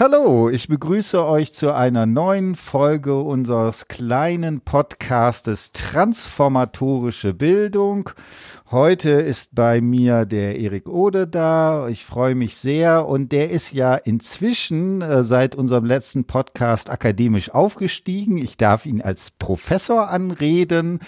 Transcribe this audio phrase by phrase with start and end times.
[0.00, 8.08] Hallo, ich begrüße euch zu einer neuen Folge unseres kleinen Podcastes Transformatorische Bildung.
[8.72, 11.88] Heute ist bei mir der Erik Ode da.
[11.88, 17.50] Ich freue mich sehr und der ist ja inzwischen äh, seit unserem letzten Podcast akademisch
[17.50, 18.38] aufgestiegen.
[18.38, 21.00] Ich darf ihn als Professor anreden.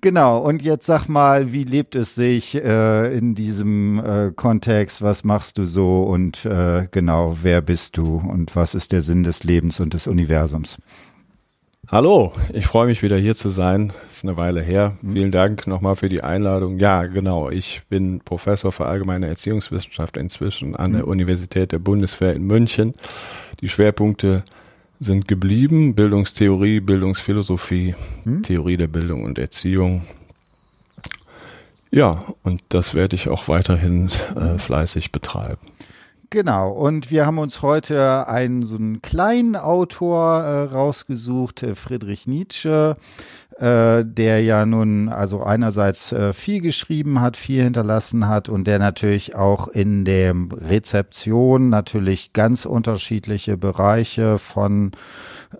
[0.00, 0.40] Genau.
[0.40, 5.00] Und jetzt sag mal, wie lebt es sich äh, in diesem äh, Kontext?
[5.00, 6.02] Was machst du so?
[6.02, 8.20] Und äh, genau, wer bist du?
[8.32, 10.78] Und was ist der Sinn des Lebens und des Universums?
[11.88, 13.92] Hallo, ich freue mich wieder hier zu sein.
[14.02, 14.96] Das ist eine Weile her.
[15.02, 15.12] Mhm.
[15.12, 16.78] Vielen Dank nochmal für die Einladung.
[16.78, 17.50] Ja, genau.
[17.50, 21.10] Ich bin Professor für allgemeine Erziehungswissenschaft inzwischen an der mhm.
[21.10, 22.94] Universität der Bundeswehr in München.
[23.60, 24.44] Die Schwerpunkte
[24.98, 25.94] sind geblieben.
[25.94, 28.42] Bildungstheorie, Bildungsphilosophie, mhm.
[28.42, 30.04] Theorie der Bildung und Erziehung.
[31.90, 35.71] Ja, und das werde ich auch weiterhin äh, fleißig betreiben.
[36.32, 42.26] Genau, und wir haben uns heute einen so einen kleinen Autor äh, rausgesucht, äh, Friedrich
[42.26, 42.96] Nietzsche,
[43.58, 48.78] äh, der ja nun also einerseits äh, viel geschrieben hat, viel hinterlassen hat und der
[48.78, 54.92] natürlich auch in der Rezeption natürlich ganz unterschiedliche Bereiche von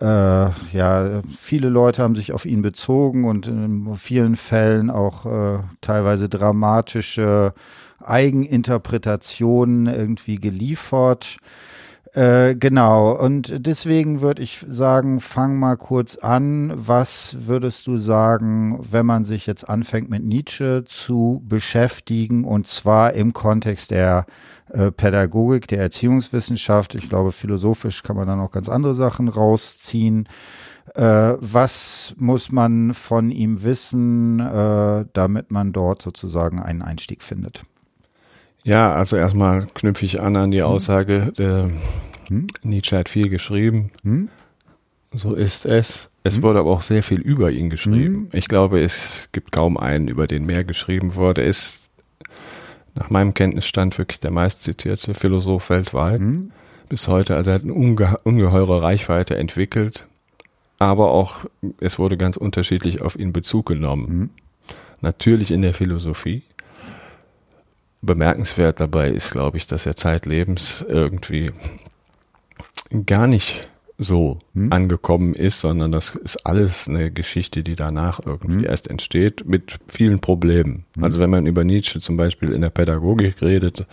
[0.01, 5.59] äh, ja, viele Leute haben sich auf ihn bezogen und in vielen Fällen auch äh,
[5.81, 7.53] teilweise dramatische
[8.07, 11.37] Eigeninterpretationen irgendwie geliefert.
[12.13, 16.71] Äh, genau, und deswegen würde ich sagen, fang mal kurz an.
[16.75, 23.13] Was würdest du sagen, wenn man sich jetzt anfängt mit Nietzsche zu beschäftigen und zwar
[23.13, 24.27] im Kontext der
[24.69, 26.93] äh, Pädagogik, der Erziehungswissenschaft?
[26.93, 30.29] Ich glaube, philosophisch kann man da noch ganz andere Sachen rausziehen.
[30.93, 31.01] Äh,
[31.39, 34.37] was muss man von ihm wissen,
[35.13, 37.63] damit man dort sozusagen einen Einstieg findet?
[38.63, 40.67] Ja, also erstmal knüpfe ich an an die hm.
[40.67, 41.69] Aussage, der
[42.27, 42.47] hm?
[42.63, 43.91] Nietzsche hat viel geschrieben.
[44.03, 44.29] Hm?
[45.11, 46.09] So ist es.
[46.23, 46.43] Es hm?
[46.43, 48.15] wurde aber auch sehr viel über ihn geschrieben.
[48.15, 48.29] Hm?
[48.33, 51.41] Ich glaube, es gibt kaum einen, über den mehr geschrieben wurde.
[51.41, 51.91] Er ist
[52.95, 56.19] nach meinem Kenntnisstand wirklich der meistzitierte Philosoph weltweit.
[56.19, 56.51] Hm?
[56.87, 57.35] Bis heute.
[57.35, 60.07] Also er hat eine unge ungeheure Reichweite entwickelt.
[60.79, 61.45] Aber auch,
[61.79, 64.31] es wurde ganz unterschiedlich auf ihn Bezug genommen.
[65.01, 66.43] Natürlich in der Philosophie
[68.03, 71.51] bemerkenswert dabei ist, glaube ich, dass er zeitlebens irgendwie
[73.05, 74.71] gar nicht so hm?
[74.71, 78.65] angekommen ist, sondern das ist alles eine Geschichte, die danach irgendwie hm?
[78.65, 80.85] erst entsteht, mit vielen Problemen.
[80.95, 81.03] Hm?
[81.03, 83.85] Also wenn man über Nietzsche zum Beispiel in der Pädagogik redet,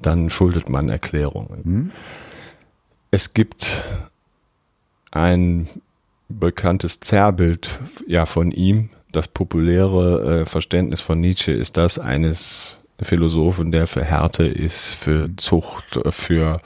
[0.00, 1.64] dann schuldet man Erklärungen.
[1.64, 1.90] Hm?
[3.10, 3.82] Es gibt
[5.12, 5.68] ein
[6.28, 7.70] bekanntes Zerrbild
[8.06, 8.90] ja von ihm.
[9.12, 15.28] Das populäre äh, Verständnis von Nietzsche ist das eines Philosophen, der für Härte ist, für
[15.36, 16.60] Zucht, für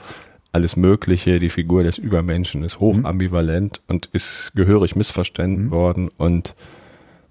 [0.51, 1.39] alles Mögliche.
[1.39, 3.93] Die Figur des Übermenschen ist hochambivalent mhm.
[3.93, 5.71] und ist gehörig missverstanden mhm.
[5.71, 6.09] worden.
[6.17, 6.55] Und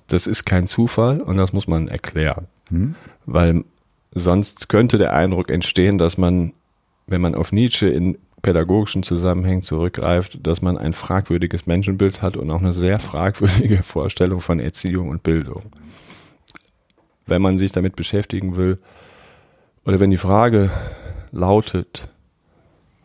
[0.08, 2.46] das ist kein Zufall und das muss man erklären.
[2.70, 2.94] Mhm.
[3.26, 3.64] Weil
[4.12, 6.52] sonst könnte der Eindruck entstehen, dass man,
[7.06, 12.50] wenn man auf Nietzsche in pädagogischen Zusammenhängen zurückgreift, dass man ein fragwürdiges Menschenbild hat und
[12.50, 15.64] auch eine sehr fragwürdige Vorstellung von Erziehung und Bildung
[17.26, 18.78] wenn man sich damit beschäftigen will,
[19.84, 20.70] oder wenn die Frage
[21.30, 22.08] lautet,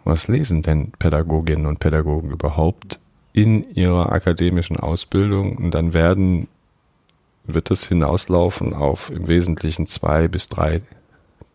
[0.03, 2.99] was lesen denn Pädagoginnen und Pädagogen überhaupt
[3.33, 5.57] in ihrer akademischen Ausbildung?
[5.57, 6.47] Und dann werden,
[7.43, 10.81] wird es hinauslaufen auf im Wesentlichen zwei bis drei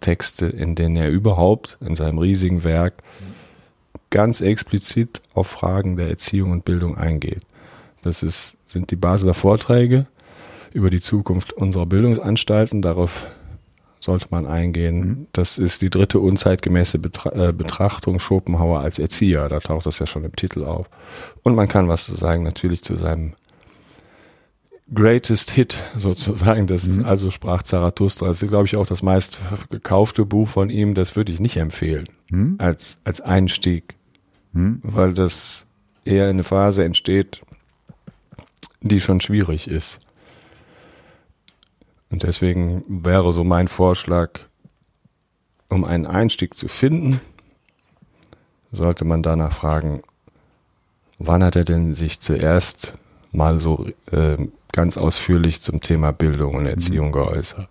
[0.00, 3.02] Texte, in denen er überhaupt in seinem riesigen Werk
[4.10, 7.42] ganz explizit auf Fragen der Erziehung und Bildung eingeht.
[8.02, 10.06] Das ist, sind die Basler Vorträge,
[10.76, 12.82] über die Zukunft unserer Bildungsanstalten.
[12.82, 13.26] Darauf
[13.98, 14.98] sollte man eingehen.
[14.98, 15.26] Mhm.
[15.32, 19.48] Das ist die dritte unzeitgemäße Betra äh, Betrachtung Schopenhauer als Erzieher.
[19.48, 20.88] Da taucht das ja schon im Titel auf.
[21.42, 23.32] Und man kann was sagen natürlich zu seinem
[24.94, 26.66] Greatest Hit sozusagen.
[26.66, 27.00] Das mhm.
[27.00, 28.26] ist also sprach Zarathustra.
[28.26, 29.38] Das ist, glaube ich, auch das meist
[29.70, 30.94] gekaufte Buch von ihm.
[30.94, 32.56] Das würde ich nicht empfehlen mhm.
[32.58, 33.94] als, als Einstieg,
[34.52, 34.80] mhm.
[34.82, 35.66] weil das
[36.04, 37.40] eher in eine Phase entsteht,
[38.82, 40.00] die schon schwierig ist.
[42.10, 44.40] Und deswegen wäre so mein Vorschlag,
[45.68, 47.20] um einen Einstieg zu finden,
[48.70, 50.02] sollte man danach fragen,
[51.18, 52.98] wann hat er denn sich zuerst
[53.32, 54.36] mal so äh,
[54.72, 57.12] ganz ausführlich zum Thema Bildung und Erziehung mhm.
[57.12, 57.68] geäußert?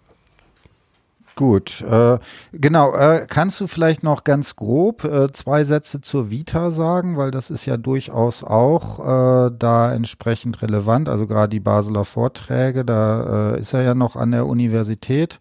[1.35, 2.17] Gut, äh,
[2.53, 2.95] genau.
[2.95, 7.49] Äh, kannst du vielleicht noch ganz grob äh, zwei Sätze zur Vita sagen, weil das
[7.49, 8.99] ist ja durchaus auch
[9.47, 11.09] äh, da entsprechend relevant.
[11.09, 15.39] Also gerade die Basler Vorträge, da äh, ist er ja noch an der Universität.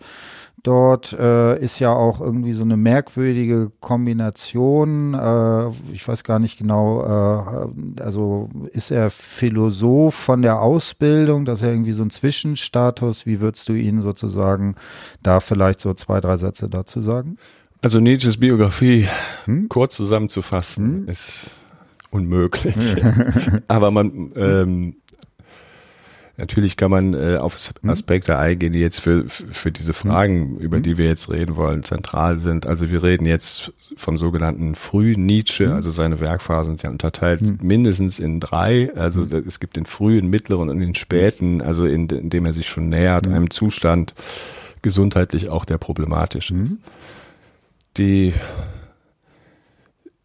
[0.65, 5.13] Dort äh, ist ja auch irgendwie so eine merkwürdige Kombination.
[5.13, 11.61] Äh, ich weiß gar nicht genau, äh, also ist er Philosoph von der Ausbildung, dass
[11.61, 14.77] er irgendwie so ein Zwischenstatus, wie würdest du ihn sozusagen
[15.23, 17.37] da vielleicht so zwei, drei Sätze dazu sagen?
[17.83, 19.07] Also Nietzsches Biografie
[19.45, 19.69] hm?
[19.69, 21.09] kurz zusammenzufassen hm?
[21.09, 21.59] ist
[22.09, 22.75] unmöglich.
[23.69, 24.97] Aber man ähm,
[26.37, 27.91] Natürlich kann man äh, auf mhm.
[27.91, 29.95] Aspekte eingehen, die jetzt für, für diese mhm.
[29.95, 30.99] Fragen, über die mhm.
[30.99, 32.67] wir jetzt reden wollen, zentral sind.
[32.67, 38.19] Also wir reden jetzt vom sogenannten frühen Nietzsche, also seine Werkphasen sind ja unterteilt mindestens
[38.19, 38.93] in drei.
[38.97, 42.67] Also es gibt den frühen, mittleren und den späten, also in, in dem er sich
[42.67, 44.15] schon nähert, einem Zustand
[44.83, 46.77] gesundheitlich auch der problematisch ist.
[47.97, 48.35] Die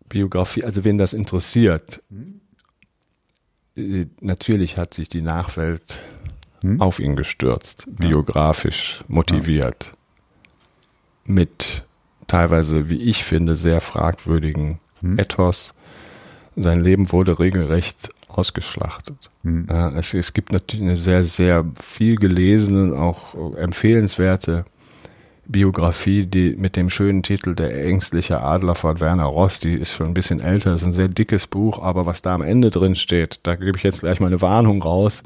[0.09, 2.01] Biografie, also wen das interessiert,
[4.21, 6.01] natürlich hat sich die Nachwelt
[6.61, 6.81] hm?
[6.81, 11.33] auf ihn gestürzt, biografisch motiviert, ja.
[11.33, 11.85] mit
[12.27, 15.19] teilweise, wie ich finde, sehr fragwürdigen hm?
[15.19, 15.73] Ethos.
[16.55, 19.29] Sein Leben wurde regelrecht ausgeschlachtet.
[19.43, 19.67] Hm.
[19.69, 24.65] Ja, es, es, gibt natürlich eine sehr, sehr viel gelesene, auch empfehlenswerte
[25.49, 30.07] Biografie, die mit dem schönen Titel Der ängstliche Adler von Werner Ross, die ist schon
[30.07, 33.39] ein bisschen älter, ist ein sehr dickes Buch, aber was da am Ende drin steht,
[33.43, 35.23] da gebe ich jetzt gleich mal eine Warnung raus.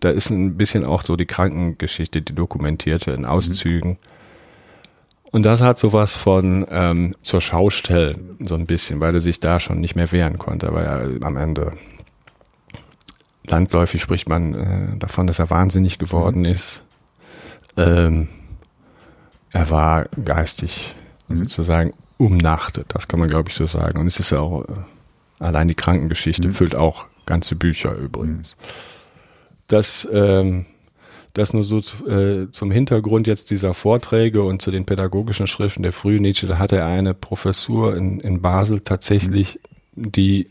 [0.00, 3.98] Da ist ein bisschen auch so die Krankengeschichte, die dokumentierte in Auszügen.
[5.30, 9.60] Und das hat sowas von ähm, zur Schaustellen, so ein bisschen, weil er sich da
[9.60, 11.74] schon nicht mehr wehren konnte, weil er am Ende
[13.44, 16.82] landläufig spricht man äh, davon, dass er wahnsinnig geworden ist.
[17.76, 18.28] Ähm,
[19.52, 20.94] er war geistig
[21.28, 21.36] mhm.
[21.36, 23.98] sozusagen umnachtet, das kann man glaube ich so sagen.
[23.98, 24.72] Und es ist ja auch, äh,
[25.38, 26.52] allein die Krankengeschichte mhm.
[26.52, 28.56] füllt auch ganze Bücher übrigens.
[29.68, 30.66] Das, ähm,
[31.32, 35.82] das nur so zu, äh, zum Hintergrund jetzt dieser Vorträge und zu den pädagogischen Schriften
[35.82, 39.60] der frühen Nietzsche, da hatte er eine Professur in, in Basel tatsächlich,
[39.94, 40.12] mhm.
[40.12, 40.50] die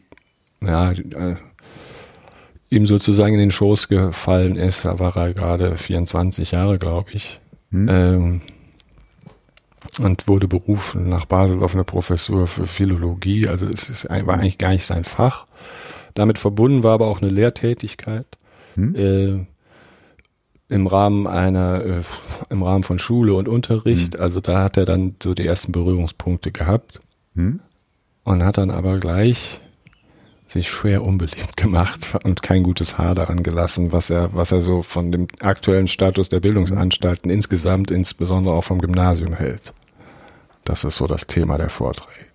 [0.61, 1.35] ja, äh,
[2.69, 4.85] ihm sozusagen in den Schoß gefallen ist.
[4.85, 7.39] Da war er gerade 24 Jahre, glaube ich.
[7.71, 7.89] Mhm.
[7.89, 8.41] Ähm,
[9.99, 13.47] und wurde berufen nach Basel auf eine Professur für Philologie.
[13.47, 15.45] Also es ist, war eigentlich gar nicht sein Fach.
[16.13, 18.25] Damit verbunden war aber auch eine Lehrtätigkeit
[18.75, 18.95] hm?
[18.95, 19.45] äh,
[20.73, 22.01] im Rahmen einer, äh,
[22.49, 24.15] im Rahmen von Schule und Unterricht.
[24.15, 24.21] Hm.
[24.21, 26.99] Also da hat er dann so die ersten Berührungspunkte gehabt
[27.35, 27.59] hm?
[28.23, 29.61] und hat dann aber gleich
[30.47, 34.81] sich schwer unbeliebt gemacht und kein gutes Haar daran gelassen, was er, was er so
[34.81, 39.73] von dem aktuellen Status der Bildungsanstalten insgesamt, insbesondere auch vom Gymnasium hält.
[40.63, 42.25] Das ist so das Thema der Vorträge.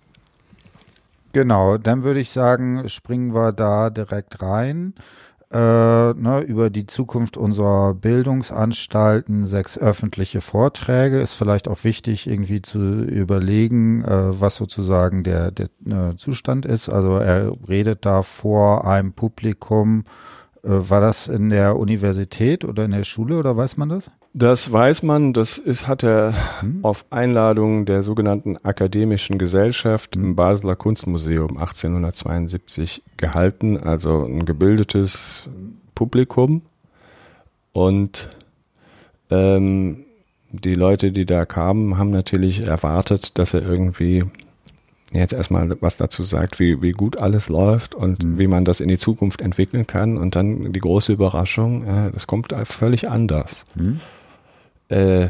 [1.33, 4.93] Genau, dann würde ich sagen, springen wir da direkt rein.
[5.51, 11.19] Äh, ne, über die Zukunft unserer Bildungsanstalten, sechs öffentliche Vorträge.
[11.19, 16.89] Ist vielleicht auch wichtig, irgendwie zu überlegen, äh, was sozusagen der, der äh, Zustand ist.
[16.89, 20.05] Also er redet da vor einem Publikum.
[20.65, 24.09] Äh, war das in der Universität oder in der Schule oder weiß man das?
[24.33, 26.79] Das weiß man, das ist, hat er hm?
[26.83, 30.23] auf Einladung der sogenannten Akademischen Gesellschaft hm.
[30.23, 35.47] im Basler Kunstmuseum 1872 gehalten, also ein gebildetes
[35.93, 36.63] Publikum.
[37.71, 38.29] Und
[39.29, 40.05] ähm,
[40.49, 44.23] die Leute, die da kamen, haben natürlich erwartet, dass er irgendwie
[45.19, 48.39] jetzt erstmal was dazu sagt, wie, wie gut alles läuft und mhm.
[48.39, 50.17] wie man das in die Zukunft entwickeln kann.
[50.17, 53.65] Und dann die große Überraschung, äh, das kommt völlig anders.
[53.75, 53.99] Mhm
[54.89, 55.27] äh,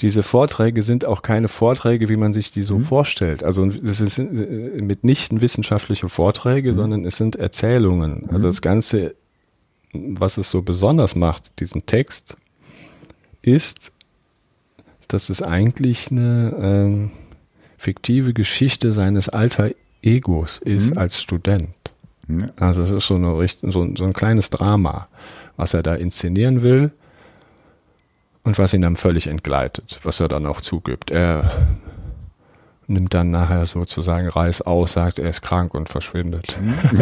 [0.00, 2.84] diese Vorträge sind auch keine Vorträge, wie man sich die so mhm.
[2.84, 3.42] vorstellt.
[3.42, 6.74] Also es sind äh, mitnichten wissenschaftliche Vorträge, mhm.
[6.74, 8.24] sondern es sind Erzählungen.
[8.24, 8.30] Mhm.
[8.30, 9.14] Also das Ganze,
[9.92, 12.36] was es so besonders macht, diesen Text,
[13.40, 13.92] ist,
[15.08, 17.25] dass es eigentlich eine äh,
[17.86, 19.70] fiktive Geschichte seines alter
[20.02, 20.98] Egos ist mhm.
[20.98, 21.70] als Student.
[22.58, 25.06] Also es ist so, eine, so, so ein kleines Drama,
[25.56, 26.90] was er da inszenieren will
[28.42, 31.12] und was ihn dann völlig entgleitet, was er dann auch zugibt.
[31.12, 31.68] Er
[32.88, 36.58] nimmt dann nachher sozusagen Reis aus, sagt, er ist krank und verschwindet.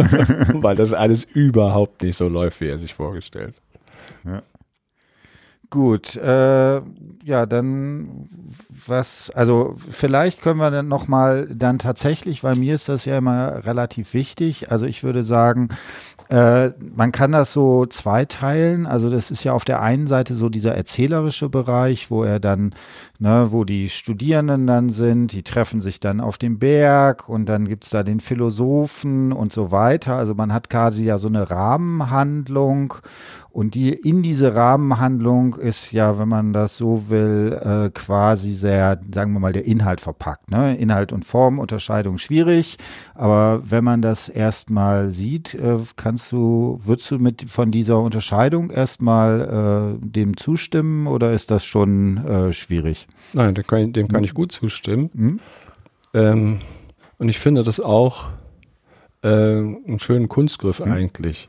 [0.52, 3.54] Weil das alles überhaupt nicht so läuft, wie er sich vorgestellt.
[4.24, 4.42] Ja.
[5.74, 6.76] Gut, äh,
[7.24, 8.28] ja, dann
[8.86, 13.64] was, also vielleicht können wir dann nochmal dann tatsächlich, weil mir ist das ja immer
[13.66, 15.68] relativ wichtig, also ich würde sagen,
[16.30, 18.86] Äh, man kann das so zweiteilen.
[18.86, 22.74] Also das ist ja auf der einen Seite so dieser erzählerische Bereich, wo er dann,
[23.18, 27.68] ne, wo die Studierenden dann sind, die treffen sich dann auf dem Berg und dann
[27.68, 30.16] gibt's da den Philosophen und so weiter.
[30.16, 32.94] Also man hat quasi ja so eine Rahmenhandlung
[33.54, 39.00] und die in diese Rahmenhandlung ist ja, wenn man das so will, äh, quasi sehr,
[39.12, 40.50] sagen wir mal, der Inhalt verpackt.
[40.50, 40.76] Ne?
[40.76, 42.78] Inhalt und Form, Unterscheidung schwierig.
[43.14, 48.70] Aber wenn man das erstmal sieht, äh, kannst du, würdest du mit von dieser Unterscheidung
[48.70, 53.06] erstmal äh, dem zustimmen oder ist das schon äh, schwierig?
[53.34, 54.24] Nein, dem kann, dem kann hm?
[54.24, 55.10] ich gut zustimmen.
[55.14, 55.40] Hm?
[56.12, 56.60] Ähm,
[57.18, 58.30] und ich finde das auch
[59.22, 60.90] äh, einen schönen Kunstgriff hm?
[60.90, 61.48] eigentlich.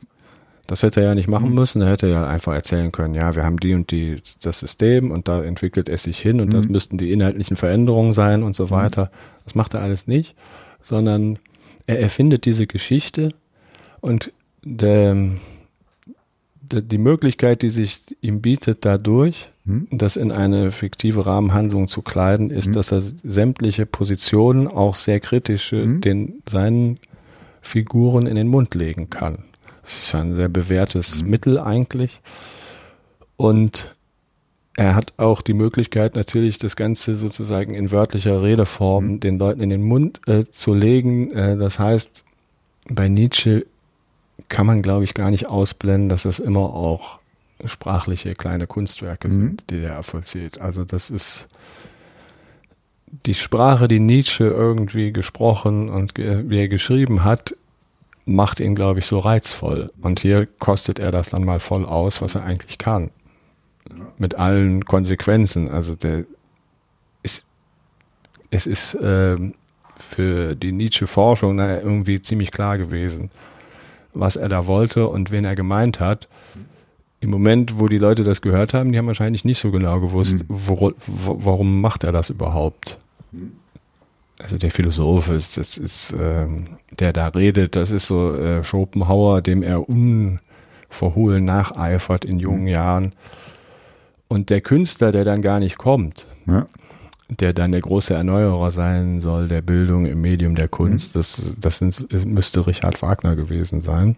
[0.66, 1.54] Das hätte er ja nicht machen mhm.
[1.54, 1.82] müssen.
[1.82, 5.28] Er hätte ja einfach erzählen können, ja, wir haben die und die, das System und
[5.28, 6.52] da entwickelt es sich hin und mhm.
[6.52, 8.70] das müssten die inhaltlichen Veränderungen sein und so mhm.
[8.70, 9.10] weiter.
[9.44, 10.34] Das macht er alles nicht,
[10.82, 11.38] sondern
[11.86, 13.32] er erfindet diese Geschichte
[14.00, 14.32] und
[14.64, 15.16] der,
[16.60, 19.86] der, die Möglichkeit, die sich ihm bietet dadurch, mhm.
[19.92, 22.72] das in eine fiktive Rahmenhandlung zu kleiden, ist, mhm.
[22.72, 26.98] dass er sämtliche Positionen, auch sehr kritische, den seinen
[27.60, 29.44] Figuren in den Mund legen kann.
[29.86, 31.30] Das ist ein sehr bewährtes mhm.
[31.30, 32.20] Mittel eigentlich.
[33.36, 33.94] Und
[34.76, 39.20] er hat auch die Möglichkeit, natürlich das Ganze sozusagen in wörtlicher Redeform mhm.
[39.20, 41.30] den Leuten in den Mund äh, zu legen.
[41.30, 42.24] Äh, das heißt,
[42.88, 43.64] bei Nietzsche
[44.48, 47.20] kann man, glaube ich, gar nicht ausblenden, dass das immer auch
[47.64, 49.32] sprachliche kleine Kunstwerke mhm.
[49.32, 50.60] sind, die er vollzieht.
[50.60, 51.46] Also das ist
[53.24, 57.54] die Sprache, die Nietzsche irgendwie gesprochen und wie er geschrieben hat,
[58.26, 59.90] macht ihn, glaube ich, so reizvoll.
[60.02, 63.10] Und hier kostet er das dann mal voll aus, was er eigentlich kann.
[64.18, 65.70] Mit allen Konsequenzen.
[65.70, 66.24] Also der
[67.22, 67.46] ist,
[68.50, 69.36] es ist äh,
[69.96, 73.30] für die Nietzsche-Forschung irgendwie ziemlich klar gewesen,
[74.12, 76.28] was er da wollte und wen er gemeint hat.
[77.20, 80.40] Im Moment, wo die Leute das gehört haben, die haben wahrscheinlich nicht so genau gewusst,
[80.40, 80.44] mhm.
[80.48, 82.98] wo, wo, warum macht er das überhaupt.
[84.38, 88.62] Mhm also der Philosoph ist, das ist, ähm, der da redet, das ist so äh,
[88.62, 92.68] Schopenhauer, dem er unverhohlen nacheifert in jungen mhm.
[92.68, 93.12] Jahren.
[94.28, 96.66] Und der Künstler, der dann gar nicht kommt, ja.
[97.30, 101.18] der dann der große Erneuerer sein soll, der Bildung im Medium der Kunst, mhm.
[101.18, 104.16] das, das, sind, müsste Richard Wagner gewesen sein,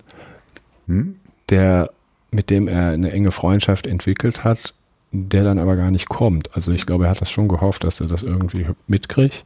[0.87, 1.17] mhm.
[1.51, 1.91] der,
[2.31, 4.75] mit dem er eine enge Freundschaft entwickelt hat,
[5.13, 6.55] der dann aber gar nicht kommt.
[6.57, 9.45] Also ich glaube, er hat das schon gehofft, dass er das irgendwie mitkriegt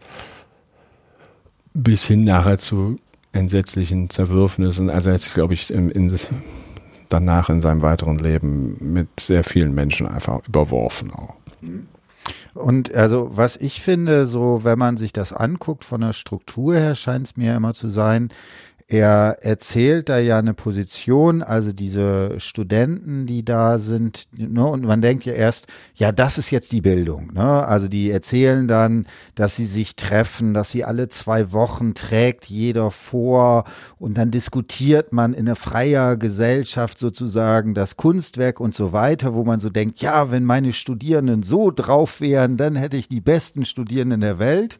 [1.75, 2.97] bis hin nachher zu
[3.33, 4.91] entsetzlichen Zerwürfnissen.
[4.91, 6.15] Also er hat sich, glaube ich, in, in,
[7.09, 11.35] danach in seinem weiteren Leben mit sehr vielen Menschen einfach überworfen auch.
[12.55, 16.95] Und also was ich finde, so wenn man sich das anguckt von der Struktur her,
[16.95, 18.31] scheint es mir immer zu sein,
[18.93, 25.01] er erzählt da ja eine Position, also diese Studenten, die da sind, ne, und man
[25.01, 27.67] denkt ja erst, ja, das ist jetzt die Bildung, ne?
[27.67, 32.91] Also die erzählen dann, dass sie sich treffen, dass sie alle zwei Wochen trägt jeder
[32.91, 33.65] vor
[33.99, 39.45] und dann diskutiert man in einer freier Gesellschaft sozusagen das Kunstwerk und so weiter, wo
[39.45, 43.65] man so denkt, ja, wenn meine Studierenden so drauf wären, dann hätte ich die besten
[43.65, 44.79] Studierenden der Welt.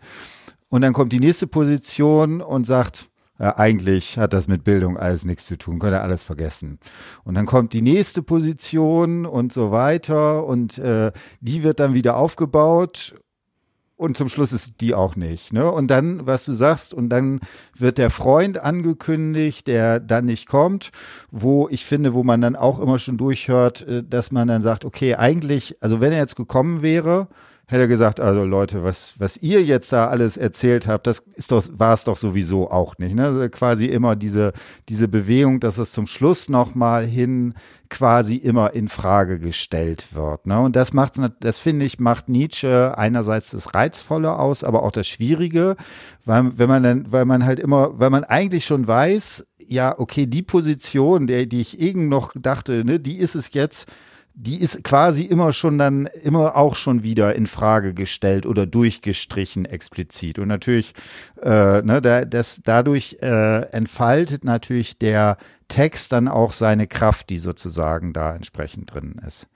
[0.69, 3.11] Und dann kommt die nächste Position und sagt,
[3.43, 6.79] ja, eigentlich hat das mit Bildung alles nichts zu tun, könnt ihr alles vergessen.
[7.25, 12.17] Und dann kommt die nächste Position und so weiter und äh, die wird dann wieder
[12.17, 13.17] aufgebaut
[13.97, 15.53] und zum Schluss ist die auch nicht.
[15.53, 15.69] Ne?
[15.69, 17.41] Und dann, was du sagst, und dann
[17.77, 20.91] wird der Freund angekündigt, der dann nicht kommt,
[21.33, 24.85] wo ich finde, wo man dann auch immer schon durchhört, äh, dass man dann sagt,
[24.85, 27.27] okay, eigentlich, also wenn er jetzt gekommen wäre,
[27.67, 31.65] hätte gesagt, also Leute, was, was ihr jetzt da alles erzählt habt, das ist doch,
[31.73, 33.15] war es doch sowieso auch nicht.
[33.15, 33.25] Ne?
[33.25, 34.53] Also quasi immer diese,
[34.89, 37.55] diese Bewegung, dass es zum Schluss nochmal hin
[37.89, 40.47] quasi immer in Frage gestellt wird.
[40.47, 40.61] Ne?
[40.61, 45.07] Und das macht, das finde ich, macht Nietzsche einerseits das Reizvolle aus, aber auch das
[45.07, 45.77] Schwierige,
[46.25, 50.27] weil, wenn man dann, weil man halt immer, weil man eigentlich schon weiß, ja, okay,
[50.27, 53.91] die Position, der, die ich irgend noch dachte, ne, die ist es jetzt,
[54.35, 59.65] die ist quasi immer schon dann immer auch schon wieder in Frage gestellt oder durchgestrichen
[59.65, 60.95] explizit und natürlich
[61.43, 65.37] äh, ne, da, das dadurch äh, entfaltet natürlich der
[65.69, 69.49] Text dann auch seine Kraft, die sozusagen da entsprechend drin ist.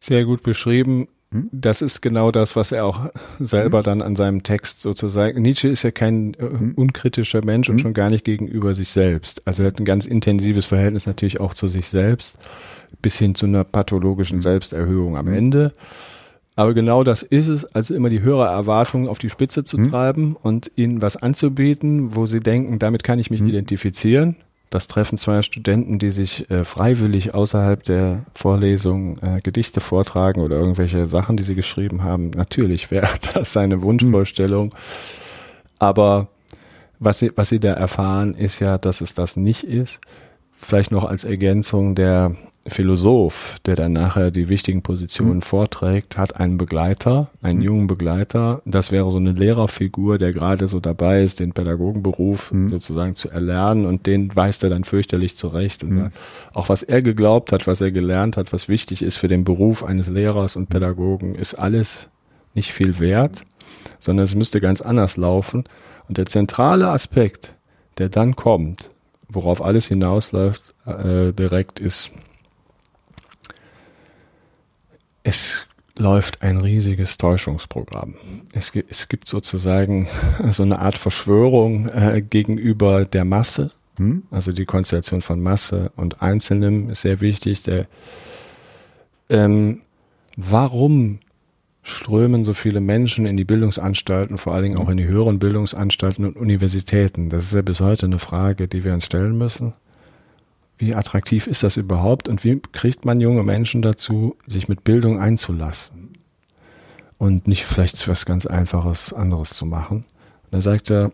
[0.00, 1.08] Sehr gut beschrieben.
[1.32, 1.48] Hm?
[1.50, 3.10] Das ist genau das, was er auch
[3.40, 3.84] selber hm?
[3.84, 5.42] dann an seinem Text sozusagen.
[5.42, 6.74] Nietzsche ist ja kein äh, hm?
[6.76, 7.80] unkritischer Mensch und hm?
[7.80, 9.46] schon gar nicht gegenüber sich selbst.
[9.46, 12.38] Also er hat ein ganz intensives Verhältnis natürlich auch zu sich selbst
[13.00, 14.42] bis hin zu einer pathologischen mhm.
[14.42, 15.72] Selbsterhöhung am Ende.
[16.54, 19.90] Aber genau das ist es, also immer die höhere Erwartung auf die Spitze zu mhm.
[19.90, 23.48] treiben und ihnen was anzubieten, wo sie denken, damit kann ich mich mhm.
[23.48, 24.36] identifizieren.
[24.72, 30.56] Das Treffen zweier Studenten, die sich äh, freiwillig außerhalb der Vorlesung äh, Gedichte vortragen oder
[30.56, 32.30] irgendwelche Sachen, die sie geschrieben haben.
[32.30, 34.74] Natürlich wäre das seine Wunschvorstellung.
[35.78, 36.28] Aber
[36.98, 40.00] was sie, was sie da erfahren, ist ja, dass es das nicht ist.
[40.56, 45.42] Vielleicht noch als Ergänzung der Philosoph, der dann nachher die wichtigen Positionen mhm.
[45.42, 47.64] vorträgt, hat einen Begleiter, einen mhm.
[47.64, 48.62] jungen Begleiter.
[48.64, 52.68] Das wäre so eine Lehrerfigur, der gerade so dabei ist, den Pädagogenberuf mhm.
[52.68, 55.82] sozusagen zu erlernen und den weist er dann fürchterlich zurecht.
[55.82, 56.10] Und mhm.
[56.54, 59.82] auch was er geglaubt hat, was er gelernt hat, was wichtig ist für den Beruf
[59.82, 62.10] eines Lehrers und Pädagogen, ist alles
[62.54, 63.42] nicht viel wert,
[63.98, 65.64] sondern es müsste ganz anders laufen.
[66.08, 67.54] Und der zentrale Aspekt,
[67.98, 68.90] der dann kommt,
[69.28, 72.12] worauf alles hinausläuft, äh, direkt ist,
[75.22, 75.66] es
[75.98, 78.14] läuft ein riesiges Täuschungsprogramm.
[78.52, 80.08] Es, es gibt sozusagen
[80.50, 83.72] so eine Art Verschwörung äh, gegenüber der Masse.
[83.96, 84.24] Hm?
[84.30, 87.62] Also die Konstellation von Masse und Einzelnem ist sehr wichtig.
[87.64, 87.86] Der,
[89.28, 89.80] ähm,
[90.36, 91.20] warum
[91.82, 96.24] strömen so viele Menschen in die Bildungsanstalten, vor allen Dingen auch in die höheren Bildungsanstalten
[96.24, 97.28] und Universitäten?
[97.28, 99.74] Das ist ja bis heute eine Frage, die wir uns stellen müssen
[100.82, 105.20] wie attraktiv ist das überhaupt und wie kriegt man junge Menschen dazu, sich mit Bildung
[105.20, 106.18] einzulassen
[107.18, 110.04] und nicht vielleicht was ganz Einfaches anderes zu machen.
[110.50, 111.12] Da sagt er,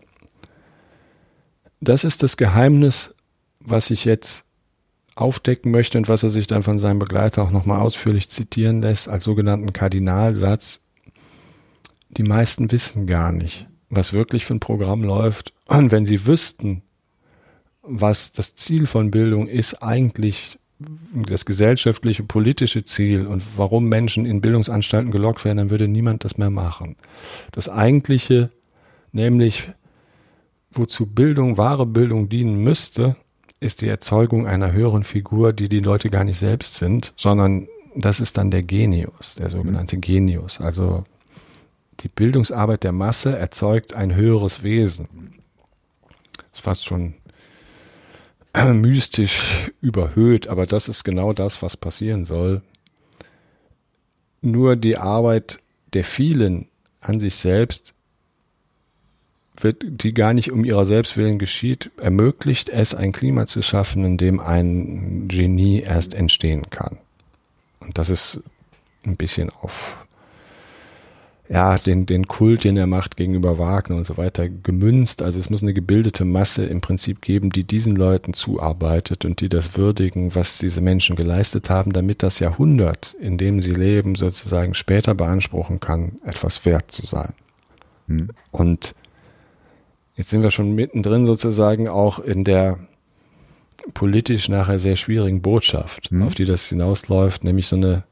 [1.81, 3.13] das ist das Geheimnis,
[3.59, 4.43] was ich jetzt
[5.13, 9.07] aufdecken möchte und was er sich dann von seinem Begleiter auch nochmal ausführlich zitieren lässt
[9.07, 10.81] als sogenannten Kardinalsatz.
[12.09, 15.53] Die meisten wissen gar nicht, was wirklich für ein Programm läuft.
[15.67, 16.81] Und wenn sie wüssten,
[17.81, 20.59] was das Ziel von Bildung ist, eigentlich
[21.27, 26.37] das gesellschaftliche, politische Ziel und warum Menschen in Bildungsanstalten gelockt werden, dann würde niemand das
[26.37, 26.95] mehr machen.
[27.51, 28.49] Das eigentliche,
[29.11, 29.69] nämlich
[30.71, 33.17] wozu Bildung, wahre Bildung dienen müsste,
[33.59, 38.21] ist die Erzeugung einer höheren Figur, die die Leute gar nicht selbst sind, sondern das
[38.21, 40.61] ist dann der Genius, der sogenannte Genius.
[40.61, 41.03] Also
[41.99, 45.33] die Bildungsarbeit der Masse erzeugt ein höheres Wesen.
[46.37, 47.15] Das ist fast schon
[48.73, 52.61] mystisch überhöht, aber das ist genau das, was passieren soll.
[54.41, 55.59] Nur die Arbeit
[55.93, 56.67] der vielen
[57.01, 57.93] an sich selbst
[59.57, 64.17] wird, die gar nicht um ihrer Selbstwillen geschieht, ermöglicht es, ein Klima zu schaffen, in
[64.17, 66.97] dem ein Genie erst entstehen kann.
[67.79, 68.41] Und das ist
[69.05, 70.05] ein bisschen auf
[71.51, 75.23] ja, den, den Kult, den er macht gegenüber Wagner und so weiter, gemünzt.
[75.23, 79.49] Also es muss eine gebildete Masse im Prinzip geben, die diesen Leuten zuarbeitet und die
[79.49, 84.75] das würdigen, was diese Menschen geleistet haben, damit das Jahrhundert, in dem sie leben, sozusagen
[84.75, 87.33] später beanspruchen kann, etwas wert zu sein.
[88.07, 88.29] Hm.
[88.51, 88.93] Und
[90.15, 92.77] jetzt sind wir schon mittendrin sozusagen auch in der
[93.95, 96.21] politisch nachher sehr schwierigen Botschaft, hm.
[96.21, 98.03] auf die das hinausläuft, nämlich so eine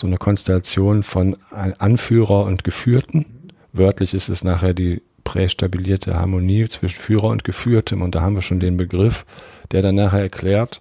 [0.00, 3.26] so eine Konstellation von Anführer und Geführten.
[3.72, 8.42] Wörtlich ist es nachher die prästabilierte Harmonie zwischen Führer und Geführtem und da haben wir
[8.42, 9.26] schon den Begriff,
[9.70, 10.80] der dann nachher erklärt,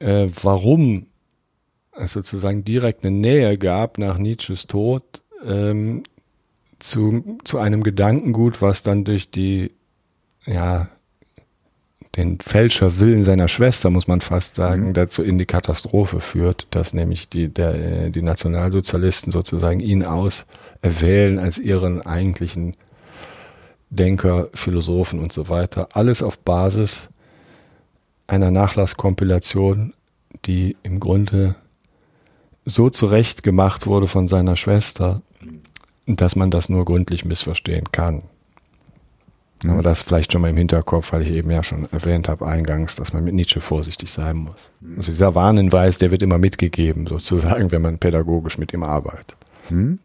[0.00, 1.06] äh, warum
[1.92, 6.02] es sozusagen direkt eine Nähe gab nach Nietzsches Tod ähm,
[6.80, 9.70] zu, zu einem Gedankengut, was dann durch die
[10.44, 10.88] ja,
[12.16, 14.92] den Fälscherwillen seiner Schwester, muss man fast sagen, mhm.
[14.92, 21.38] dazu in die Katastrophe führt, dass nämlich die, der, äh, die Nationalsozialisten sozusagen ihn auserwählen
[21.38, 22.76] als ihren eigentlichen
[23.90, 25.88] Denker, Philosophen und so weiter.
[25.92, 27.10] Alles auf Basis
[28.26, 29.92] einer Nachlasskompilation,
[30.46, 31.56] die im Grunde
[32.64, 35.22] so zurecht gemacht wurde von seiner Schwester,
[36.06, 38.24] dass man das nur gründlich missverstehen kann.
[39.70, 42.96] Aber das vielleicht schon mal im Hinterkopf, weil ich eben ja schon erwähnt habe eingangs,
[42.96, 44.70] dass man mit Nietzsche vorsichtig sein muss.
[44.96, 49.36] Also dieser Warnhinweis, der wird immer mitgegeben, sozusagen, wenn man pädagogisch mit ihm arbeitet.
[49.68, 49.98] Hm.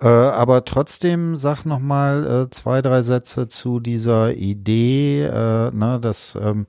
[0.00, 5.98] Äh, aber trotzdem sag noch mal äh, zwei, drei Sätze zu dieser Idee, äh, ne,
[6.00, 6.66] dass ähm,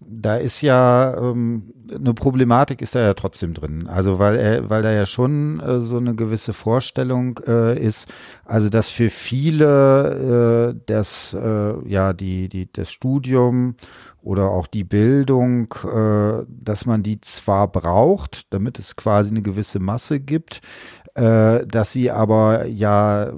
[0.00, 3.86] da ist ja ähm, eine Problematik ist da ja trotzdem drin.
[3.86, 8.12] Also weil er, weil da ja schon äh, so eine gewisse Vorstellung äh, ist,
[8.44, 13.74] also dass für viele äh, das äh, ja die die das Studium
[14.22, 19.78] oder auch die Bildung, äh, dass man die zwar braucht, damit es quasi eine gewisse
[19.78, 20.60] Masse gibt,
[21.14, 23.32] äh, dass sie aber ja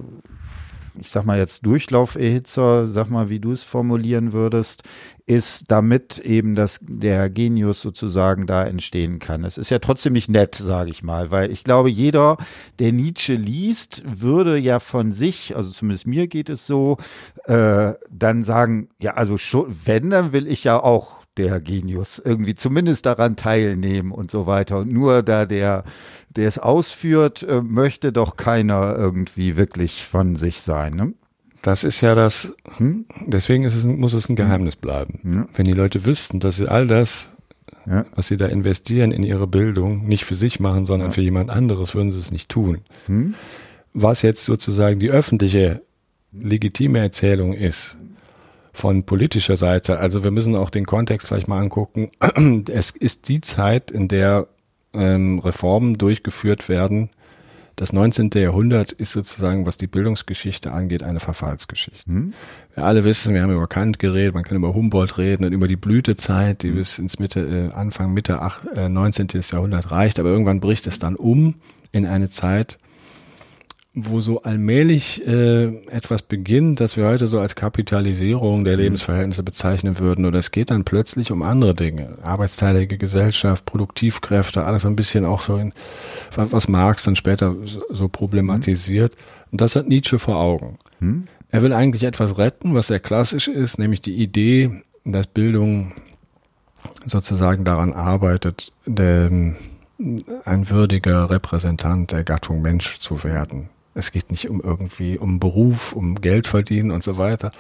[0.98, 4.83] ich sag mal jetzt Durchlauferhitzer, sag mal, wie du es formulieren würdest,
[5.26, 9.44] ist, damit eben das, der Genius sozusagen da entstehen kann.
[9.44, 12.37] Es ist ja trotzdem nicht nett, sage ich mal, weil ich glaube, jeder,
[12.81, 16.96] der Nietzsche liest, würde ja von sich, also zumindest mir geht es so,
[17.44, 22.55] äh, dann sagen, ja, also schon, wenn, dann will ich ja auch der Genius irgendwie
[22.55, 24.79] zumindest daran teilnehmen und so weiter.
[24.79, 25.85] Und nur da der,
[26.31, 30.94] der es ausführt, äh, möchte doch keiner irgendwie wirklich von sich sein.
[30.94, 31.14] Ne?
[31.62, 33.07] Das ist ja das, hm?
[33.26, 35.20] deswegen ist es, muss es ein Geheimnis bleiben.
[35.24, 35.46] Ja.
[35.55, 37.31] Wenn die Leute wüssten, dass sie all das,
[37.87, 38.05] ja.
[38.14, 41.12] was sie da investieren in ihre Bildung, nicht für sich machen, sondern ja.
[41.12, 42.79] für jemand anderes, würden sie es nicht tun.
[43.07, 43.35] Hm?
[43.92, 45.83] Was jetzt sozusagen die öffentliche,
[46.33, 47.98] legitime Erzählung ist,
[48.73, 52.11] von politischer Seite, also wir müssen auch den Kontext vielleicht mal angucken.
[52.71, 54.49] Es ist die Zeit, in der
[54.93, 57.11] ähm, Reformen durchgeführt werden,
[57.81, 58.29] das 19.
[58.35, 62.05] Jahrhundert ist sozusagen, was die Bildungsgeschichte angeht, eine Verfallsgeschichte.
[62.11, 62.35] Hm.
[62.75, 65.67] Wir alle wissen, wir haben über Kant geredet, man kann über Humboldt reden und über
[65.67, 66.75] die Blütezeit, die hm.
[66.75, 69.29] bis ins Mitte, äh, Anfang, Mitte ach, äh, 19.
[69.51, 71.55] Jahrhundert reicht, aber irgendwann bricht es dann um
[71.91, 72.79] in eine Zeit,
[73.92, 78.83] wo so allmählich äh, etwas beginnt, das wir heute so als Kapitalisierung der mhm.
[78.83, 80.26] Lebensverhältnisse bezeichnen würden.
[80.26, 82.12] Oder es geht dann plötzlich um andere Dinge.
[82.22, 85.72] Arbeitsteilige Gesellschaft, Produktivkräfte, alles ein bisschen auch so in,
[86.37, 87.57] was Marx dann später
[87.88, 89.16] so problematisiert.
[89.50, 90.79] Und das hat Nietzsche vor Augen.
[91.00, 91.24] Hm?
[91.50, 95.94] Er will eigentlich etwas retten, was sehr klassisch ist, nämlich die Idee, dass Bildung
[97.05, 99.57] sozusagen daran arbeitet, den,
[100.44, 103.68] ein würdiger Repräsentant der Gattung Mensch zu werden.
[103.94, 107.53] Es geht nicht um irgendwie um Beruf, um Geld verdienen und so weiter.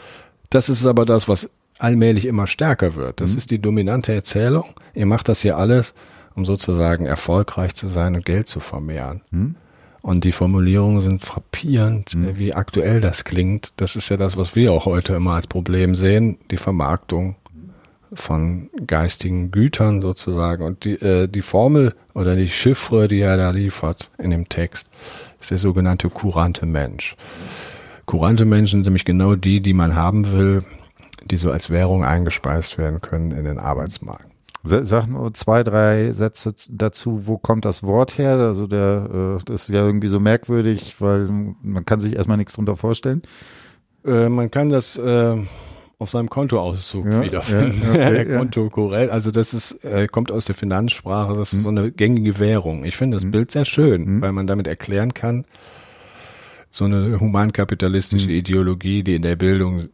[0.48, 3.20] Das ist aber das, was allmählich immer stärker wird.
[3.20, 3.38] Das mhm.
[3.38, 4.74] ist die dominante Erzählung.
[4.94, 5.94] Ihr macht das hier alles,
[6.34, 9.22] um sozusagen erfolgreich zu sein und Geld zu vermehren.
[9.30, 9.56] Mhm.
[10.02, 12.38] Und die Formulierungen sind frappierend, mhm.
[12.38, 13.72] wie aktuell das klingt.
[13.76, 17.36] Das ist ja das, was wir auch heute immer als Problem sehen, die Vermarktung
[18.12, 20.64] von geistigen Gütern sozusagen.
[20.64, 24.90] Und die, äh, die Formel oder die Chiffre, die er da liefert in dem Text,
[25.40, 27.16] ist der sogenannte kurante Mensch.
[28.06, 30.62] Kurante Menschen sind nämlich genau die, die man haben will,
[31.24, 34.26] die so als Währung eingespeist werden können in den Arbeitsmarkt.
[34.62, 38.36] Sag nur zwei, drei Sätze dazu, wo kommt das Wort her?
[38.36, 41.28] Also der, äh, das ist ja irgendwie so merkwürdig, weil
[41.62, 43.22] man kann sich erstmal nichts drunter vorstellen.
[44.04, 45.36] Äh, man kann das äh,
[46.00, 47.82] auf seinem Kontoauszug ja, wiederfinden.
[47.94, 49.12] Ja, okay, Konto korrekt.
[49.12, 51.62] Also das ist, äh, kommt aus der Finanzsprache, das ist mhm.
[51.62, 52.84] so eine gängige Währung.
[52.84, 53.32] Ich finde das mhm.
[53.32, 54.22] Bild sehr schön, mhm.
[54.22, 55.44] weil man damit erklären kann,
[56.70, 58.34] so eine humankapitalistische mhm.
[58.34, 59.88] Ideologie, die in der Bildung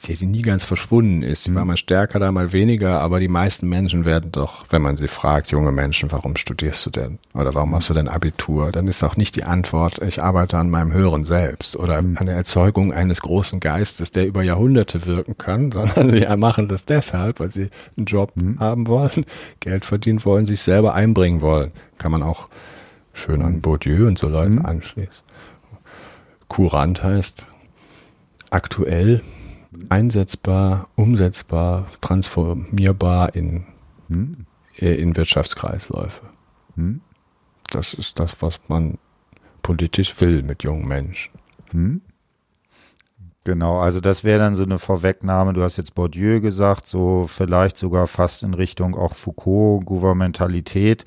[0.00, 1.46] die, nie ganz verschwunden ist.
[1.46, 1.56] Die mhm.
[1.56, 5.08] war mal stärker, da mal weniger, aber die meisten Menschen werden doch, wenn man sie
[5.08, 7.18] fragt, junge Menschen, warum studierst du denn?
[7.34, 8.72] Oder warum machst du denn Abitur?
[8.72, 12.16] Dann ist auch nicht die Antwort, ich arbeite an meinem Hören selbst oder mhm.
[12.18, 16.86] an der Erzeugung eines großen Geistes, der über Jahrhunderte wirken kann, sondern sie machen das
[16.86, 18.58] deshalb, weil sie einen Job mhm.
[18.58, 19.24] haben wollen,
[19.60, 21.72] Geld verdienen wollen, sich selber einbringen wollen.
[21.98, 22.48] Kann man auch
[23.12, 24.66] schön an Bourdieu und so Leute mhm.
[24.66, 25.24] anschließen.
[26.48, 27.46] Courant heißt
[28.50, 29.22] aktuell
[29.88, 33.64] einsetzbar, umsetzbar, transformierbar in,
[34.08, 34.46] hm.
[34.76, 36.22] in Wirtschaftskreisläufe.
[36.76, 37.00] Hm.
[37.70, 38.98] Das ist das, was man
[39.62, 41.32] politisch will mit jungen Menschen.
[41.70, 42.02] Hm.
[43.44, 45.54] Genau, also das wäre dann so eine Vorwegnahme.
[45.54, 51.06] Du hast jetzt Bourdieu gesagt, so vielleicht sogar fast in Richtung auch Foucault, Gouvernementalität.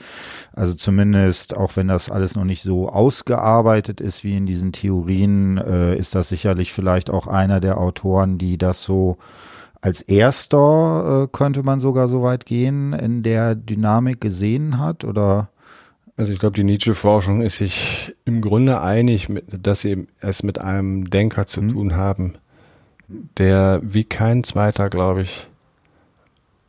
[0.52, 5.60] Also zumindest, auch wenn das alles noch nicht so ausgearbeitet ist wie in diesen Theorien,
[5.60, 9.18] äh, ist das sicherlich vielleicht auch einer der Autoren, die das so
[9.82, 15.50] als erster, äh, könnte man sogar so weit gehen, in der Dynamik gesehen hat oder?
[16.16, 21.10] Also ich glaube, die Nietzsche-Forschung ist sich im Grunde einig, dass sie es mit einem
[21.10, 21.70] Denker zu mhm.
[21.70, 22.34] tun haben,
[23.38, 25.48] der wie kein zweiter, glaube ich,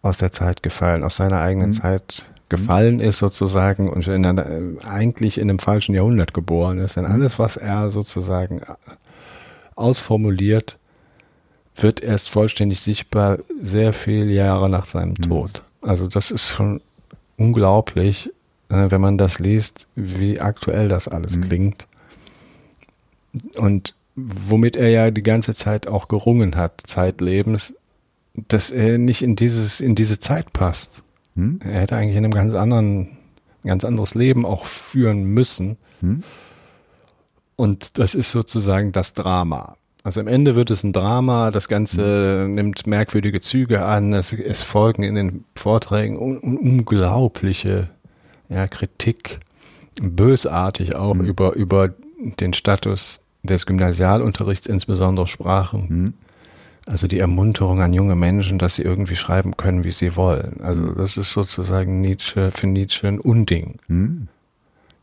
[0.03, 1.73] aus der Zeit gefallen, aus seiner eigenen mhm.
[1.73, 4.47] Zeit gefallen ist sozusagen und in einer,
[4.87, 6.97] eigentlich in einem falschen Jahrhundert geboren ist.
[6.97, 7.13] Denn mhm.
[7.13, 8.63] alles, was er sozusagen
[9.75, 10.79] ausformuliert,
[11.77, 15.23] wird erst vollständig sichtbar sehr viele Jahre nach seinem mhm.
[15.23, 15.63] Tod.
[15.83, 16.81] Also das ist schon
[17.37, 21.41] unglaublich äh, wenn man das liest, wie aktuell das alles mhm.
[21.43, 21.87] klingt.
[23.57, 27.75] Und womit er ja die ganze Zeit auch gerungen hat, zeitlebens,
[28.35, 31.03] dass er nicht in dieses, in diese Zeit passt.
[31.35, 31.61] Mhm.
[31.65, 33.19] Er hätte eigentlich in einem ganz anderen,
[33.65, 35.77] ganz anderes Leben auch führen müssen.
[36.01, 36.23] Mhm.
[37.57, 39.77] Und das ist sozusagen das Drama.
[40.03, 42.55] Also am Ende wird es ein Drama, das Ganze mhm.
[42.55, 47.89] nimmt merkwürdige Züge an, es, es folgen in den Vorträgen un, un, unglaubliche
[48.49, 49.41] ja, Kritik,
[50.01, 51.25] bösartig auch mhm.
[51.25, 55.87] über, über den Status des Gymnasialunterrichts, insbesondere Sprachen.
[55.89, 56.15] Mhm.
[56.87, 60.61] Also die Ermunterung an junge Menschen, dass sie irgendwie schreiben können, wie sie wollen.
[60.63, 60.95] Also mhm.
[60.97, 63.79] das ist sozusagen Nietzsche für Nietzsche ein Unding.
[63.89, 64.29] Mhm.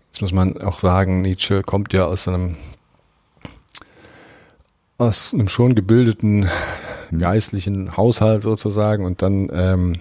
[0.08, 2.58] Jetzt muss man auch sagen, Nietzsche kommt ja aus einem
[4.98, 6.48] aus einem schon gebildeten
[7.10, 7.20] mhm.
[7.20, 9.94] geistlichen Haushalt sozusagen und dann ähm,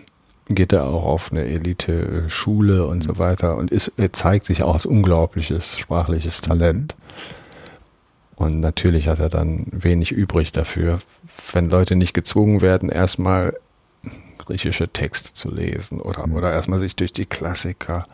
[0.54, 3.18] geht er auch auf eine Elite-Schule und so mhm.
[3.18, 6.96] weiter und ist, er zeigt sich auch als unglaubliches sprachliches Talent.
[8.36, 11.00] Und natürlich hat er dann wenig übrig dafür,
[11.52, 13.54] wenn Leute nicht gezwungen werden, erstmal
[14.38, 16.34] griechische Texte zu lesen oder, mhm.
[16.34, 18.06] oder erstmal sich durch die Klassiker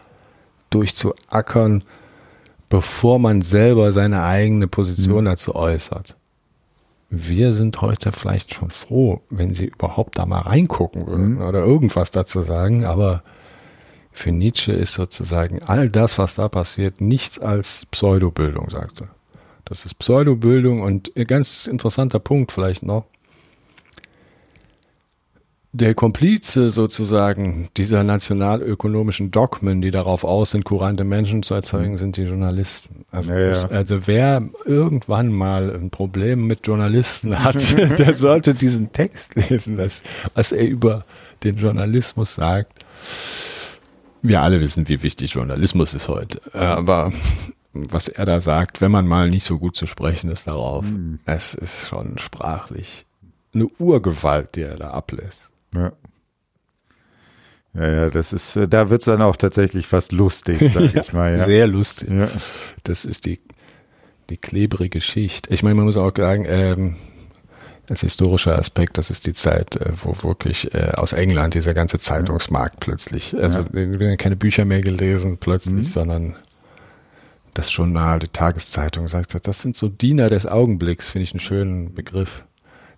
[0.70, 1.84] durchzuackern,
[2.68, 5.28] bevor man selber seine eigene Position mhm.
[5.28, 6.15] dazu äußert.
[7.18, 11.42] Wir sind heute vielleicht schon froh, wenn sie überhaupt da mal reingucken würden mhm.
[11.42, 13.22] oder irgendwas dazu sagen, aber
[14.12, 19.08] für Nietzsche ist sozusagen all das, was da passiert, nichts als Pseudobildung, sagte.
[19.64, 23.06] Das ist Pseudobildung und ein ganz interessanter Punkt vielleicht noch.
[25.78, 31.96] Der Komplize sozusagen dieser nationalökonomischen Dogmen, die darauf aus sind, kurante Menschen zu erzeugen, mhm.
[31.98, 33.04] sind die Journalisten.
[33.10, 37.56] Also, ja, das, also wer irgendwann mal ein Problem mit Journalisten hat,
[37.98, 40.02] der sollte diesen Text lesen, das,
[40.34, 41.04] was er über
[41.44, 42.72] den Journalismus sagt.
[44.22, 46.40] Wir alle wissen, wie wichtig Journalismus ist heute.
[46.54, 47.12] Aber
[47.74, 51.18] was er da sagt, wenn man mal nicht so gut zu sprechen ist darauf, mhm.
[51.26, 53.04] es ist schon sprachlich
[53.52, 55.50] eine Urgewalt, die er da ablässt.
[55.76, 55.92] Ja.
[57.74, 61.12] Ja, ja, das ist, äh, da wird es dann auch tatsächlich fast lustig, sag ich
[61.12, 61.32] mal.
[61.32, 61.44] Ja.
[61.44, 62.10] Sehr lustig.
[62.10, 62.28] Ja.
[62.84, 63.40] Das ist die,
[64.30, 65.48] die klebrige Schicht.
[65.50, 66.96] Ich meine, man muss auch sagen, ähm,
[67.88, 71.98] als historischer Aspekt, das ist die Zeit, äh, wo wirklich äh, aus England dieser ganze
[71.98, 74.16] Zeitungsmarkt plötzlich, also ja.
[74.16, 75.84] keine Bücher mehr gelesen plötzlich, mhm.
[75.84, 76.36] sondern
[77.54, 81.94] das Journal, die Tageszeitung sagt das sind so Diener des Augenblicks, finde ich einen schönen
[81.94, 82.44] Begriff.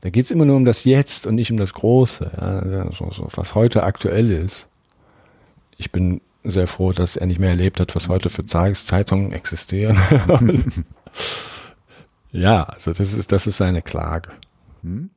[0.01, 3.11] Da geht es immer nur um das Jetzt und nicht um das Große, ja, so,
[3.11, 4.69] so, was heute aktuell ist.
[5.77, 9.99] Ich bin sehr froh, dass er nicht mehr erlebt hat, was heute für Tageszeitungen existieren.
[12.33, 14.33] ja, also das ist, das ist seine Klage.
[14.83, 15.11] Hm?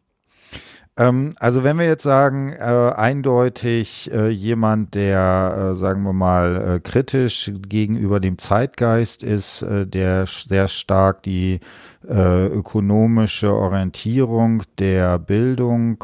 [1.01, 6.75] Ähm, also wenn wir jetzt sagen, äh, eindeutig äh, jemand, der, äh, sagen wir mal,
[6.75, 11.59] äh, kritisch gegenüber dem Zeitgeist ist, äh, der sehr stark die
[12.07, 16.03] äh, ökonomische Orientierung der Bildung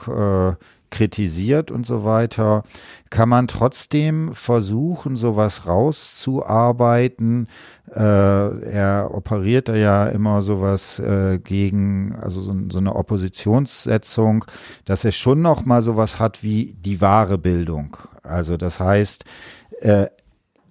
[0.89, 2.63] kritisiert und so weiter,
[3.10, 7.47] kann man trotzdem versuchen, sowas rauszuarbeiten.
[7.95, 14.43] Äh, er operiert da ja immer sowas äh, gegen, also so, so, eine Oppositionssetzung,
[14.84, 17.95] dass er schon noch mal sowas hat wie die wahre Bildung.
[18.23, 19.23] Also das heißt,
[19.80, 20.08] äh,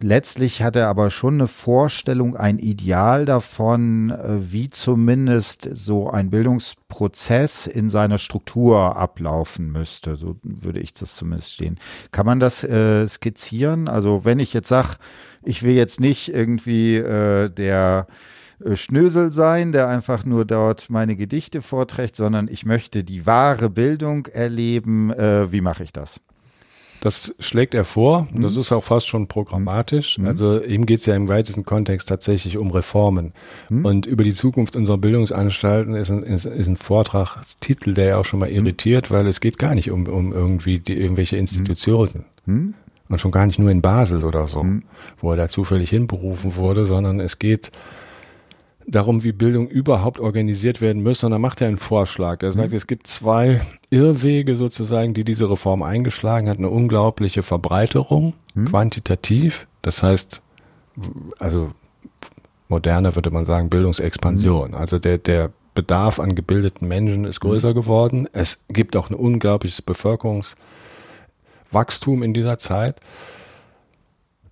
[0.01, 6.31] letztlich hat er aber schon eine Vorstellung, ein Ideal davon, äh, wie zumindest so ein
[6.31, 10.17] Bildungsprozess in seiner Struktur ablaufen müsste.
[10.17, 11.79] So würde ich das zumindest stehen.
[12.13, 13.89] Kann man das äh, skizzieren?
[13.89, 14.97] Also wenn ich jetzt sage,
[15.43, 18.07] ich will jetzt nicht irgendwie äh, der
[18.65, 23.71] äh, Schnösel sein, der einfach nur dort meine Gedichte vorträgt, sondern ich möchte die wahre
[23.71, 25.11] Bildung erleben.
[25.13, 26.21] Äh, wie mache ich das?
[27.07, 28.27] Das schlägt er vor.
[28.33, 28.43] Mhm.
[28.43, 30.19] Das ist auch fast schon programmatisch.
[30.19, 30.27] Mhm.
[30.27, 33.33] Also ihm geht es ja im weitesten Kontext tatsächlich um Reformen.
[33.69, 33.85] Mhm.
[33.85, 38.25] Und über die Zukunft unserer Bildungsanstalten ist ein, ist, ist ein Vortragstitel, der ja auch
[38.25, 38.57] schon mal mhm.
[38.57, 42.25] irritiert, weil es geht gar nicht um, um irgendwie die, irgendwelche Institutionen.
[42.45, 42.75] Mhm.
[43.09, 44.81] Und schon gar nicht nur in Basel oder so, mhm.
[45.21, 47.71] wo er da zufällig hinberufen wurde, sondern es geht
[48.87, 51.27] darum, wie Bildung überhaupt organisiert werden müsste.
[51.27, 52.43] Und da macht er einen Vorschlag.
[52.43, 52.77] Er sagt, mhm.
[52.77, 56.59] es gibt zwei Irrwege sozusagen, die diese Reform eingeschlagen hat.
[56.59, 58.67] Eine unglaubliche Verbreiterung, mhm.
[58.67, 59.67] quantitativ.
[59.83, 60.43] Das heißt,
[61.39, 61.73] also
[62.69, 64.71] moderner würde man sagen, Bildungsexpansion.
[64.71, 64.77] Mhm.
[64.77, 67.75] Also der, der Bedarf an gebildeten Menschen ist größer mhm.
[67.75, 68.29] geworden.
[68.33, 73.01] Es gibt auch ein unglaubliches Bevölkerungswachstum in dieser Zeit.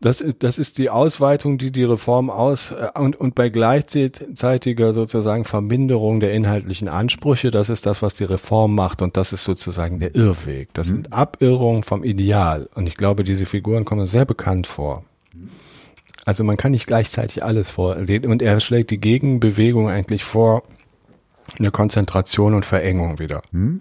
[0.05, 4.93] Das ist, das ist die Ausweitung, die die Reform aus äh, und, und bei gleichzeitiger
[4.93, 9.45] sozusagen Verminderung der inhaltlichen Ansprüche, das ist das, was die Reform macht und das ist
[9.45, 10.69] sozusagen der Irrweg.
[10.75, 11.15] Das sind mhm.
[11.15, 15.05] Abirrungen vom Ideal und ich glaube, diese Figuren kommen sehr bekannt vor.
[16.27, 20.65] Also man kann nicht gleichzeitig alles vor und er schlägt die Gegenbewegung eigentlich vor,
[21.59, 23.41] eine Konzentration und Verengung wieder.
[23.53, 23.81] Mhm.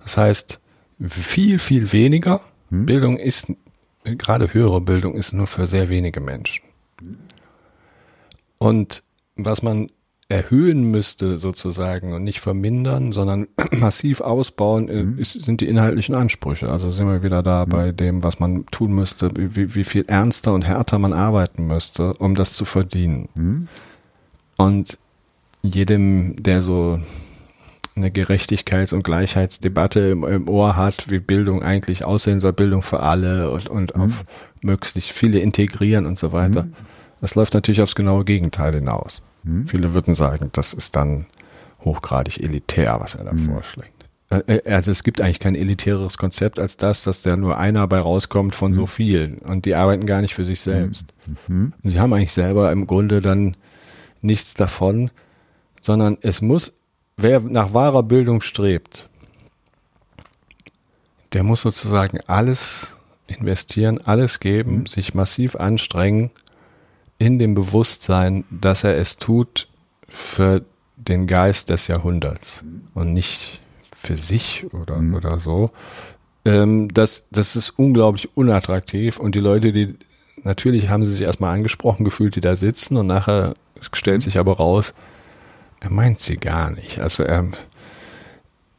[0.00, 0.60] Das heißt,
[1.00, 2.42] viel, viel weniger.
[2.70, 2.86] Mhm.
[2.86, 3.48] Bildung ist
[4.04, 6.64] gerade höhere Bildung ist nur für sehr wenige Menschen.
[8.58, 9.02] Und
[9.36, 9.90] was man
[10.28, 15.18] erhöhen müsste sozusagen und nicht vermindern, sondern massiv ausbauen, äh, mhm.
[15.18, 16.70] ist, sind die inhaltlichen Ansprüche.
[16.70, 17.70] Also sind wir wieder da mhm.
[17.70, 22.14] bei dem, was man tun müsste, wie, wie viel ernster und härter man arbeiten müsste,
[22.14, 23.28] um das zu verdienen.
[23.34, 23.68] Mhm.
[24.56, 24.98] Und
[25.62, 26.98] jedem, der so
[27.96, 33.00] eine Gerechtigkeits- und Gleichheitsdebatte im, im, Ohr hat, wie Bildung eigentlich aussehen soll, Bildung für
[33.00, 34.02] alle und, und mhm.
[34.02, 34.24] auf
[34.62, 36.64] möglichst viele integrieren und so weiter.
[36.64, 36.72] Mhm.
[37.20, 39.22] Das läuft natürlich aufs genaue Gegenteil hinaus.
[39.44, 39.68] Mhm.
[39.68, 41.26] Viele würden sagen, das ist dann
[41.82, 43.50] hochgradig elitär, was er da mhm.
[43.50, 44.10] vorschlägt.
[44.30, 47.86] Äh, äh, also es gibt eigentlich kein elitäres Konzept als das, dass da nur einer
[47.86, 48.86] bei rauskommt von so mhm.
[48.88, 51.14] vielen und die arbeiten gar nicht für sich selbst.
[51.46, 51.72] Mhm.
[51.82, 53.56] Und sie haben eigentlich selber im Grunde dann
[54.20, 55.10] nichts davon,
[55.80, 56.72] sondern es muss
[57.16, 59.08] wer nach wahrer Bildung strebt,
[61.32, 62.96] der muss sozusagen alles
[63.26, 64.86] investieren, alles geben, mhm.
[64.86, 66.30] sich massiv anstrengen,
[67.18, 69.68] in dem Bewusstsein, dass er es tut
[70.08, 70.64] für
[70.96, 73.60] den Geist des Jahrhunderts und nicht
[73.94, 75.14] für sich oder, mhm.
[75.14, 75.70] oder so.
[76.44, 79.96] Ähm, das, das ist unglaublich unattraktiv und die Leute, die
[80.42, 83.54] natürlich haben sie sich erstmal angesprochen gefühlt, die da sitzen und nachher
[83.92, 84.24] stellt mhm.
[84.24, 84.94] sich aber raus,
[85.84, 86.98] er meint sie gar nicht.
[86.98, 87.44] Also er,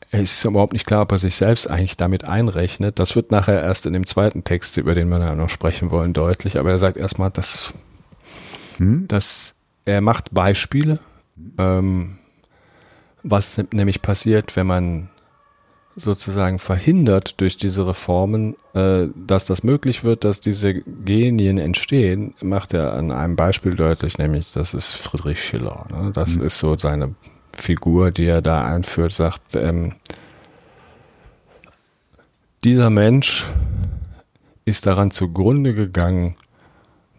[0.09, 2.97] es ist überhaupt nicht klar, ob er sich selbst eigentlich damit einrechnet.
[2.97, 6.13] Das wird nachher erst in dem zweiten Text, über den wir ja noch sprechen wollen,
[6.13, 6.57] deutlich.
[6.57, 7.75] Aber er sagt erstmal, dass,
[8.77, 9.07] hm?
[9.07, 9.53] dass
[9.85, 10.99] er macht Beispiele,
[11.59, 12.17] ähm,
[13.21, 15.09] was nämlich passiert, wenn man
[15.95, 22.73] sozusagen verhindert durch diese Reformen, äh, dass das möglich wird, dass diese Genien entstehen, macht
[22.73, 25.85] er an einem Beispiel deutlich, nämlich das ist Friedrich Schiller.
[25.89, 26.11] Ne?
[26.13, 26.43] Das mhm.
[26.43, 27.15] ist so seine
[27.53, 29.93] Figur, die er da einführt, sagt, ähm,
[32.63, 33.45] dieser Mensch
[34.65, 36.35] ist daran zugrunde gegangen,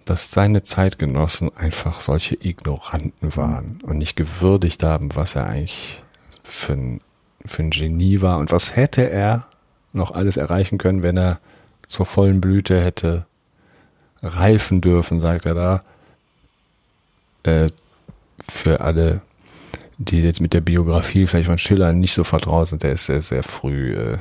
[0.05, 6.03] dass seine Zeitgenossen einfach solche Ignoranten waren und nicht gewürdigt haben, was er eigentlich
[6.43, 7.01] für ein
[7.47, 9.49] für ein Genie war und was hätte er
[9.93, 11.41] noch alles erreichen können, wenn er
[11.87, 13.27] zur vollen Blüte hätte
[14.23, 15.83] reifen dürfen, sagt er da.
[17.45, 17.71] Äh,
[18.43, 19.23] für alle,
[19.99, 23.23] die jetzt mit der Biografie vielleicht von Schiller nicht so vertraut sind, der ist sehr,
[23.23, 24.19] sehr früh äh,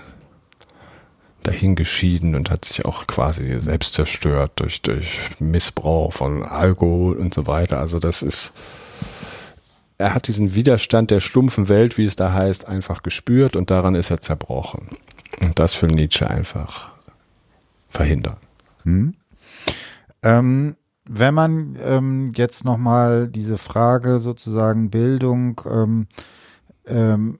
[1.43, 7.45] dahingeschieden und hat sich auch quasi selbst zerstört durch, durch Missbrauch von Alkohol und so
[7.45, 7.79] weiter.
[7.79, 8.53] Also das ist
[9.97, 13.95] er hat diesen Widerstand der stumpfen Welt, wie es da heißt, einfach gespürt und daran
[13.95, 14.87] ist er zerbrochen.
[15.43, 16.91] Und das will Nietzsche einfach
[17.89, 18.37] verhindern.
[18.83, 19.15] Hm.
[20.23, 20.75] Ähm,
[21.07, 26.07] wenn man ähm, jetzt nochmal diese Frage sozusagen Bildung, ähm,
[26.87, 27.39] ähm,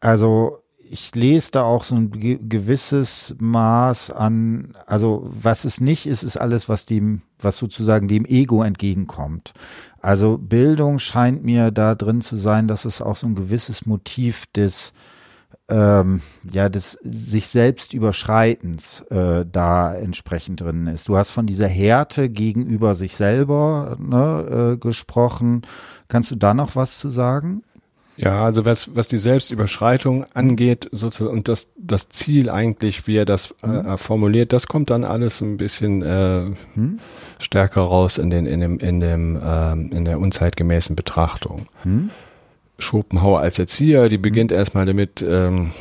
[0.00, 6.22] also ich lese da auch so ein gewisses Maß an, also was es nicht ist,
[6.22, 9.52] ist alles, was dem, was sozusagen dem Ego entgegenkommt.
[10.00, 14.46] Also Bildung scheint mir da drin zu sein, dass es auch so ein gewisses Motiv
[14.52, 14.92] des
[15.68, 16.20] ähm,
[16.50, 21.08] ja des sich selbst Überschreitens äh, da entsprechend drin ist.
[21.08, 25.62] Du hast von dieser Härte gegenüber sich selber ne, äh, gesprochen.
[26.08, 27.62] Kannst du da noch was zu sagen?
[28.16, 33.24] Ja, also was, was die Selbstüberschreitung angeht, sozusagen, und das, das Ziel eigentlich, wie er
[33.24, 33.98] das äh, mhm.
[33.98, 37.00] formuliert, das kommt dann alles ein bisschen äh, hm?
[37.40, 41.66] stärker raus in den, in dem, in dem, ähm, in der unzeitgemäßen Betrachtung.
[41.82, 42.10] Hm?
[42.78, 44.58] Schopenhauer als Erzieher, die beginnt hm?
[44.58, 45.72] erstmal damit, ähm,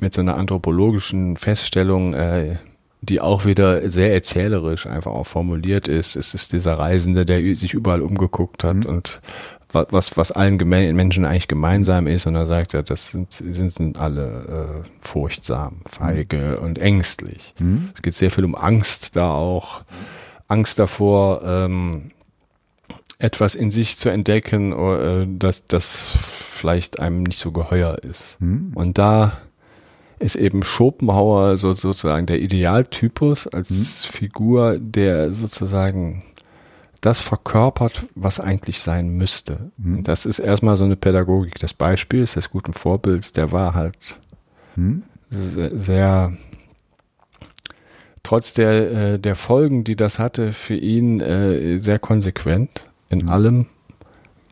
[0.00, 2.56] mit so einer anthropologischen Feststellung, äh,
[3.02, 6.16] die auch wieder sehr erzählerisch einfach auch formuliert ist.
[6.16, 8.96] Es ist dieser Reisende, der sich überall umgeguckt hat mhm.
[8.96, 9.20] und
[9.72, 12.26] was, was allen Menschen eigentlich gemeinsam ist.
[12.26, 16.64] Und er sagt ja, das sind, sind, sind alle äh, furchtsam, feige mhm.
[16.64, 17.54] und ängstlich.
[17.58, 17.90] Mhm.
[17.94, 19.82] Es geht sehr viel um Angst da auch.
[20.48, 22.10] Angst davor, ähm,
[23.18, 28.36] etwas in sich zu entdecken, äh, dass das vielleicht einem nicht so geheuer ist.
[28.40, 28.72] Mhm.
[28.74, 29.32] Und da
[30.18, 34.12] ist eben Schopenhauer so, sozusagen der Idealtypus als mhm.
[34.12, 36.22] Figur, der sozusagen
[37.02, 39.72] das verkörpert, was eigentlich sein müsste.
[39.76, 40.04] Mhm.
[40.04, 44.18] Das ist erstmal so eine Pädagogik des Beispiels, des guten Vorbilds, der war halt
[44.76, 45.02] mhm.
[45.28, 46.32] sehr, sehr,
[48.22, 53.28] trotz der, äh, der Folgen, die das hatte, für ihn äh, sehr konsequent in mhm.
[53.28, 53.66] allem.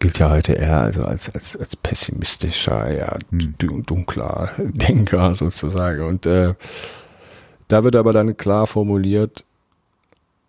[0.00, 3.54] Gilt ja heute eher also als, als, als pessimistischer, ja, mhm.
[3.86, 6.02] dunkler Denker sozusagen.
[6.02, 6.54] Und äh,
[7.68, 9.44] da wird aber dann klar formuliert,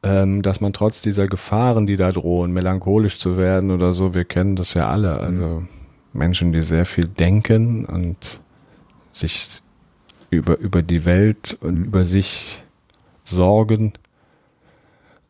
[0.03, 4.25] ähm, dass man trotz dieser Gefahren, die da drohen, melancholisch zu werden oder so, wir
[4.25, 5.13] kennen das ja alle.
[5.15, 5.21] Mhm.
[5.21, 5.63] Also
[6.13, 8.39] Menschen, die sehr viel denken und
[9.11, 9.61] sich
[10.29, 11.85] über, über die Welt und mhm.
[11.85, 12.63] über sich
[13.23, 13.93] sorgen,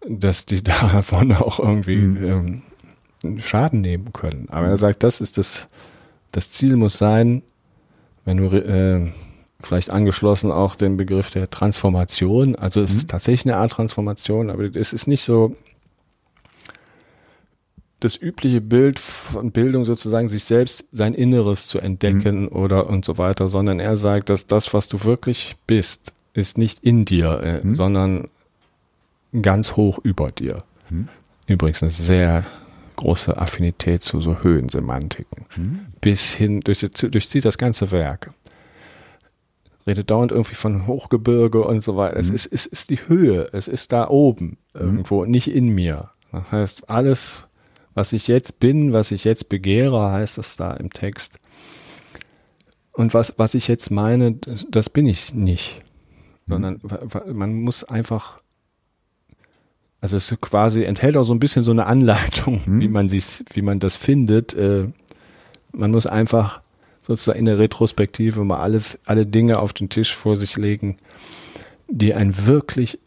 [0.08, 2.62] dass die davon auch irgendwie mhm.
[3.24, 4.48] ähm, Schaden nehmen können.
[4.50, 5.68] Aber er sagt, das ist das,
[6.32, 7.44] das Ziel muss sein,
[8.26, 9.12] wenn du äh,
[9.68, 12.56] vielleicht angeschlossen auch den Begriff der Transformation.
[12.56, 12.98] Also es mhm.
[12.98, 15.56] ist tatsächlich eine Art Transformation, aber es ist nicht so,
[18.02, 22.48] das übliche Bild von Bildung sozusagen, sich selbst sein Inneres zu entdecken mhm.
[22.50, 26.84] oder und so weiter, sondern er sagt, dass das, was du wirklich bist, ist nicht
[26.84, 27.76] in dir, äh, mhm.
[27.76, 28.28] sondern
[29.42, 30.64] ganz hoch über dir.
[30.90, 31.10] Mhm.
[31.48, 32.46] Übrigens eine sehr
[32.96, 35.46] große Affinität zu so Höhensemantiken.
[35.56, 35.80] Mhm.
[36.02, 38.34] Bis hin, durch, durchzieht das ganze Werk.
[39.88, 42.18] Redet dauernd irgendwie von Hochgebirge und so weiter.
[42.18, 42.36] Es, mhm.
[42.36, 44.82] ist, es ist die Höhe, es ist da oben mhm.
[44.82, 46.12] irgendwo, nicht in mir.
[46.32, 47.48] Das heißt, alles,
[47.94, 51.40] was ich jetzt bin, was ich jetzt begehre, heißt es da im Text.
[52.94, 54.38] Und was, was ich jetzt meine,
[54.70, 55.80] das bin ich nicht.
[56.46, 56.52] Mhm.
[56.52, 56.82] Sondern
[57.34, 58.38] man muss einfach,
[60.00, 62.82] also es quasi enthält auch so ein bisschen so eine Anleitung, mhm.
[62.82, 64.54] wie man sich, wie man das findet.
[64.54, 64.90] Äh,
[65.72, 66.62] man muss einfach
[67.02, 70.98] sozusagen in der Retrospektive mal alles, alle Dinge auf den Tisch vor sich legen,
[71.88, 73.00] die einen wirklich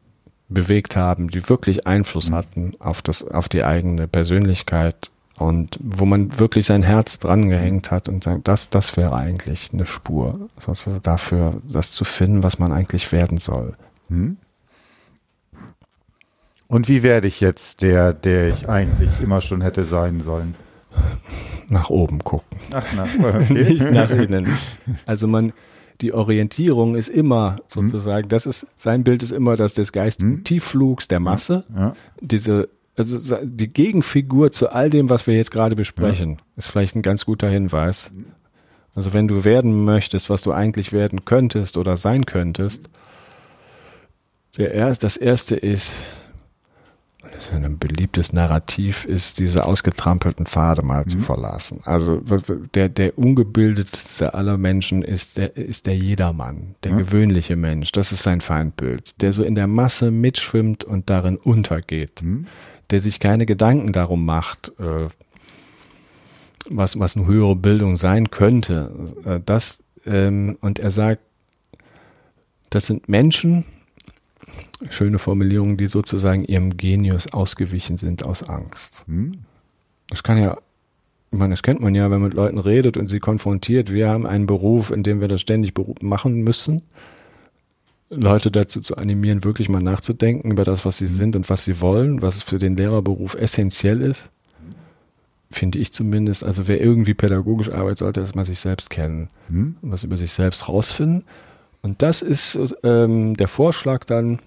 [0.48, 2.34] bewegt haben, die wirklich Einfluss mhm.
[2.34, 7.90] hatten auf das, auf die eigene Persönlichkeit und wo man wirklich sein Herz dran gehängt
[7.90, 12.58] hat und sagt, das, das wäre eigentlich eine Spur, sozusagen dafür, das zu finden, was
[12.58, 13.74] man eigentlich werden soll.
[14.08, 14.36] Mhm.
[16.66, 20.54] Und wie werde ich jetzt der, der ich eigentlich immer schon hätte sein sollen?
[21.68, 22.58] Nach oben gucken.
[22.72, 23.52] Ach, nach, okay.
[23.52, 24.48] Nicht nach innen.
[25.06, 25.52] Also man,
[26.00, 28.28] die Orientierung ist immer sozusagen, mhm.
[28.28, 30.44] das ist, sein Bild ist immer das des geistigen mhm.
[30.44, 31.64] Tiefflugs der Masse.
[31.74, 31.94] Ja.
[32.20, 36.36] Diese, also die Gegenfigur zu all dem, was wir jetzt gerade besprechen, ja.
[36.56, 38.10] ist vielleicht ein ganz guter Hinweis.
[38.94, 42.88] Also wenn du werden möchtest, was du eigentlich werden könntest oder sein könntest,
[44.56, 46.04] der erst, das erste ist
[47.52, 51.08] ein beliebtes Narrativ ist, diese ausgetrampelten Pfade mal mhm.
[51.08, 51.80] zu verlassen.
[51.84, 52.22] Also
[52.74, 56.98] der, der ungebildetste aller Menschen ist der, ist der Jedermann, der mhm.
[56.98, 57.92] gewöhnliche Mensch.
[57.92, 62.46] Das ist sein Feindbild, der so in der Masse mitschwimmt und darin untergeht, mhm.
[62.90, 65.08] der sich keine Gedanken darum macht, äh,
[66.70, 69.12] was, was eine höhere Bildung sein könnte.
[69.24, 71.20] Äh, das, ähm, und er sagt,
[72.70, 73.64] das sind Menschen,
[74.90, 79.04] schöne Formulierungen, die sozusagen ihrem Genius ausgewichen sind aus Angst.
[79.06, 79.38] Hm?
[80.08, 80.58] Das kann ja,
[81.30, 83.92] ich meine, das kennt man ja, wenn man mit Leuten redet und sie konfrontiert.
[83.92, 86.82] Wir haben einen Beruf, in dem wir das ständig machen müssen.
[88.10, 91.14] Leute dazu zu animieren, wirklich mal nachzudenken über das, was sie hm.
[91.14, 94.30] sind und was sie wollen, was für den Lehrerberuf essentiell ist.
[95.50, 96.42] Finde ich zumindest.
[96.42, 99.76] Also wer irgendwie pädagogisch arbeitet, sollte erstmal sich selbst kennen hm?
[99.82, 101.24] und was über sich selbst rausfinden.
[101.80, 104.40] Und das ist ähm, der Vorschlag dann,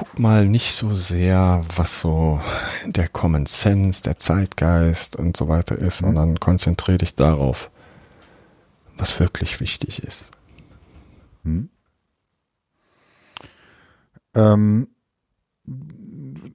[0.00, 2.40] guck mal nicht so sehr, was so
[2.86, 6.06] der Common Sense, der Zeitgeist und so weiter ist, mhm.
[6.06, 7.70] sondern konzentriere dich darauf,
[8.96, 10.30] was wirklich wichtig ist.
[11.42, 11.68] Mhm.
[14.34, 14.88] Ähm,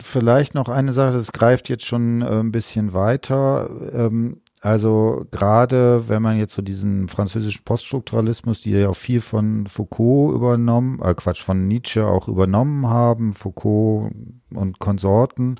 [0.02, 3.70] vielleicht noch eine Sache, das greift jetzt schon äh, ein bisschen weiter.
[3.94, 9.68] Ähm, also gerade wenn man jetzt so diesen französischen Poststrukturalismus, die ja auch viel von
[9.68, 14.12] Foucault übernommen, äh Quatsch, von Nietzsche auch übernommen haben, Foucault
[14.50, 15.58] und Konsorten,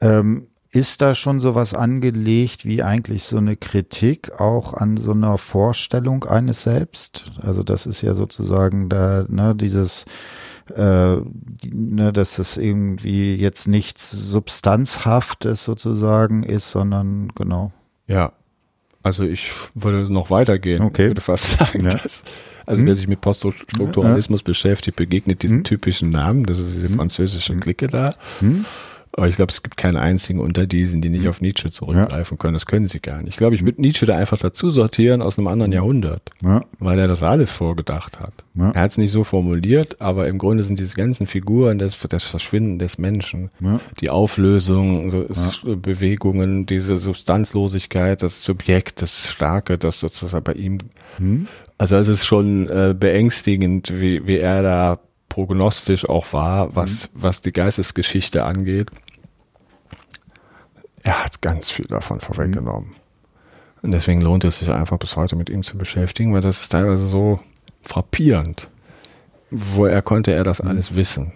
[0.00, 5.36] ähm, ist da schon sowas angelegt wie eigentlich so eine Kritik auch an so einer
[5.36, 7.32] Vorstellung eines Selbst?
[7.38, 10.06] Also das ist ja sozusagen da, ne, dieses
[10.74, 17.72] äh, ne, dass es irgendwie jetzt nichts Substanzhaftes sozusagen ist, sondern genau.
[18.06, 18.32] Ja,
[19.02, 20.82] also ich würde noch weitergehen.
[20.82, 21.02] Okay.
[21.02, 21.90] Ich würde fast sagen, ja.
[21.90, 22.22] dass,
[22.66, 22.86] also hm.
[22.86, 24.44] wer sich mit Poststrukturalismus ja.
[24.44, 25.64] beschäftigt, begegnet diesen hm.
[25.64, 26.44] typischen Namen.
[26.44, 26.96] Das ist diese hm.
[26.96, 28.14] französische Clique da.
[28.40, 28.64] Hm.
[29.14, 31.30] Aber ich glaube, es gibt keinen einzigen unter diesen, die nicht hm.
[31.30, 32.54] auf Nietzsche zurückgreifen können.
[32.54, 33.30] Das können sie gar nicht.
[33.30, 36.62] Ich glaube, ich würde Nietzsche da einfach dazu sortieren aus einem anderen Jahrhundert, ja.
[36.78, 38.32] weil er das alles vorgedacht hat.
[38.54, 38.70] Ja.
[38.70, 42.24] Er hat es nicht so formuliert, aber im Grunde sind diese ganzen Figuren das, das
[42.24, 43.80] Verschwinden des Menschen, ja.
[44.00, 50.78] die Auflösung, so Bewegungen, diese Substanzlosigkeit, das Subjekt, das Starke, das sozusagen bei ihm.
[51.18, 51.46] Hm.
[51.76, 55.00] Also es ist schon äh, beängstigend, wie, wie er da
[55.32, 57.22] prognostisch auch war, was, mhm.
[57.22, 58.90] was die Geistesgeschichte angeht.
[61.02, 62.90] Er hat ganz viel davon vorweggenommen.
[62.90, 62.96] Mhm.
[63.80, 66.68] Und deswegen lohnt es sich einfach bis heute mit ihm zu beschäftigen, weil das ist
[66.68, 67.40] teilweise so
[67.82, 68.68] frappierend.
[69.50, 70.68] Woher konnte er das mhm.
[70.68, 71.32] alles wissen?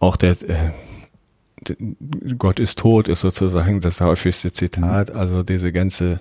[0.00, 0.72] Auch der, äh,
[2.36, 5.10] Gott ist tot ist sozusagen das häufigste Zitat.
[5.10, 5.16] Mhm.
[5.16, 6.20] Also diese ganze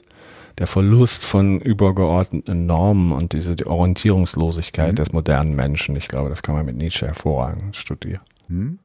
[0.57, 4.95] der Verlust von übergeordneten Normen und diese die Orientierungslosigkeit mhm.
[4.95, 5.95] des modernen Menschen.
[5.95, 8.21] Ich glaube, das kann man mit Nietzsche hervorragend studieren.
[8.47, 8.79] Mhm.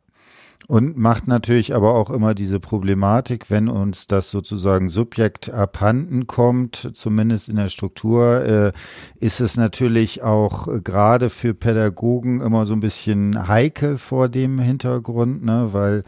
[0.69, 6.91] Und macht natürlich aber auch immer diese Problematik, wenn uns das sozusagen Subjekt abhanden kommt,
[6.93, 8.73] zumindest in der Struktur, äh,
[9.21, 14.59] ist es natürlich auch äh, gerade für Pädagogen immer so ein bisschen heikel vor dem
[14.59, 16.03] Hintergrund, ne, weil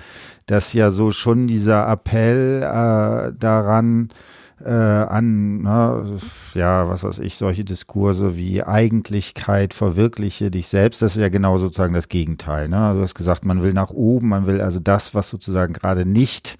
[0.47, 6.19] das ja so schon dieser Appell äh, daran äh, an, ne,
[6.55, 11.59] ja, was weiß ich, solche Diskurse wie Eigentlichkeit, verwirkliche dich selbst, das ist ja genau
[11.59, 12.69] sozusagen das Gegenteil.
[12.69, 12.95] Ne?
[12.95, 16.59] Du hast gesagt, man will nach oben, man will also das, was sozusagen gerade nicht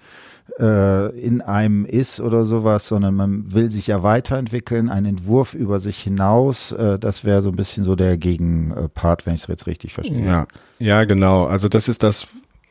[0.59, 5.79] äh, in einem ist oder sowas, sondern man will sich ja weiterentwickeln, ein Entwurf über
[5.79, 6.71] sich hinaus.
[6.71, 10.25] Äh, das wäre so ein bisschen so der Gegenpart, wenn ich es jetzt richtig verstehe.
[10.25, 10.47] Ja,
[10.79, 11.45] ja, genau.
[11.45, 12.27] Also das ist das,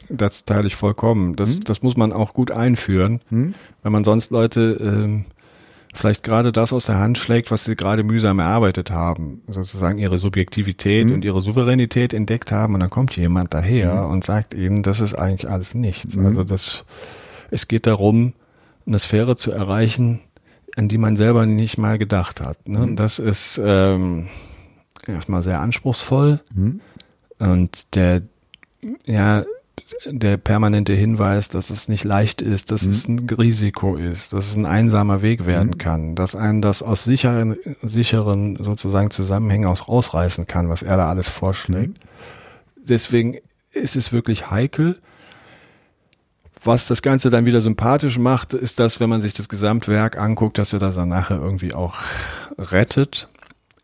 [0.08, 1.36] das teile ich vollkommen.
[1.36, 1.64] Das, hm?
[1.64, 3.54] das muss man auch gut einführen, hm?
[3.82, 5.24] wenn man sonst Leute ähm,
[5.94, 10.18] vielleicht gerade das aus der Hand schlägt, was sie gerade mühsam erarbeitet haben, sozusagen ihre
[10.18, 11.14] Subjektivität hm?
[11.14, 14.10] und ihre Souveränität entdeckt haben und dann kommt jemand daher hm?
[14.10, 16.16] und sagt ihnen, das ist eigentlich alles nichts.
[16.16, 16.26] Hm?
[16.26, 16.84] Also das,
[17.50, 18.34] es geht darum,
[18.86, 20.20] eine Sphäre zu erreichen,
[20.76, 22.68] an die man selber nicht mal gedacht hat.
[22.68, 22.82] Ne?
[22.82, 22.96] Hm?
[22.96, 24.28] Das ist ähm,
[25.06, 26.40] erstmal sehr anspruchsvoll
[27.38, 28.22] und der
[29.06, 29.44] ja
[30.06, 32.90] der permanente Hinweis, dass es nicht leicht ist, dass mhm.
[32.90, 35.78] es ein Risiko ist, dass es ein einsamer Weg werden mhm.
[35.78, 41.08] kann, dass einen das aus sicheren, sicheren sozusagen Zusammenhängen aus rausreißen kann, was er da
[41.08, 41.98] alles vorschlägt.
[41.98, 42.84] Mhm.
[42.88, 43.38] Deswegen
[43.72, 44.98] ist es wirklich heikel.
[46.62, 50.58] Was das Ganze dann wieder sympathisch macht, ist das, wenn man sich das Gesamtwerk anguckt,
[50.58, 51.96] dass er das dann nachher irgendwie auch
[52.58, 53.28] rettet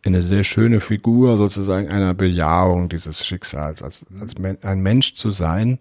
[0.05, 5.78] eine sehr schöne Figur sozusagen einer Bejahung dieses Schicksals, als, als ein Mensch zu sein,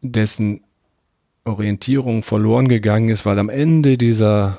[0.00, 0.62] dessen
[1.44, 4.58] Orientierung verloren gegangen ist, weil am Ende dieser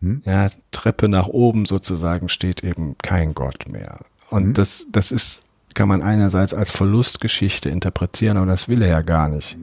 [0.00, 0.22] hm?
[0.24, 3.98] ja, Treppe nach oben sozusagen steht eben kein Gott mehr.
[4.30, 4.54] Und hm?
[4.54, 5.42] das, das ist,
[5.74, 9.56] kann man einerseits als Verlustgeschichte interpretieren, aber das will er ja gar nicht.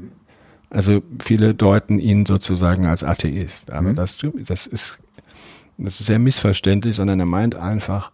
[0.69, 3.95] Also viele deuten ihn sozusagen als Atheist, aber hm?
[3.95, 4.99] das, das ist
[5.77, 8.11] das ist sehr missverständlich, sondern er meint einfach,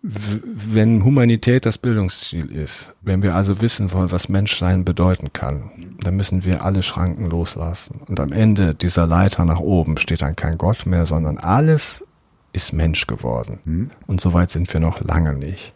[0.00, 5.70] wenn Humanität das Bildungsziel ist, wenn wir also wissen wollen, was Menschsein bedeuten kann,
[6.00, 8.02] dann müssen wir alle Schranken loslassen.
[8.06, 12.04] Und am Ende dieser Leiter nach oben steht dann kein Gott mehr, sondern alles
[12.52, 13.58] ist Mensch geworden.
[13.64, 13.90] Mhm.
[14.06, 15.74] Und so weit sind wir noch lange nicht.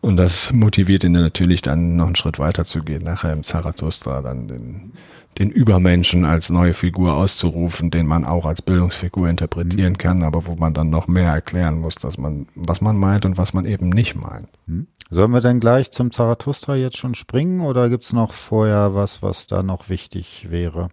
[0.00, 4.22] Und das motiviert ihn natürlich dann noch einen Schritt weiter zu gehen, nachher im Zarathustra
[4.22, 4.92] dann den
[5.38, 9.98] den Übermenschen als neue Figur auszurufen, den man auch als Bildungsfigur interpretieren mhm.
[9.98, 13.38] kann, aber wo man dann noch mehr erklären muss, dass man, was man meint und
[13.38, 14.48] was man eben nicht meint.
[14.66, 14.88] Mhm.
[15.10, 19.46] Sollen wir denn gleich zum Zarathustra jetzt schon springen oder gibt's noch vorher was, was
[19.46, 20.88] da noch wichtig wäre?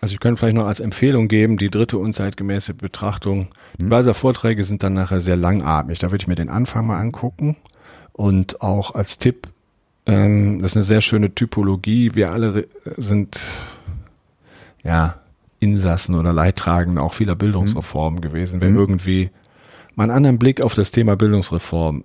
[0.00, 3.48] Also ich könnte vielleicht noch als Empfehlung geben, die dritte unzeitgemäße Betrachtung.
[3.78, 3.90] Die mhm.
[3.90, 5.98] Weiser Vorträge sind dann nachher sehr langatmig.
[5.98, 7.56] Da würde ich mir den Anfang mal angucken.
[8.12, 9.48] Und auch als Tipp,
[10.06, 12.14] ähm, das ist eine sehr schöne Typologie.
[12.14, 13.40] Wir alle sind
[14.84, 15.20] ja,
[15.60, 18.22] Insassen oder Leidtragende auch vieler Bildungsreformen mhm.
[18.22, 18.78] gewesen, wäre mhm.
[18.78, 19.30] irgendwie
[19.94, 22.04] mal einen anderen Blick auf das Thema Bildungsreform.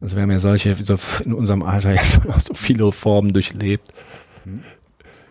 [0.00, 3.92] Also wir haben ja solche, so in unserem Alter jetzt so viele Reformen durchlebt.
[4.44, 4.62] Mhm.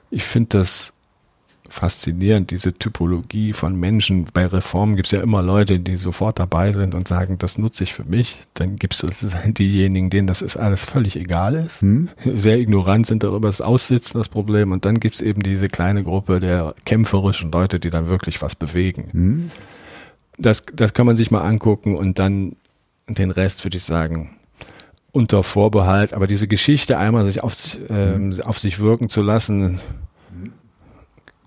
[0.10, 0.94] Ich finde das
[1.70, 4.26] faszinierend, diese Typologie von Menschen.
[4.34, 7.84] Bei Reformen gibt es ja immer Leute, die sofort dabei sind und sagen, das nutze
[7.84, 8.44] ich für mich.
[8.54, 12.10] Dann gibt es diejenigen, denen das ist alles völlig egal ist, hm.
[12.24, 14.72] sehr ignorant sind darüber, das Aussitzen das Problem.
[14.72, 18.56] Und dann gibt es eben diese kleine Gruppe der kämpferischen Leute, die dann wirklich was
[18.56, 19.10] bewegen.
[19.12, 19.52] Hm.
[20.38, 22.56] Das, das kann man sich mal angucken und dann
[23.08, 24.36] den Rest würde ich sagen,
[25.16, 29.80] unter Vorbehalt, aber diese Geschichte einmal sich auf, äh, auf sich wirken zu lassen,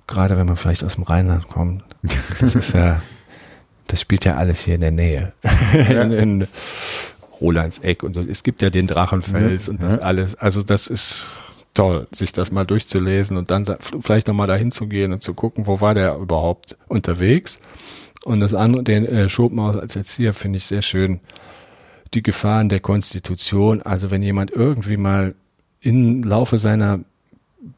[0.09, 1.85] gerade wenn man vielleicht aus dem Rheinland kommt.
[2.41, 3.01] Das ist ja,
[3.87, 5.33] das spielt ja alles hier in der Nähe.
[5.73, 6.03] Ja.
[6.03, 6.49] in, in
[7.41, 8.23] Rolandseck und so.
[8.23, 9.73] Es gibt ja den Drachenfels ja.
[9.73, 10.35] und das alles.
[10.35, 11.39] Also das ist
[11.75, 15.35] toll, sich das mal durchzulesen und dann da, vielleicht nochmal dahin zu gehen und zu
[15.35, 17.61] gucken, wo war der überhaupt unterwegs.
[18.25, 21.21] Und das andere, den äh, Schopenhauer als Erzieher finde ich sehr schön.
[22.15, 23.83] Die Gefahren der Konstitution.
[23.83, 25.35] Also wenn jemand irgendwie mal
[25.81, 27.01] im Laufe seiner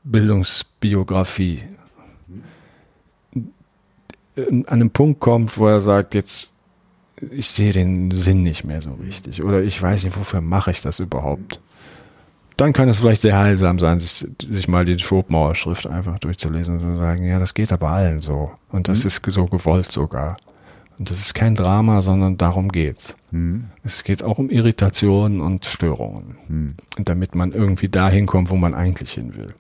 [0.05, 1.63] Bildungsbiografie
[4.49, 6.53] an einem Punkt kommt, wo er sagt, jetzt,
[7.31, 10.81] ich sehe den Sinn nicht mehr so richtig oder ich weiß nicht, wofür mache ich
[10.81, 11.61] das überhaupt.
[12.57, 16.81] Dann kann es vielleicht sehr heilsam sein, sich, sich mal die Schopenhauer-Schrift einfach durchzulesen und
[16.81, 18.51] zu sagen, ja, das geht aber allen so.
[18.71, 19.07] Und das mhm.
[19.07, 20.37] ist so gewollt sogar.
[20.99, 23.17] Und das ist kein Drama, sondern darum geht's.
[23.31, 23.71] Mhm.
[23.83, 26.37] Es geht auch um Irritationen und Störungen.
[26.49, 26.75] Mhm.
[26.99, 29.55] Und damit man irgendwie dahin kommt, wo man eigentlich hin will.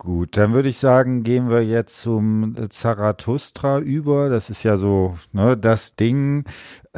[0.00, 4.28] Gut, dann würde ich sagen, gehen wir jetzt zum Zarathustra über.
[4.28, 6.44] Das ist ja so ne, das Ding.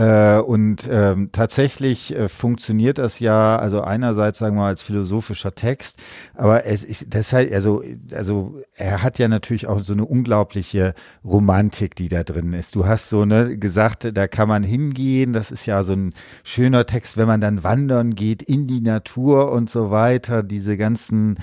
[0.00, 5.54] Äh, und ähm, tatsächlich äh, funktioniert das ja, also einerseits sagen wir mal als philosophischer
[5.54, 6.00] Text,
[6.34, 7.82] aber es ist das halt, also,
[8.14, 12.76] also er hat ja natürlich auch so eine unglaubliche Romantik, die da drin ist.
[12.76, 16.86] Du hast so ne gesagt, da kann man hingehen, das ist ja so ein schöner
[16.86, 21.36] Text, wenn man dann wandern geht in die Natur und so weiter, diese ganzen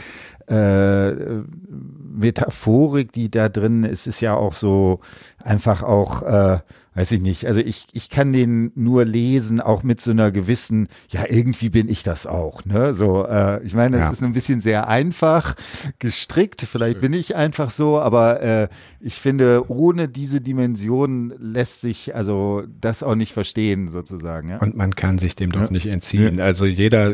[0.47, 5.01] äh, Metaphorik, die da drin ist, ist ja auch so
[5.43, 6.59] einfach auch äh,
[6.97, 7.45] weiß ich nicht.
[7.45, 11.89] Also ich, ich kann den nur lesen, auch mit so einer gewissen, ja, irgendwie bin
[11.89, 12.65] ich das auch.
[12.65, 12.95] Ne?
[12.95, 14.11] So, äh, ich meine, es ja.
[14.11, 15.53] ist ein bisschen sehr einfach
[15.99, 16.61] gestrickt.
[16.61, 18.67] Vielleicht bin ich einfach so, aber äh,
[18.99, 24.49] ich finde, ohne diese Dimension lässt sich also das auch nicht verstehen, sozusagen.
[24.49, 24.57] Ja?
[24.57, 25.69] Und man kann sich dem doch ja.
[25.69, 26.41] nicht entziehen.
[26.41, 27.13] Also jeder,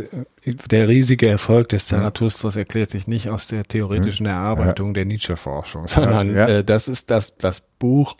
[0.71, 6.34] der riesige Erfolg des Zarathustras erklärt sich nicht aus der theoretischen Erarbeitung der Nietzsche-Forschung, sondern
[6.34, 8.15] äh, das ist das, das Buch,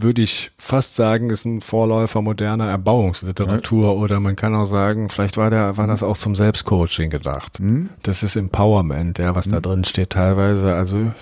[0.00, 3.92] würde ich fast sagen, ist ein Vorläufer moderner Erbauungsliteratur ja.
[3.92, 7.60] oder man kann auch sagen, vielleicht war der, war das auch zum Selbstcoaching gedacht.
[7.60, 7.90] Mhm.
[8.02, 9.52] Das ist Empowerment, ja, was mhm.
[9.52, 10.74] da drin steht teilweise.
[10.74, 11.12] Also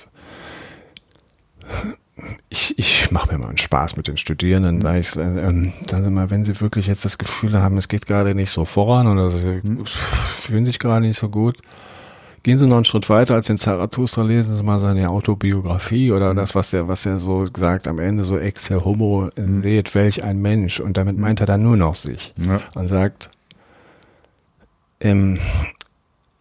[2.49, 4.83] ich, ich mache mir mal einen Spaß mit den Studierenden, mhm.
[4.83, 8.07] sage ich, ähm, sagen Sie mal, wenn Sie wirklich jetzt das Gefühl haben, es geht
[8.07, 9.85] gerade nicht so voran oder Sie mhm.
[9.87, 11.59] fühlen sich gerade nicht so gut,
[12.43, 16.32] Gehen Sie noch einen Schritt weiter als den Zarathustra, lesen Sie mal seine Autobiografie oder
[16.32, 16.38] mhm.
[16.38, 19.62] das, was er, was er so sagt am Ende, so Excel Homo, mhm.
[19.62, 20.80] seht, welch ein Mensch.
[20.80, 21.22] Und damit mhm.
[21.22, 22.32] meint er dann nur noch sich.
[22.38, 22.61] Ja.
[22.74, 23.28] Und sagt,
[25.01, 25.38] ähm,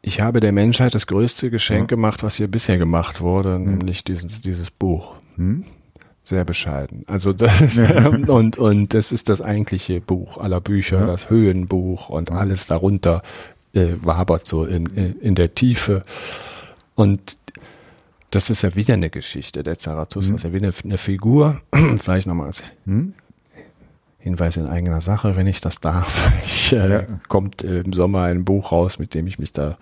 [0.01, 1.95] ich habe der Menschheit das größte Geschenk ja.
[1.95, 3.77] gemacht, was hier bisher gemacht wurde, mhm.
[3.77, 5.15] nämlich dieses, dieses Buch.
[5.35, 5.65] Mhm.
[6.23, 7.03] Sehr bescheiden.
[7.07, 7.77] Also das
[8.27, 11.07] und und das ist das eigentliche Buch aller Bücher, ja.
[11.07, 13.23] das Höhenbuch und alles darunter
[13.73, 16.01] äh, wabert so in, in der Tiefe.
[16.95, 17.37] Und
[18.31, 19.63] das ist ja wieder eine Geschichte.
[19.63, 20.35] Der Zarathustra mhm.
[20.35, 21.61] ist ja wieder eine, Figur.
[21.99, 23.13] Vielleicht nochmal als mhm.
[24.19, 26.31] Hinweis in eigener Sache, wenn ich das darf.
[26.45, 27.03] Ich, äh, ja.
[27.27, 29.77] Kommt äh, im Sommer ein Buch raus, mit dem ich mich da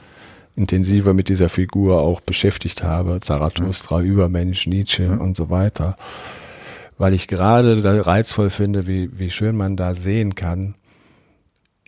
[0.56, 3.20] intensiver mit dieser Figur auch beschäftigt habe.
[3.20, 4.06] Zarathustra, mhm.
[4.06, 5.98] Übermensch, Nietzsche und so weiter.
[6.98, 10.76] Weil ich gerade da reizvoll finde, wie, wie schön man da sehen kann,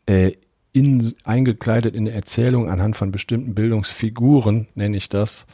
[0.05, 0.33] äh,
[0.71, 5.45] in, eingekleidet in der Erzählung anhand von bestimmten Bildungsfiguren, nenne ich das,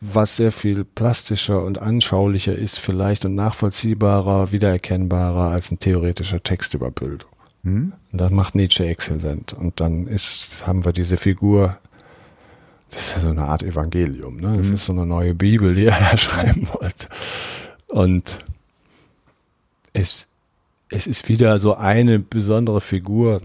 [0.00, 6.74] was sehr viel plastischer und anschaulicher ist vielleicht und nachvollziehbarer, wiedererkennbarer als ein theoretischer Text
[6.74, 7.30] über Bildung.
[7.62, 7.92] Hm?
[8.12, 9.52] Das macht Nietzsche exzellent.
[9.52, 11.78] Und dann ist, haben wir diese Figur,
[12.90, 14.56] das ist ja so eine Art Evangelium, ne?
[14.58, 14.74] Das hm.
[14.74, 17.08] ist so eine neue Bibel, die er da schreiben wollte.
[17.88, 18.38] Und
[19.92, 20.28] es,
[20.90, 23.40] es ist wieder so eine besondere Figur,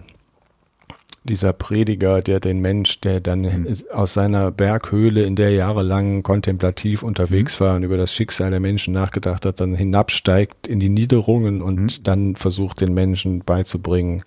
[1.24, 3.68] dieser Prediger, der den Mensch, der dann mhm.
[3.92, 7.64] aus seiner Berghöhle, in der jahrelang kontemplativ unterwegs mhm.
[7.64, 11.80] war und über das Schicksal der Menschen nachgedacht hat, dann hinabsteigt in die Niederungen und
[11.80, 12.04] mhm.
[12.04, 14.24] dann versucht, den Menschen beizubringen,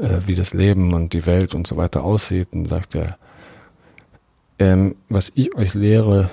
[0.00, 2.48] äh, wie das Leben und die Welt und so weiter aussieht.
[2.52, 3.18] Und sagt er,
[4.60, 6.30] ähm, was ich euch lehre,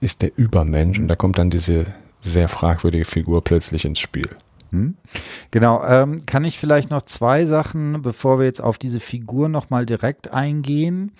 [0.00, 0.98] ist der Übermensch.
[0.98, 1.86] Und da kommt dann diese
[2.20, 4.28] sehr fragwürdige Figur plötzlich ins Spiel.
[4.70, 4.96] Hm?
[5.50, 9.86] Genau, ähm, kann ich vielleicht noch zwei Sachen, bevor wir jetzt auf diese Figur nochmal
[9.86, 11.12] direkt eingehen.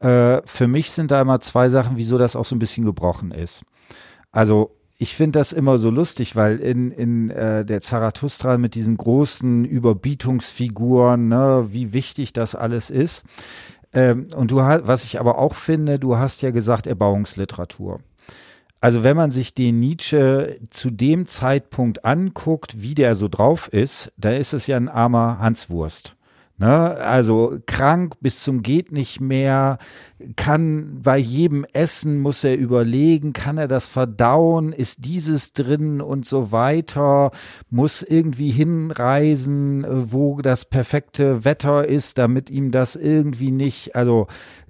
[0.00, 3.30] Äh, für mich sind da immer zwei Sachen, wieso das auch so ein bisschen gebrochen
[3.30, 3.62] ist.
[4.30, 8.96] Also ich finde das immer so lustig, weil in, in äh, der Zarathustra mit diesen
[8.96, 13.24] großen Überbietungsfiguren, ne, wie wichtig das alles ist.
[13.92, 18.00] Ähm, und du hast, was ich aber auch finde, du hast ja gesagt Erbauungsliteratur.
[18.84, 24.12] Also wenn man sich den Nietzsche zu dem Zeitpunkt anguckt, wie der so drauf ist,
[24.18, 26.16] da ist es ja ein armer Hanswurst.
[26.58, 26.68] Ne?
[26.68, 29.78] Also krank bis zum geht nicht mehr,
[30.36, 36.26] kann bei jedem Essen muss er überlegen, kann er das verdauen, ist dieses drin und
[36.26, 37.30] so weiter,
[37.70, 44.26] muss irgendwie hinreisen, wo das perfekte Wetter ist, damit ihm das irgendwie nicht, also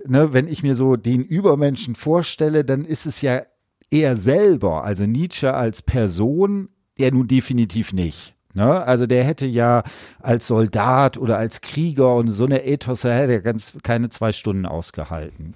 [0.06, 3.42] ne, wenn ich mir so den Übermenschen vorstelle, dann ist es ja
[3.90, 6.68] er selber, also Nietzsche als Person,
[6.98, 8.34] der nun definitiv nicht.
[8.54, 8.86] Ne?
[8.86, 9.82] Also der hätte ja
[10.20, 14.66] als Soldat oder als Krieger und so eine Ethos, er hätte ganz keine zwei Stunden
[14.66, 15.54] ausgehalten.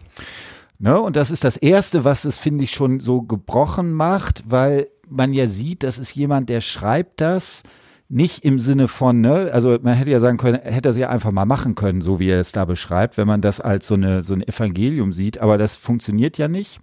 [0.79, 1.01] Ne?
[1.01, 5.33] Und das ist das Erste, was es, finde ich, schon so gebrochen macht, weil man
[5.33, 7.63] ja sieht, das ist jemand, der schreibt das
[8.11, 11.11] nicht im Sinne von, ne, also man hätte ja sagen können, hätte er es ja
[11.11, 13.95] einfach mal machen können, so wie er es da beschreibt, wenn man das als so
[13.95, 16.81] eine so ein Evangelium sieht, aber das funktioniert ja nicht.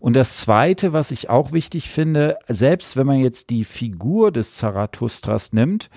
[0.00, 4.56] Und das zweite, was ich auch wichtig finde, selbst wenn man jetzt die Figur des
[4.56, 5.88] Zarathustras nimmt,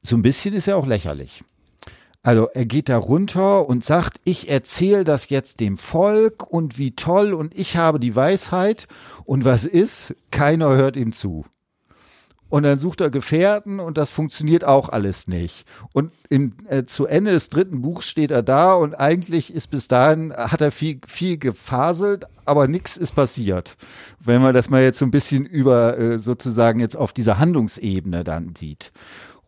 [0.00, 1.44] so ein bisschen ist er auch lächerlich.
[2.22, 6.96] Also er geht da runter und sagt, ich erzähle das jetzt dem Volk und wie
[6.96, 8.88] toll und ich habe die Weisheit
[9.26, 10.16] und was ist?
[10.30, 11.44] Keiner hört ihm zu.
[12.54, 15.66] Und dann sucht er Gefährten und das funktioniert auch alles nicht.
[15.92, 19.88] Und im, äh, zu Ende des dritten Buchs steht er da und eigentlich ist bis
[19.88, 23.76] dahin, hat er viel, viel gefaselt, aber nichts ist passiert.
[24.20, 28.22] Wenn man das mal jetzt so ein bisschen über äh, sozusagen jetzt auf dieser Handlungsebene
[28.22, 28.92] dann sieht.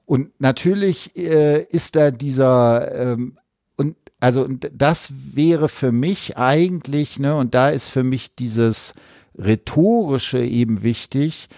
[0.04, 3.38] Und natürlich äh, ist da dieser ähm,
[3.76, 8.94] und also das wäre für mich eigentlich, ne, und da ist für mich dieses
[9.38, 11.48] rhetorische eben wichtig,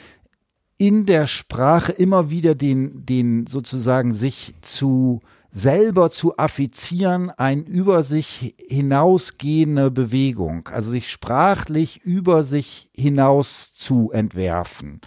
[0.79, 5.21] in der Sprache immer wieder den, den sozusagen sich zu
[5.51, 14.13] selber zu affizieren, ein über sich hinausgehende Bewegung, also sich sprachlich über sich hinaus zu
[14.13, 15.01] entwerfen.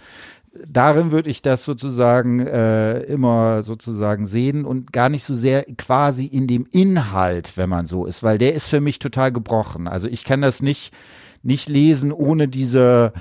[0.68, 6.26] Darin würde ich das sozusagen äh, immer sozusagen sehen und gar nicht so sehr quasi
[6.26, 9.88] in dem Inhalt, wenn man so ist, weil der ist für mich total gebrochen.
[9.88, 10.92] Also ich kann das nicht
[11.42, 13.12] nicht lesen ohne diese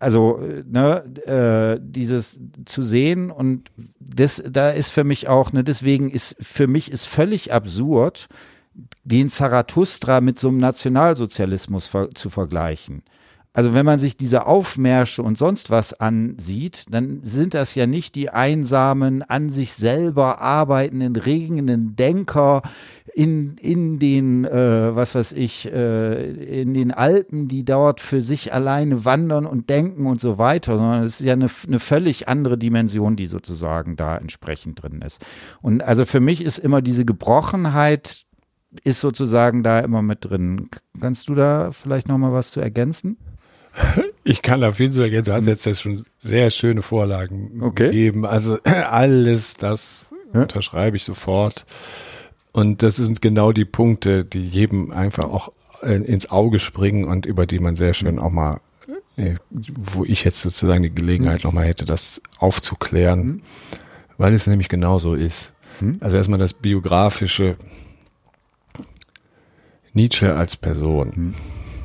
[0.00, 3.70] also ne, äh, dieses zu sehen und
[4.00, 8.28] das da ist für mich auch ne deswegen ist für mich ist völlig absurd
[9.04, 13.02] den Zarathustra mit so einem Nationalsozialismus ver zu vergleichen.
[13.56, 18.16] Also wenn man sich diese Aufmärsche und sonst was ansieht, dann sind das ja nicht
[18.16, 22.62] die einsamen, an sich selber arbeitenden, regenden Denker
[23.14, 28.52] in, in den, äh, was weiß ich, äh, in den Alpen, die dort für sich
[28.52, 32.58] alleine wandern und denken und so weiter, sondern es ist ja eine, eine völlig andere
[32.58, 35.24] Dimension, die sozusagen da entsprechend drin ist.
[35.62, 38.24] Und also für mich ist immer diese Gebrochenheit
[38.82, 40.68] ist sozusagen da immer mit drin.
[41.00, 43.16] Kannst du da vielleicht noch mal was zu ergänzen?
[44.26, 45.32] Ich kann da viel zu ergänzen.
[45.32, 47.88] Du hast jetzt das schon sehr schöne Vorlagen okay.
[47.88, 48.24] gegeben.
[48.24, 50.40] Also alles, das ja.
[50.42, 51.66] unterschreibe ich sofort.
[52.52, 55.52] Und das sind genau die Punkte, die jedem einfach auch
[55.82, 58.60] ins Auge springen und über die man sehr schön auch mal,
[59.16, 61.48] äh, wo ich jetzt sozusagen die Gelegenheit mhm.
[61.48, 63.42] nochmal hätte, das aufzuklären, mhm.
[64.16, 65.52] weil es nämlich genauso ist.
[65.80, 65.98] Mhm.
[66.00, 67.56] Also erstmal das biografische
[69.92, 71.34] Nietzsche als Person.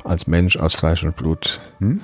[0.04, 2.00] Als Mensch aus Fleisch und Blut hm?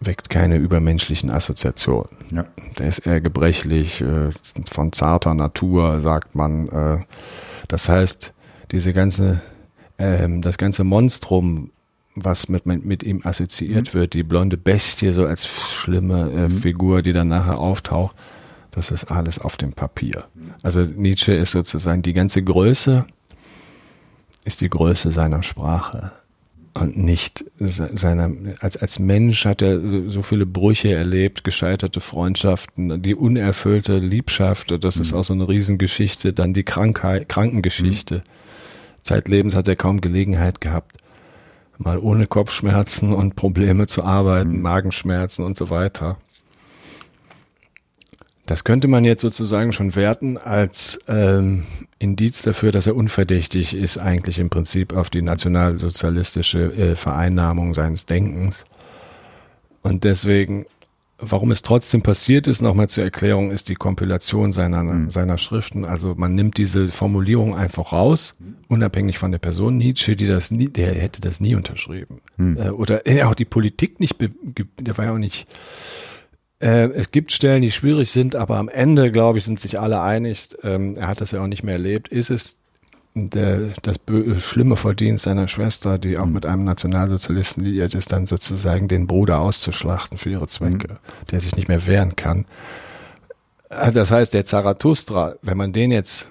[0.00, 2.16] weckt keine übermenschlichen Assoziationen.
[2.30, 2.46] Ja.
[2.78, 4.30] Der ist eher gebrechlich, äh,
[4.70, 6.68] von zarter Natur, sagt man.
[6.68, 7.04] Äh,
[7.68, 8.32] das heißt,
[8.70, 9.40] diese ganze,
[9.96, 11.70] äh, das ganze Monstrum,
[12.16, 13.98] was mit, mit, mit ihm assoziiert mhm.
[13.98, 16.60] wird, die blonde Bestie so als schlimme äh, mhm.
[16.60, 18.16] Figur, die dann nachher auftaucht,
[18.70, 20.24] das ist alles auf dem Papier.
[20.62, 23.06] Also Nietzsche ist sozusagen die ganze Größe,
[24.44, 26.12] ist die Größe seiner Sprache
[26.74, 33.14] und nicht seiner, als, als Mensch hat er so viele Brüche erlebt, gescheiterte Freundschaften, die
[33.14, 35.02] unerfüllte Liebschaft, das mhm.
[35.02, 38.16] ist auch so eine Riesengeschichte, dann die Krankheit, Krankengeschichte.
[38.16, 38.22] Mhm.
[39.02, 40.96] Zeitlebens hat er kaum Gelegenheit gehabt,
[41.78, 44.62] mal ohne Kopfschmerzen und Probleme zu arbeiten, mhm.
[44.62, 46.16] Magenschmerzen und so weiter.
[48.46, 51.64] Das könnte man jetzt sozusagen schon werten als ähm,
[51.98, 58.04] Indiz dafür, dass er unverdächtig ist, eigentlich im Prinzip auf die nationalsozialistische äh, Vereinnahmung seines
[58.04, 58.64] Denkens.
[59.82, 60.66] Und deswegen,
[61.18, 65.08] warum es trotzdem passiert ist, nochmal zur Erklärung, ist die Kompilation seiner, mhm.
[65.08, 65.86] seiner Schriften.
[65.86, 68.34] Also man nimmt diese Formulierung einfach raus,
[68.68, 72.20] unabhängig von der Person Nietzsche, die das nie, der hätte das nie unterschrieben.
[72.36, 72.58] Mhm.
[72.58, 75.46] Äh, oder äh, auch die Politik nicht, der war ja auch nicht
[76.64, 80.00] äh, es gibt Stellen, die schwierig sind, aber am Ende, glaube ich, sind sich alle
[80.00, 80.48] einig.
[80.62, 82.08] Ähm, er hat das ja auch nicht mehr erlebt.
[82.08, 82.58] Ist es
[83.14, 84.00] der, das
[84.38, 86.32] schlimme Verdienst seiner Schwester, die auch mhm.
[86.32, 91.26] mit einem Nationalsozialisten liiert ist, dann sozusagen den Bruder auszuschlachten für ihre Zwecke, mhm.
[91.30, 92.46] der sich nicht mehr wehren kann.
[93.68, 96.30] Äh, das heißt, der Zarathustra, wenn man den jetzt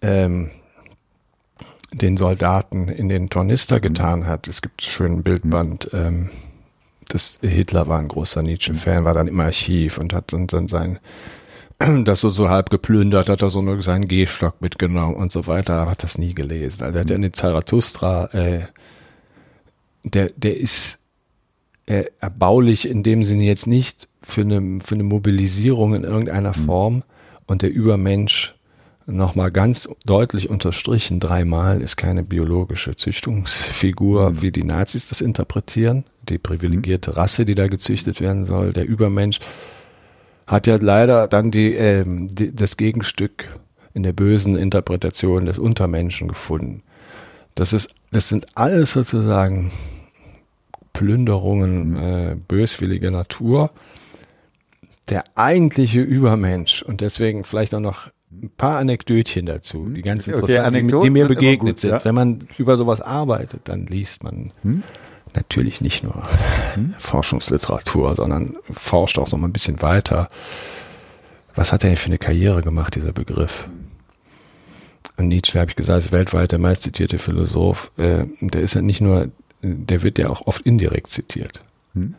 [0.00, 0.50] ähm,
[1.92, 6.30] den Soldaten in den Tornister getan hat, es gibt einen schönen Bildband, ähm,
[7.12, 10.98] das Hitler war ein großer Nietzsche-Fan, war dann im Archiv und hat dann, dann sein
[12.04, 15.74] das so, so halb geplündert, hat er so nur seinen Gehstock mitgenommen und so weiter,
[15.74, 16.84] aber hat das nie gelesen.
[16.84, 18.60] Also er hat ja den Zarathustra, äh,
[20.04, 20.98] der, der ist
[21.86, 26.66] äh, erbaulich in dem Sinne jetzt nicht für eine, für eine Mobilisierung in irgendeiner mhm.
[26.66, 27.02] Form
[27.46, 28.54] und der Übermensch
[29.06, 34.42] nochmal ganz deutlich unterstrichen, dreimal ist keine biologische Züchtungsfigur, mhm.
[34.42, 39.40] wie die Nazis das interpretieren die privilegierte Rasse, die da gezüchtet werden soll, der Übermensch,
[40.46, 43.48] hat ja leider dann die, äh, die, das Gegenstück
[43.94, 46.82] in der bösen Interpretation des Untermenschen gefunden.
[47.54, 49.70] Das ist, das sind alles sozusagen
[50.92, 53.70] Plünderungen äh, böswilliger Natur.
[55.08, 60.68] Der eigentliche Übermensch und deswegen vielleicht auch noch ein paar Anekdötchen dazu, die ganz interessant,
[60.68, 61.90] okay, die, die, mir begegnet gut, sind.
[61.90, 62.04] Ja.
[62.04, 64.52] Wenn man über sowas arbeitet, dann liest man.
[64.62, 64.82] Hm?
[65.36, 66.26] Natürlich nicht nur
[66.74, 66.94] hm?
[66.98, 70.28] Forschungsliteratur, sondern forscht auch so mal ein bisschen weiter.
[71.54, 73.68] Was hat er denn für eine Karriere gemacht, dieser Begriff?
[75.16, 77.90] Und Nietzsche, habe ich gesagt, ist weltweit der meistzitierte Philosoph.
[77.98, 79.30] Äh, der ist ja nicht nur,
[79.62, 81.60] der wird ja auch oft indirekt zitiert.
[81.94, 82.14] Hm?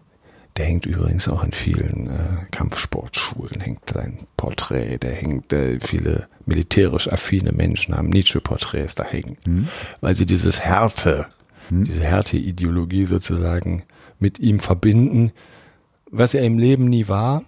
[0.57, 6.27] Der hängt übrigens auch in vielen äh, Kampfsportschulen, hängt sein Porträt, der hängt, äh, viele
[6.45, 9.67] militärisch affine Menschen haben Nietzsche-Porträts da hängen, hm?
[10.01, 11.27] weil sie dieses Härte,
[11.71, 11.85] hm?
[11.85, 13.83] diese Härte-Ideologie sozusagen
[14.19, 15.31] mit ihm verbinden,
[16.11, 17.43] was er im Leben nie war.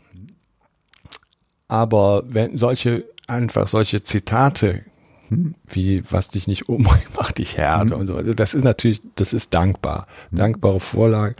[1.67, 4.85] Aber wenn solche, einfach solche Zitate
[5.27, 5.55] hm?
[5.67, 8.01] wie was dich nicht umbringt, macht dich härter hm?
[8.01, 8.33] und so.
[8.33, 10.37] Das ist natürlich, das ist dankbar, hm?
[10.37, 11.35] dankbare Vorlage.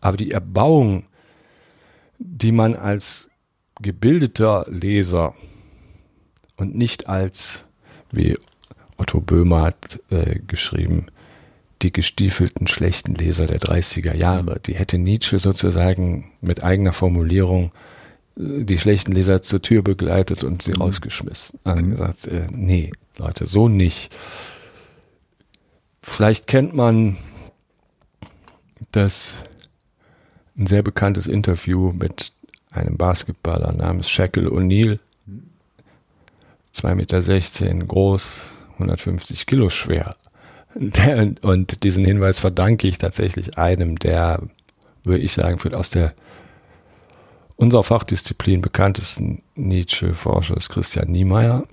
[0.00, 1.04] Aber die Erbauung,
[2.18, 3.30] die man als
[3.80, 5.34] gebildeter Leser
[6.56, 7.66] und nicht als,
[8.12, 8.36] wie
[8.96, 11.06] Otto Böhmer hat äh, geschrieben,
[11.84, 14.58] die gestiefelten schlechten Leser der 30er Jahre.
[14.60, 17.70] Die hätte Nietzsche sozusagen mit eigener Formulierung
[18.36, 20.82] äh, die schlechten Leser zur Tür begleitet und sie mhm.
[20.82, 21.60] rausgeschmissen.
[21.62, 21.90] Also mhm.
[21.90, 24.14] gesagt, äh, nee, Leute, so nicht.
[26.02, 27.16] Vielleicht kennt man
[28.92, 29.44] das
[30.56, 32.32] ein sehr bekanntes Interview mit
[32.70, 34.98] einem Basketballer namens Shaquille O'Neal.
[36.74, 38.40] 2,16 Meter groß,
[38.74, 40.16] 150 Kilo schwer.
[40.74, 44.42] Und diesen Hinweis verdanke ich tatsächlich einem der,
[45.04, 46.14] würde ich sagen, aus der
[47.56, 51.64] unserer Fachdisziplin bekanntesten Nietzsche-Forschers Christian Niemeyer,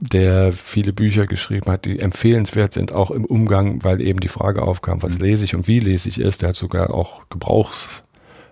[0.00, 4.62] der viele Bücher geschrieben hat, die empfehlenswert sind, auch im Umgang, weil eben die Frage
[4.62, 5.24] aufkam, was mhm.
[5.24, 6.38] lese ich und wie lese ich es.
[6.38, 8.02] Der hat sogar auch Gebrauchs,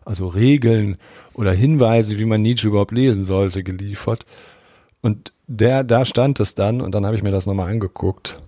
[0.05, 0.97] also Regeln
[1.35, 4.27] oder Hinweise, wie man Nietzsche überhaupt lesen sollte, geliefert.
[5.01, 8.39] Und der, da stand es dann, und dann habe ich mir das nochmal angeguckt.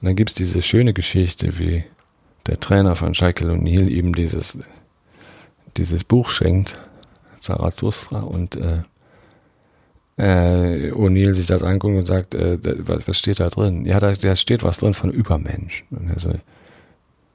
[0.00, 1.84] Und dann gibt es diese schöne Geschichte, wie
[2.46, 4.58] der Trainer von Shaquille O'Neal ihm dieses,
[5.76, 6.78] dieses Buch schenkt,
[7.40, 8.82] Zarathustra, und äh,
[10.18, 13.84] äh, O'Neill sich das anguckt und sagt, äh, was, was steht da drin?
[13.84, 15.84] Ja, da, da steht was drin von Übermensch.
[15.90, 16.34] Und er so,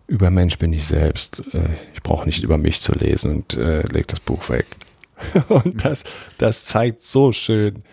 [0.07, 1.43] Übermensch bin ich selbst.
[1.53, 4.66] Äh, ich brauche nicht über mich zu lesen und äh, legt das Buch weg.
[5.49, 6.03] und das,
[6.38, 7.84] das zeigt so schön,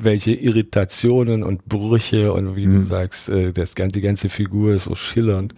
[0.00, 2.80] welche Irritationen und Brüche und wie mhm.
[2.80, 5.54] du sagst, äh, das, die ganze Figur ist so schillernd.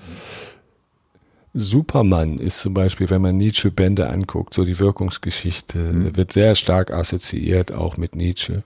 [1.53, 6.17] Superman ist zum Beispiel, wenn man Nietzsche-Bände anguckt, so die Wirkungsgeschichte, mhm.
[6.17, 8.63] wird sehr stark assoziiert auch mit Nietzsche.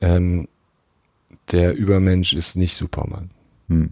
[0.00, 0.48] Ähm,
[1.52, 3.30] der Übermensch ist nicht Superman.
[3.68, 3.90] Mhm.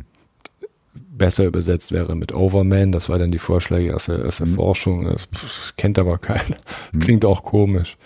[0.95, 4.55] Besser übersetzt wäre mit Overman, das war dann die Vorschläge aus der, aus der mhm.
[4.55, 6.57] Forschung, das, kennt aber keiner.
[6.93, 7.01] Hm.
[7.01, 7.97] Klingt auch komisch.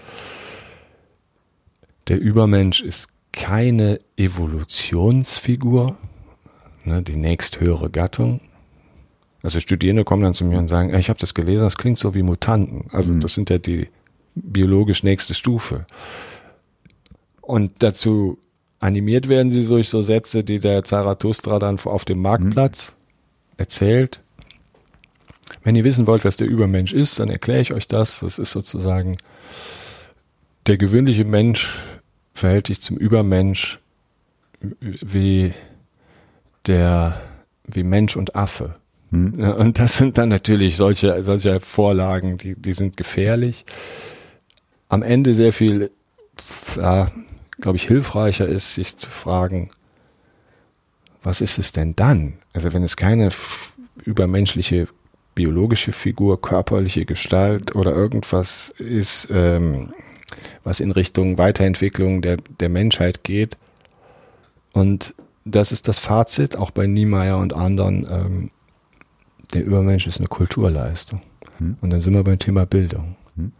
[2.12, 5.96] Der Übermensch ist keine Evolutionsfigur,
[6.84, 8.42] ne, die nächsthöhere Gattung,
[9.42, 12.14] also Studierende kommen dann zu mir und sagen, ich habe das gelesen, das klingt so
[12.14, 12.84] wie Mutanten.
[12.92, 13.20] Also mhm.
[13.20, 13.88] das sind ja die
[14.34, 15.86] biologisch nächste Stufe.
[17.40, 18.36] Und dazu
[18.78, 23.54] animiert werden sie durch so Sätze, die der Zarathustra dann auf dem Marktplatz mhm.
[23.56, 24.20] erzählt.
[25.62, 28.20] Wenn ihr wissen wollt, was der Übermensch ist, dann erkläre ich euch das.
[28.20, 29.16] Das ist sozusagen
[30.66, 31.80] der gewöhnliche Mensch
[32.42, 33.78] verhält sich zum Übermensch
[34.80, 35.52] wie
[36.66, 37.20] der
[37.64, 38.74] wie Mensch und Affe.
[39.12, 39.38] Hm.
[39.38, 43.64] Und das sind dann natürlich solche, solche Vorlagen, die, die sind gefährlich.
[44.88, 45.92] Am Ende sehr viel,
[46.76, 47.10] ja,
[47.60, 49.70] glaube ich, hilfreicher ist, sich zu fragen,
[51.22, 52.34] was ist es denn dann?
[52.52, 53.28] Also wenn es keine
[54.04, 54.88] übermenschliche
[55.36, 59.92] biologische Figur, körperliche Gestalt oder irgendwas ist, ähm,
[60.64, 63.56] was in Richtung Weiterentwicklung der, der Menschheit geht.
[64.72, 65.14] Und
[65.44, 68.06] das ist das Fazit, auch bei Niemeyer und anderen.
[68.10, 68.50] Ähm,
[69.52, 71.20] der Übermensch ist eine Kulturleistung.
[71.58, 71.76] Hm.
[71.80, 73.16] Und dann sind wir beim Thema Bildung.
[73.36, 73.52] Hm.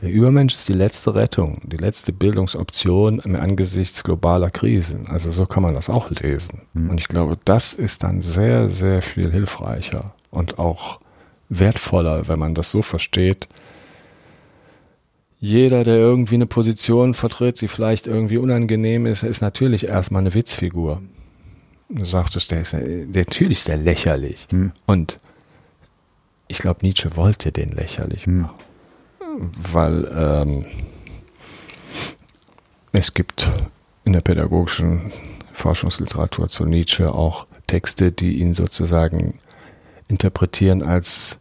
[0.00, 5.06] Der Übermensch ist die letzte Rettung, die letzte Bildungsoption Angesichts globaler Krisen.
[5.08, 6.62] Also so kann man das auch lesen.
[6.74, 6.90] Hm.
[6.90, 11.00] Und ich glaube, das ist dann sehr, sehr viel hilfreicher und auch
[11.48, 13.48] wertvoller, wenn man das so versteht.
[15.40, 20.34] Jeder, der irgendwie eine Position vertritt, die vielleicht irgendwie unangenehm ist, ist natürlich erstmal eine
[20.34, 21.02] Witzfigur.
[21.88, 24.46] Du sagtest, der ist, der, natürlich ist der lächerlich.
[24.50, 24.72] Hm.
[24.86, 25.16] Und
[26.46, 28.42] ich glaube, Nietzsche wollte den lächerlich hm.
[28.42, 28.54] machen.
[29.72, 30.62] Weil ähm,
[32.92, 33.50] es gibt
[34.04, 35.10] in der pädagogischen
[35.52, 39.38] Forschungsliteratur zu Nietzsche auch Texte, die ihn sozusagen
[40.08, 41.38] interpretieren als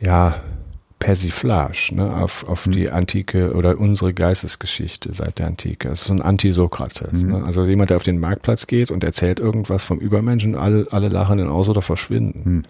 [0.00, 0.40] ja
[0.98, 2.72] Persiflage ne, auf, auf mhm.
[2.72, 5.88] die antike oder unsere Geistesgeschichte seit der Antike.
[5.88, 7.24] Das ist so ein Anti-Sokrates.
[7.24, 7.30] Mhm.
[7.30, 7.44] Ne?
[7.44, 11.38] Also jemand, der auf den Marktplatz geht und erzählt irgendwas vom Übermenschen, alle, alle lachen
[11.38, 12.42] ihn aus oder verschwinden.
[12.44, 12.62] Mhm.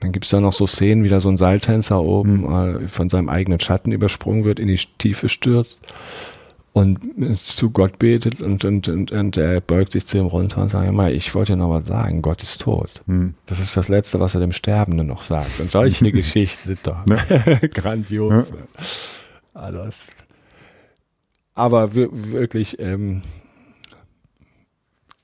[0.00, 2.84] Dann gibt's da noch so Szenen, wie da so ein Seiltänzer oben mhm.
[2.84, 5.80] äh, von seinem eigenen Schatten übersprungen wird, in die Tiefe stürzt
[6.72, 10.70] und zu Gott betet und, und, und, und er beugt sich zu ihm runter und
[10.70, 13.02] sagt, mal, ich wollte dir noch was sagen, Gott ist tot.
[13.06, 13.34] Hm.
[13.44, 15.60] Das ist das Letzte, was er dem Sterbenden noch sagt.
[15.60, 17.04] Und solche Geschichten sind doch
[17.74, 18.50] grandios.
[18.50, 18.56] Ja.
[19.52, 20.08] Alles.
[21.54, 23.22] Aber wirklich, ähm,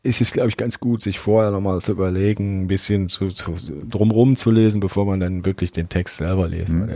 [0.02, 3.54] ist es, glaube ich, ganz gut, sich vorher nochmal zu überlegen, ein bisschen zu, zu,
[3.88, 6.70] drumrum zu lesen, bevor man dann wirklich den Text selber liest.
[6.70, 6.90] Mhm.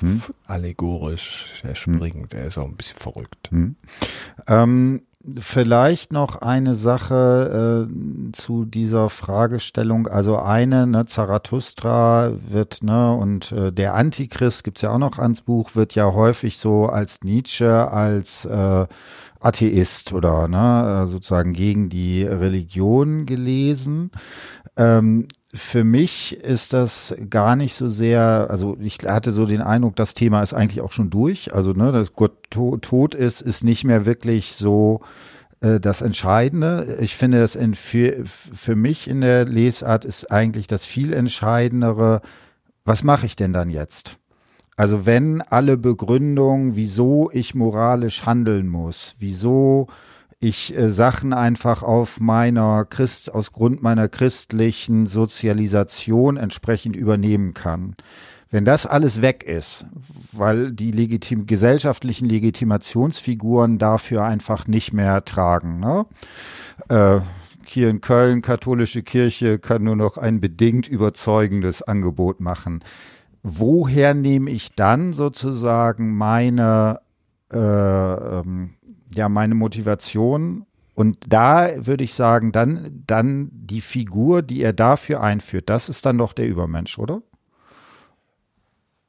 [0.00, 0.22] Hm?
[0.46, 3.50] allegorisch, er springt, er ist auch ein bisschen verrückt.
[3.50, 3.76] Hm.
[4.46, 5.02] Ähm,
[5.38, 10.06] vielleicht noch eine Sache äh, zu dieser Fragestellung.
[10.06, 15.42] Also eine, ne, Zarathustra wird, ne, und äh, der Antichrist gibt's ja auch noch ans
[15.42, 18.86] Buch, wird ja häufig so als Nietzsche, als äh,
[19.40, 24.10] Atheist oder ne, sozusagen gegen die Religion gelesen.
[24.76, 29.96] Ähm, für mich ist das gar nicht so sehr, also ich hatte so den Eindruck,
[29.96, 31.52] das Thema ist eigentlich auch schon durch.
[31.54, 35.00] Also, ne, dass Gott to tot ist, ist nicht mehr wirklich so
[35.60, 36.98] äh, das Entscheidende.
[37.00, 42.22] Ich finde, das in, für, für mich in der Lesart ist eigentlich das viel Entscheidendere,
[42.84, 44.18] was mache ich denn dann jetzt?
[44.76, 49.88] Also wenn alle Begründungen, wieso ich moralisch handeln muss, wieso
[50.40, 57.94] ich äh, Sachen einfach auf meiner Christ, aus Grund meiner christlichen Sozialisation entsprechend übernehmen kann.
[58.50, 59.86] Wenn das alles weg ist,
[60.32, 66.06] weil die legitim gesellschaftlichen Legitimationsfiguren dafür einfach nicht mehr tragen, ne?
[66.88, 67.20] Äh,
[67.64, 72.82] hier in Köln, katholische Kirche kann nur noch ein bedingt überzeugendes Angebot machen
[73.42, 77.00] woher nehme ich dann sozusagen meine,
[77.52, 78.74] äh, ähm,
[79.14, 80.66] ja, meine Motivation?
[80.94, 86.04] Und da würde ich sagen, dann, dann die Figur, die er dafür einführt, das ist
[86.04, 87.22] dann doch der Übermensch, oder?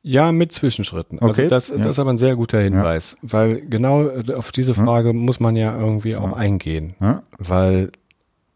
[0.04, 1.20] Ja, mit Zwischenschritten.
[1.20, 1.44] Also okay.
[1.44, 3.34] Also das, das ist aber ein sehr guter Hinweis, ja.
[3.34, 5.14] weil genau auf diese Frage ja.
[5.14, 6.96] muss man ja irgendwie auch eingehen,
[7.38, 7.92] weil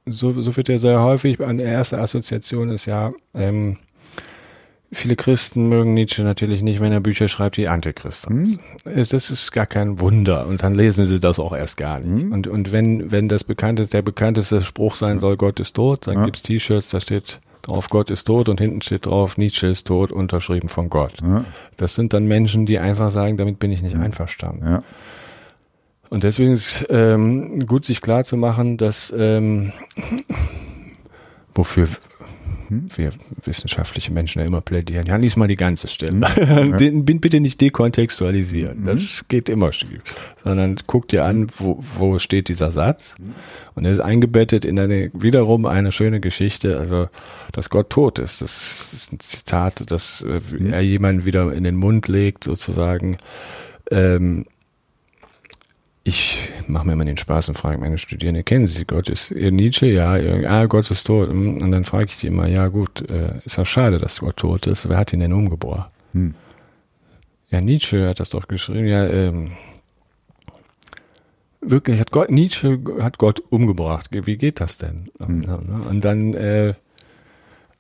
[0.08, 3.78] so, so wird ja sehr häufig, eine erste Assoziation ist ja, ähm,
[4.92, 8.48] Viele Christen mögen Nietzsche natürlich nicht, wenn er Bücher schreibt, die Antichrist sind.
[8.48, 8.58] Hm.
[8.96, 10.48] Das ist gar kein Wunder.
[10.48, 12.24] Und dann lesen sie das auch erst gar nicht.
[12.24, 12.32] Hm.
[12.32, 16.16] Und, und wenn, wenn das bekannteste, der bekannteste Spruch sein soll, Gott ist tot, dann
[16.16, 16.26] ja.
[16.26, 20.12] gibt's T-Shirts, da steht drauf, Gott ist tot und hinten steht drauf, Nietzsche ist tot,
[20.12, 21.14] unterschrieben von Gott.
[21.22, 21.44] Ja.
[21.78, 24.02] Das sind dann Menschen, die einfach sagen, damit bin ich nicht ja.
[24.02, 24.84] einverstanden.
[26.10, 29.74] Und deswegen ist ähm, gut, sich klar zu machen, dass ähm,
[31.56, 31.96] wofür hm?
[32.70, 33.12] Wir
[33.44, 35.06] wissenschaftliche Menschen ja immer plädieren.
[35.06, 36.36] Ja, lies mal die ganze Stelle.
[36.36, 36.78] Hm?
[37.06, 38.80] Den, bitte nicht dekontextualisieren.
[38.80, 38.86] Hm?
[38.86, 40.02] Das geht immer schief.
[40.44, 43.16] Sondern guck dir an, wo, wo steht dieser Satz.
[43.18, 43.34] Hm?
[43.76, 47.08] Und er ist eingebettet in eine, wiederum eine schöne Geschichte, also,
[47.52, 48.42] dass Gott tot ist.
[48.42, 50.74] Das ist ein Zitat, dass äh, hm?
[50.74, 53.18] er jemanden wieder in den Mund legt, sozusagen.
[53.92, 54.46] Ähm,
[56.08, 59.10] ich mache mir immer den Spaß und frage meine Studierenden, kennen Sie Gott?
[59.10, 59.88] Ist ihr Nietzsche?
[59.88, 60.14] Ja,
[60.48, 61.30] ah, Gott ist tot.
[61.30, 64.68] Und dann frage ich die immer, ja gut, äh, ist ja schade, dass Gott tot
[64.68, 64.88] ist.
[64.88, 65.90] Wer hat ihn denn umgebracht?
[66.14, 66.36] Hm.
[67.50, 68.86] Ja, Nietzsche hat das doch geschrieben.
[68.86, 69.54] Ja, ähm,
[71.60, 74.10] wirklich, hat Gott, Nietzsche hat Gott umgebracht.
[74.12, 75.10] Wie geht das denn?
[75.18, 75.44] Hm.
[75.90, 76.76] Und dann äh,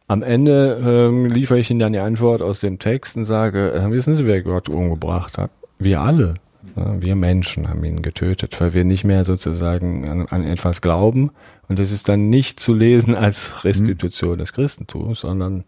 [0.07, 3.91] am Ende ähm, liefere ich ihnen dann die Antwort aus dem Text und sage, äh,
[3.91, 5.51] wissen Sie, wer Gott umgebracht hat?
[5.77, 6.33] Wir alle.
[6.75, 11.31] Wir Menschen haben ihn getötet, weil wir nicht mehr sozusagen an, an etwas glauben.
[11.67, 15.63] Und das ist dann nicht zu lesen als Restitution des Christentums, sondern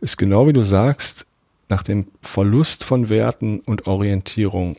[0.00, 1.26] ist genau wie du sagst,
[1.68, 4.76] nach dem Verlust von Werten und Orientierung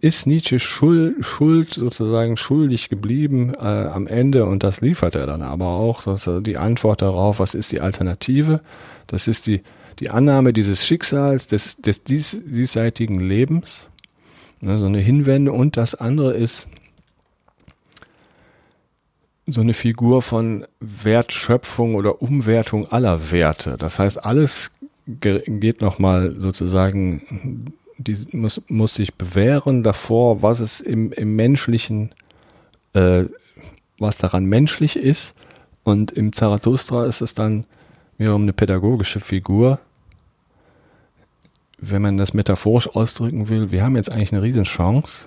[0.00, 5.42] ist Nietzsche schuld, schuld sozusagen schuldig geblieben äh, am Ende und das liefert er dann
[5.42, 6.02] aber auch
[6.42, 8.60] die Antwort darauf, was ist die Alternative?
[9.06, 9.62] Das ist die
[10.00, 13.88] die Annahme dieses Schicksals, des, des dies, diesseitigen Lebens,
[14.60, 16.66] ne, so eine Hinwende und das andere ist
[19.46, 23.76] so eine Figur von Wertschöpfung oder Umwertung aller Werte.
[23.76, 24.70] Das heißt, alles
[25.06, 32.14] geht nochmal sozusagen, die muss, muss sich bewähren davor, was es im, im menschlichen,
[32.94, 33.24] äh,
[33.98, 35.34] was daran menschlich ist.
[35.82, 37.64] Und im Zarathustra ist es dann
[38.18, 39.80] wiederum eine pädagogische Figur,
[41.80, 45.26] wenn man das metaphorisch ausdrücken will, wir haben jetzt eigentlich eine Riesenchance.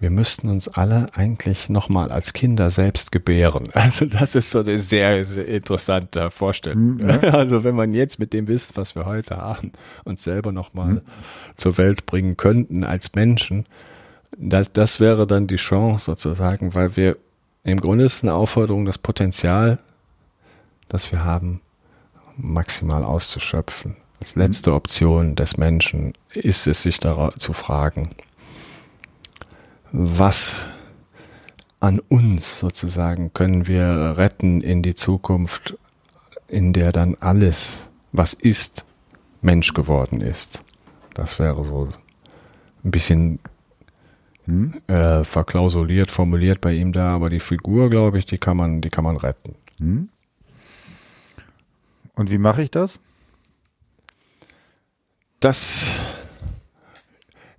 [0.00, 3.68] Wir müssten uns alle eigentlich nochmal als Kinder selbst gebären.
[3.74, 6.96] Also das ist so eine sehr, sehr interessante Vorstellung.
[6.96, 7.18] Mhm, ja.
[7.34, 9.72] Also wenn man jetzt mit dem Wissen, was wir heute haben,
[10.04, 11.02] uns selber nochmal mhm.
[11.56, 13.66] zur Welt bringen könnten als Menschen,
[14.36, 17.16] das, das wäre dann die Chance sozusagen, weil wir
[17.64, 19.78] im Grunde ist es eine Aufforderung, das Potenzial
[20.88, 21.60] das wir haben,
[22.36, 23.96] maximal auszuschöpfen.
[24.20, 28.10] Als letzte Option des Menschen ist es, sich da zu fragen,
[29.92, 30.70] was
[31.80, 35.78] an uns sozusagen können wir retten in die Zukunft,
[36.48, 38.84] in der dann alles, was ist,
[39.40, 40.62] Mensch geworden ist.
[41.14, 41.88] Das wäre so
[42.84, 43.38] ein bisschen
[44.46, 44.80] hm?
[44.88, 48.90] äh, verklausuliert, formuliert bei ihm da, aber die Figur, glaube ich, die kann man, die
[48.90, 49.54] kann man retten.
[49.78, 50.08] Hm?
[52.16, 52.98] Und wie mache ich das?
[55.40, 56.06] Das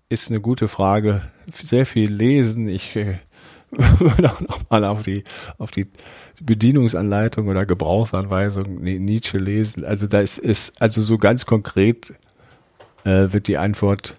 [0.09, 1.21] ist eine gute Frage.
[1.51, 2.67] Sehr viel lesen.
[2.67, 3.19] Ich äh,
[3.71, 5.23] würde auch nochmal auf die,
[5.57, 5.87] auf die
[6.41, 9.85] Bedienungsanleitung oder Gebrauchsanweisung Nietzsche lesen.
[9.85, 12.13] Also da ist, ist also so ganz konkret
[13.03, 14.15] äh, wird die Antwort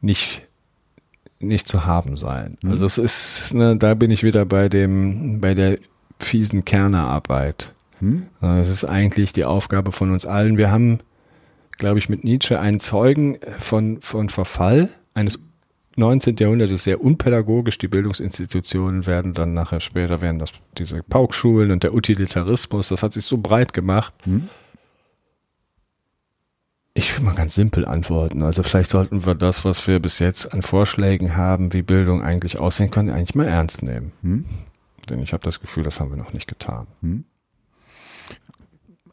[0.00, 0.42] nicht
[1.42, 2.56] nicht zu haben sein.
[2.62, 2.70] Mhm.
[2.70, 5.78] Also es ist, ne, da bin ich wieder bei dem, bei der
[6.18, 7.72] fiesen Kernerarbeit.
[8.02, 8.26] Mhm.
[8.40, 10.58] Es ist eigentlich die Aufgabe von uns allen.
[10.58, 10.98] Wir haben,
[11.78, 15.38] glaube ich, mit Nietzsche einen Zeugen von, von Verfall eines
[15.96, 16.36] 19.
[16.36, 17.78] Jahrhunderts sehr unpädagogisch.
[17.78, 22.88] Die Bildungsinstitutionen werden dann nachher später werden das diese Paukschulen und der Utilitarismus.
[22.88, 24.12] Das hat sich so breit gemacht.
[24.26, 24.48] Mhm.
[26.94, 28.42] Ich will mal ganz simpel antworten.
[28.42, 32.58] Also vielleicht sollten wir das, was wir bis jetzt an Vorschlägen haben, wie Bildung eigentlich
[32.58, 34.12] aussehen kann, eigentlich mal ernst nehmen.
[34.22, 34.44] Hm?
[35.08, 36.86] Denn ich habe das Gefühl, das haben wir noch nicht getan.
[37.00, 37.24] Hm?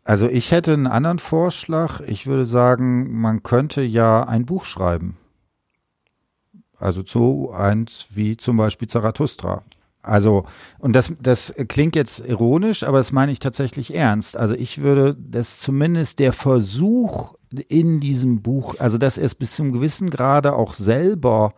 [0.09, 2.01] Also ich hätte einen anderen Vorschlag.
[2.01, 5.17] Ich würde sagen, man könnte ja ein Buch schreiben.
[6.79, 9.61] Also so eins wie zum Beispiel Zarathustra.
[10.01, 10.45] Also,
[10.79, 14.35] und das, das klingt jetzt ironisch, aber das meine ich tatsächlich ernst.
[14.35, 17.35] Also ich würde das zumindest der Versuch
[17.67, 21.53] in diesem Buch, also dass er es bis zum gewissen Grade auch selber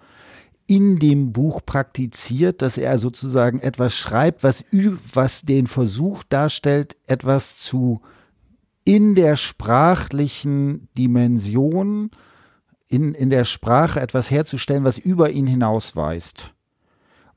[0.68, 4.66] in dem Buch praktiziert, dass er sozusagen etwas schreibt, was,
[5.14, 8.02] was den Versuch darstellt, etwas zu
[8.84, 12.12] in der sprachlichen Dimension,
[12.88, 16.54] in, in der Sprache etwas herzustellen, was über ihn hinausweist.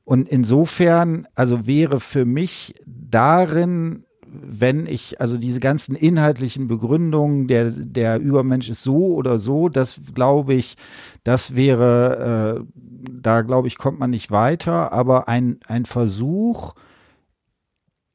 [0.03, 7.71] Und insofern, also wäre für mich darin, wenn ich, also diese ganzen inhaltlichen Begründungen, der,
[7.71, 10.75] der Übermensch ist so oder so, das glaube ich,
[11.23, 12.79] das wäre, äh,
[13.11, 16.73] da glaube ich, kommt man nicht weiter, aber ein, ein Versuch,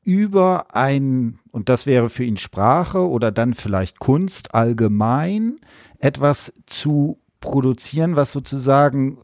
[0.02, 5.58] über ein, und das wäre für ihn Sprache oder dann vielleicht Kunst allgemein,
[5.98, 9.18] etwas zu produzieren, was sozusagen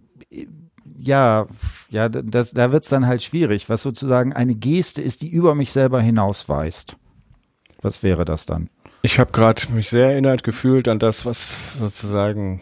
[0.98, 1.46] ja,
[1.90, 5.72] ja, das, da wird's dann halt schwierig, was sozusagen eine Geste ist, die über mich
[5.72, 6.96] selber hinausweist.
[7.82, 8.70] Was wäre das dann?
[9.02, 12.60] Ich habe gerade mich sehr erinnert gefühlt an das, was sozusagen,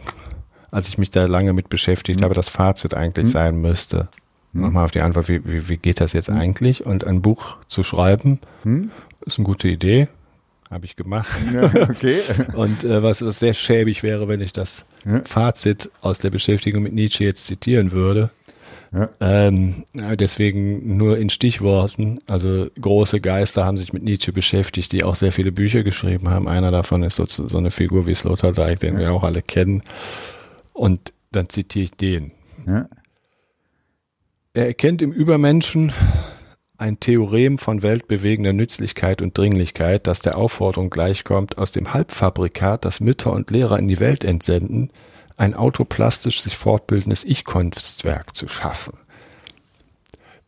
[0.70, 2.24] als ich mich da lange mit beschäftigt hm.
[2.24, 3.32] habe, das Fazit eigentlich hm.
[3.32, 4.08] sein müsste.
[4.55, 4.62] Hm.
[4.62, 6.38] Nochmal auf die Antwort, wie, wie, wie geht das jetzt hm.
[6.38, 6.86] eigentlich?
[6.86, 8.90] Und ein Buch zu schreiben, hm.
[9.26, 10.09] ist eine gute Idee.
[10.70, 11.28] Habe ich gemacht.
[11.52, 12.20] Ja, okay.
[12.55, 15.20] Und äh, was, was sehr schäbig wäre, wenn ich das ja.
[15.24, 18.30] Fazit aus der Beschäftigung mit Nietzsche jetzt zitieren würde.
[18.90, 19.09] Ja.
[19.20, 22.20] Ähm, deswegen nur in Stichworten.
[22.26, 26.48] Also große Geister haben sich mit Nietzsche beschäftigt, die auch sehr viele Bücher geschrieben haben.
[26.48, 29.82] Einer davon ist so, so eine Figur wie Sloterdijk, den wir auch alle kennen.
[30.72, 32.32] Und dann zitiere ich den.
[32.66, 32.88] Ja.
[34.57, 35.92] Er erkennt im Übermenschen
[36.78, 43.00] ein Theorem von weltbewegender Nützlichkeit und Dringlichkeit, das der Aufforderung gleichkommt, aus dem Halbfabrikat, das
[43.00, 44.90] Mütter und Lehrer in die Welt entsenden,
[45.36, 48.92] ein autoplastisch sich fortbildendes Ich-Kunstwerk zu schaffen.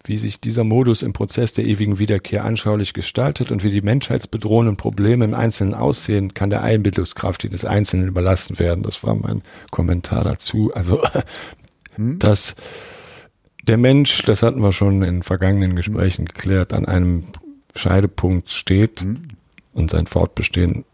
[0.05, 4.77] Wie sich dieser Modus im Prozess der ewigen Wiederkehr anschaulich gestaltet und wie die menschheitsbedrohenden
[4.77, 8.85] Probleme im Einzelnen aussehen, kann der Einbildungskraft des Einzelnen überlassen werden.
[8.85, 9.43] Das war mein
[9.73, 10.71] Kommentar dazu.
[10.73, 11.03] Also,
[11.97, 12.21] hm?
[12.21, 12.55] das
[13.67, 16.27] der Mensch, das hatten wir schon in vergangenen Gesprächen mhm.
[16.27, 17.25] geklärt, an einem
[17.75, 19.29] Scheidepunkt steht mhm.
[19.73, 20.85] und sein Fortbestehen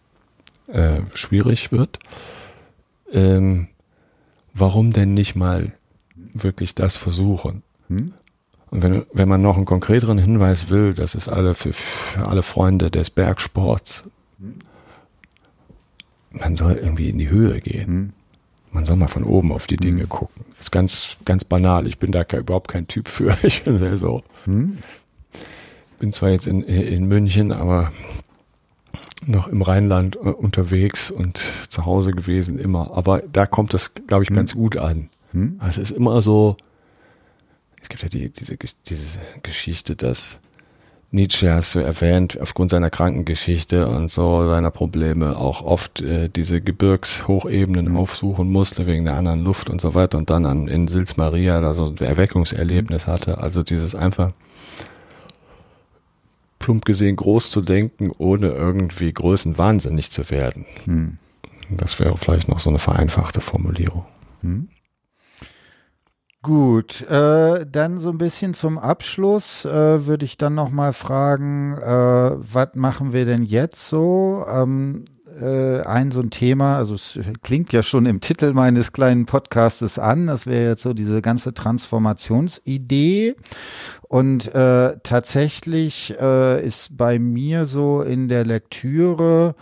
[0.69, 1.99] äh, schwierig wird.
[3.13, 3.69] Ähm,
[4.55, 5.73] warum denn nicht mal
[6.17, 7.63] wirklich das versuchen?
[7.89, 8.15] Mhm.
[8.71, 12.43] Und wenn, wenn man noch einen konkreteren Hinweis will, das ist alle für, für alle
[12.43, 14.05] Freunde des Bergsports,
[14.39, 14.55] mhm.
[16.31, 18.15] man soll irgendwie in die Höhe gehen.
[18.73, 20.09] Man soll mal von oben auf die Dinge mhm.
[20.09, 20.45] gucken.
[20.57, 21.87] Das ist ganz, ganz banal.
[21.87, 23.37] Ich bin da überhaupt kein Typ für.
[23.43, 24.23] Ich bin sehr so.
[24.47, 24.79] Mhm.
[26.01, 27.93] Bin zwar jetzt in, in München, aber
[29.27, 32.97] noch im Rheinland äh, unterwegs und zu Hause gewesen immer.
[32.97, 34.37] Aber da kommt das, glaube ich, mhm.
[34.37, 35.11] ganz gut an.
[35.33, 35.57] Mhm.
[35.59, 36.57] Also es ist immer so,
[37.81, 40.41] es gibt ja die, diese, diese Geschichte, dass
[41.15, 46.63] Nietzsche hast du erwähnt, aufgrund seiner Krankengeschichte und so seiner Probleme auch oft äh, diese
[46.63, 47.97] Gebirgshochebenen mhm.
[47.99, 51.61] aufsuchen musste wegen der anderen Luft und so weiter und dann an, in Sils Maria
[51.61, 53.39] da so ein Erweckungserlebnis hatte.
[53.39, 54.33] Also dieses einfach
[56.59, 60.65] plump gesehen groß zu denken, ohne irgendwie größenwahnsinnig zu werden.
[60.85, 61.19] Hm.
[61.69, 64.07] Das wäre vielleicht noch so eine vereinfachte Formulierung.
[66.43, 71.79] Gut, äh, dann so ein bisschen zum Abschluss äh, würde ich dann noch mal fragen,
[71.79, 74.45] äh, was machen wir denn jetzt so?
[74.49, 75.05] Ähm,
[75.41, 80.01] äh, ein so ein Thema, also es klingt ja schon im Titel meines kleinen Podcastes
[80.01, 83.37] an, das wäre jetzt so diese ganze Transformationsidee
[84.09, 89.55] und äh, tatsächlich äh, ist bei mir so in der Lektüre,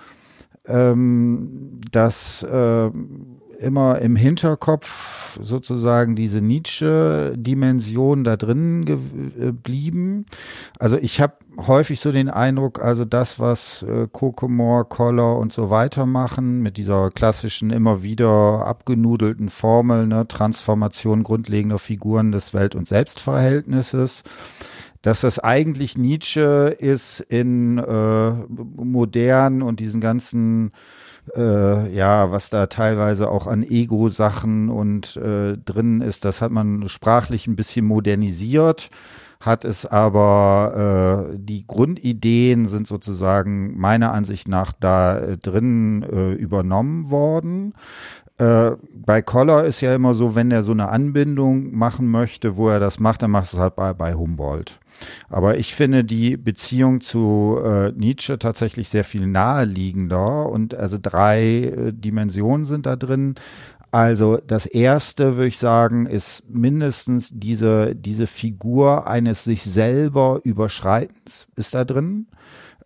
[0.66, 2.90] ähm, dass äh,
[3.60, 10.26] immer im Hinterkopf sozusagen diese Nietzsche-Dimension da drin geblieben.
[10.78, 11.34] Also ich habe
[11.66, 16.76] häufig so den Eindruck, also das, was äh, Kokomor, Koller und so weiter machen, mit
[16.76, 24.22] dieser klassischen, immer wieder abgenudelten Formel, ne, Transformation grundlegender Figuren des Welt- und Selbstverhältnisses,
[25.02, 28.30] dass das eigentlich Nietzsche ist in äh,
[28.76, 30.72] modern und diesen ganzen
[31.36, 36.88] äh, ja, was da teilweise auch an Ego-Sachen und äh, drin ist, das hat man
[36.88, 38.90] sprachlich ein bisschen modernisiert,
[39.40, 46.32] hat es aber, äh, die Grundideen sind sozusagen meiner Ansicht nach da äh, drin äh,
[46.32, 47.74] übernommen worden.
[48.40, 52.68] Äh, bei Koller ist ja immer so, wenn er so eine Anbindung machen möchte, wo
[52.68, 54.78] er das macht, dann macht es halt bei, bei Humboldt.
[55.28, 61.42] Aber ich finde die Beziehung zu äh, Nietzsche tatsächlich sehr viel naheliegender und also drei
[61.42, 63.34] äh, Dimensionen sind da drin.
[63.90, 71.48] Also das erste, würde ich sagen, ist mindestens diese, diese Figur eines sich selber Überschreitens
[71.56, 72.26] ist da drin.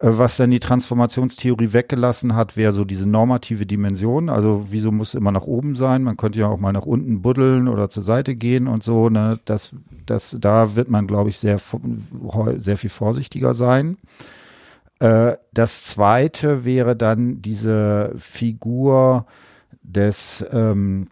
[0.04, 4.28] Äh, was dann die Transformationstheorie weggelassen hat, wäre so diese normative Dimension.
[4.28, 6.02] Also wieso muss immer nach oben sein?
[6.02, 9.08] Man könnte ja auch mal nach unten buddeln oder zur Seite gehen und so.
[9.08, 9.38] Ne?
[9.46, 9.74] Das,
[10.04, 11.58] das, da wird man, glaube ich, sehr,
[12.58, 13.96] sehr viel vorsichtiger sein.
[14.98, 19.26] Äh, das zweite wäre dann diese Figur
[19.82, 21.08] des ähm,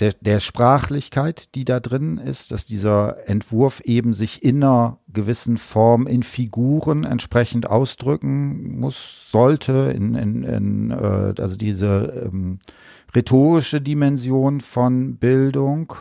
[0.00, 5.56] der, der Sprachlichkeit, die da drin ist, dass dieser Entwurf eben sich in einer gewissen
[5.56, 12.58] Form in Figuren entsprechend ausdrücken muss, sollte, in, in, in äh, also diese ähm,
[13.14, 15.94] rhetorische Dimension von Bildung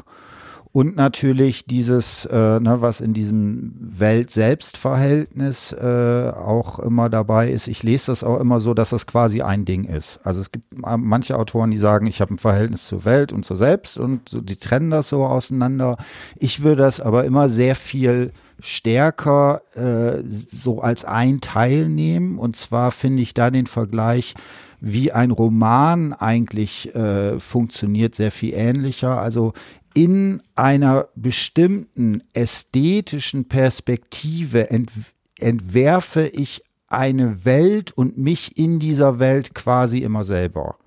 [0.77, 7.67] und natürlich dieses, äh, ne, was in diesem Welt-Selbst-Verhältnis äh, auch immer dabei ist.
[7.67, 10.19] Ich lese das auch immer so, dass das quasi ein Ding ist.
[10.23, 13.57] Also es gibt manche Autoren, die sagen, ich habe ein Verhältnis zur Welt und zur
[13.57, 15.97] Selbst und so, die trennen das so auseinander.
[16.35, 22.37] Ich würde das aber immer sehr viel stärker äh, so als ein Teil nehmen.
[22.37, 24.35] Und zwar finde ich da den Vergleich
[24.79, 29.19] wie ein Roman eigentlich äh, funktioniert, sehr viel ähnlicher.
[29.19, 29.53] Also
[29.97, 34.91] in einer bestimmten ästhetischen Perspektive ent
[35.39, 40.77] entwerfe ich eine Welt und mich in dieser Welt quasi immer selber.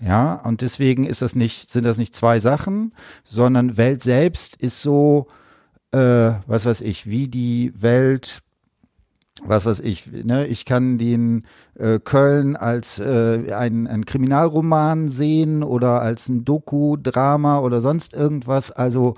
[0.00, 4.82] Ja, und deswegen ist das nicht, sind das nicht zwei Sachen, sondern Welt selbst ist
[4.82, 5.28] so,
[5.92, 8.42] äh, was weiß ich, wie die Welt
[9.44, 11.44] was weiß ich, ne, ich kann den
[11.74, 18.70] äh, Köln als äh, ein, ein Kriminalroman sehen oder als ein Doku-Drama oder sonst irgendwas.
[18.70, 19.14] Also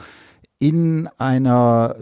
[0.61, 1.97] in einer,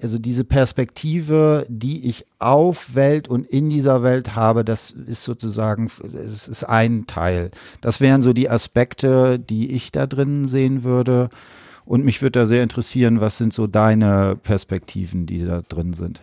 [0.00, 5.90] also diese Perspektive, die ich auf Welt und in dieser Welt habe, das ist sozusagen,
[6.14, 7.50] es ist ein Teil.
[7.80, 11.30] Das wären so die Aspekte, die ich da drin sehen würde.
[11.84, 16.20] Und mich würde da sehr interessieren, was sind so deine Perspektiven, die da drin sind?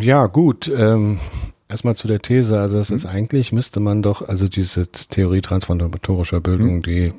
[0.00, 0.68] Ja, gut.
[0.68, 1.18] Ähm,
[1.68, 2.58] erstmal zu der These.
[2.58, 2.96] Also es mhm.
[2.96, 6.82] ist eigentlich, müsste man doch, also diese Theorie transformatorischer Bildung, mhm.
[6.82, 7.12] die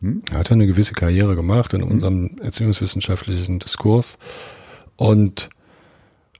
[0.00, 0.22] mhm.
[0.32, 1.90] hat ja eine gewisse Karriere gemacht in mhm.
[1.90, 4.18] unserem erziehungswissenschaftlichen Diskurs.
[4.96, 5.50] Und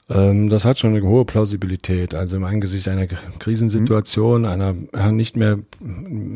[0.07, 2.15] das hat schon eine hohe Plausibilität.
[2.15, 4.47] Also im Angesicht einer Krisensituation, mhm.
[4.47, 5.59] einer nicht mehr,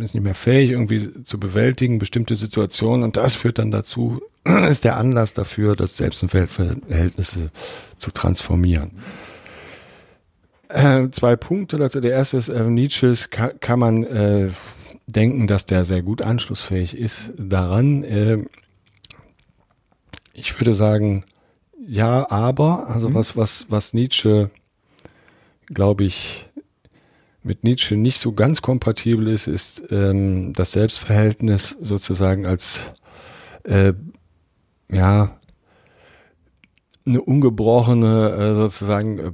[0.01, 3.03] ist nicht mehr fähig, irgendwie zu bewältigen, bestimmte Situationen.
[3.03, 4.23] Und das führt dann dazu,
[4.69, 7.51] ist der Anlass dafür, das Selbst- und Verhältnisse
[7.99, 8.93] zu transformieren.
[10.69, 12.01] Äh, zwei Punkte dazu.
[12.01, 14.49] Der erste ist, äh, Nietzsches kann, kann man äh,
[15.07, 18.03] denken, dass der sehr gut anschlussfähig ist daran.
[18.05, 18.45] Äh,
[20.35, 21.25] ich würde sagen,
[21.87, 23.15] ja, aber, also mhm.
[23.15, 24.51] was, was, was Nietzsche,
[25.67, 26.49] glaube ich,
[27.43, 32.91] mit Nietzsche nicht so ganz kompatibel ist, ist ähm, das Selbstverhältnis sozusagen als
[33.65, 33.95] äh,
[34.91, 35.39] ja
[37.07, 39.31] eine ungebrochene äh, sozusagen äh,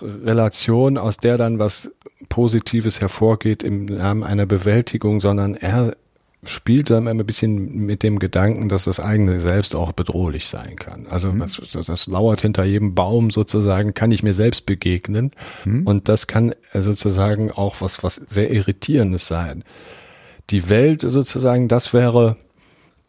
[0.00, 1.90] Relation, aus der dann was
[2.28, 5.96] Positives hervorgeht im Namen einer Bewältigung, sondern er
[6.44, 10.76] spielt dann immer ein bisschen mit dem Gedanken, dass das eigene Selbst auch bedrohlich sein
[10.76, 11.06] kann.
[11.08, 11.40] Also mhm.
[11.40, 15.32] das, das, das, lauert hinter jedem Baum sozusagen, kann ich mir selbst begegnen.
[15.64, 15.84] Mhm.
[15.84, 19.64] Und das kann sozusagen auch was, was sehr Irritierendes sein.
[20.50, 22.36] Die Welt sozusagen, das wäre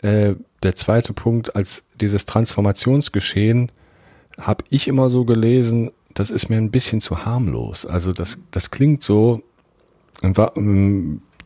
[0.01, 0.33] äh,
[0.63, 3.71] der zweite Punkt, als dieses Transformationsgeschehen,
[4.39, 7.85] habe ich immer so gelesen, das ist mir ein bisschen zu harmlos.
[7.85, 9.41] Also das, das klingt so,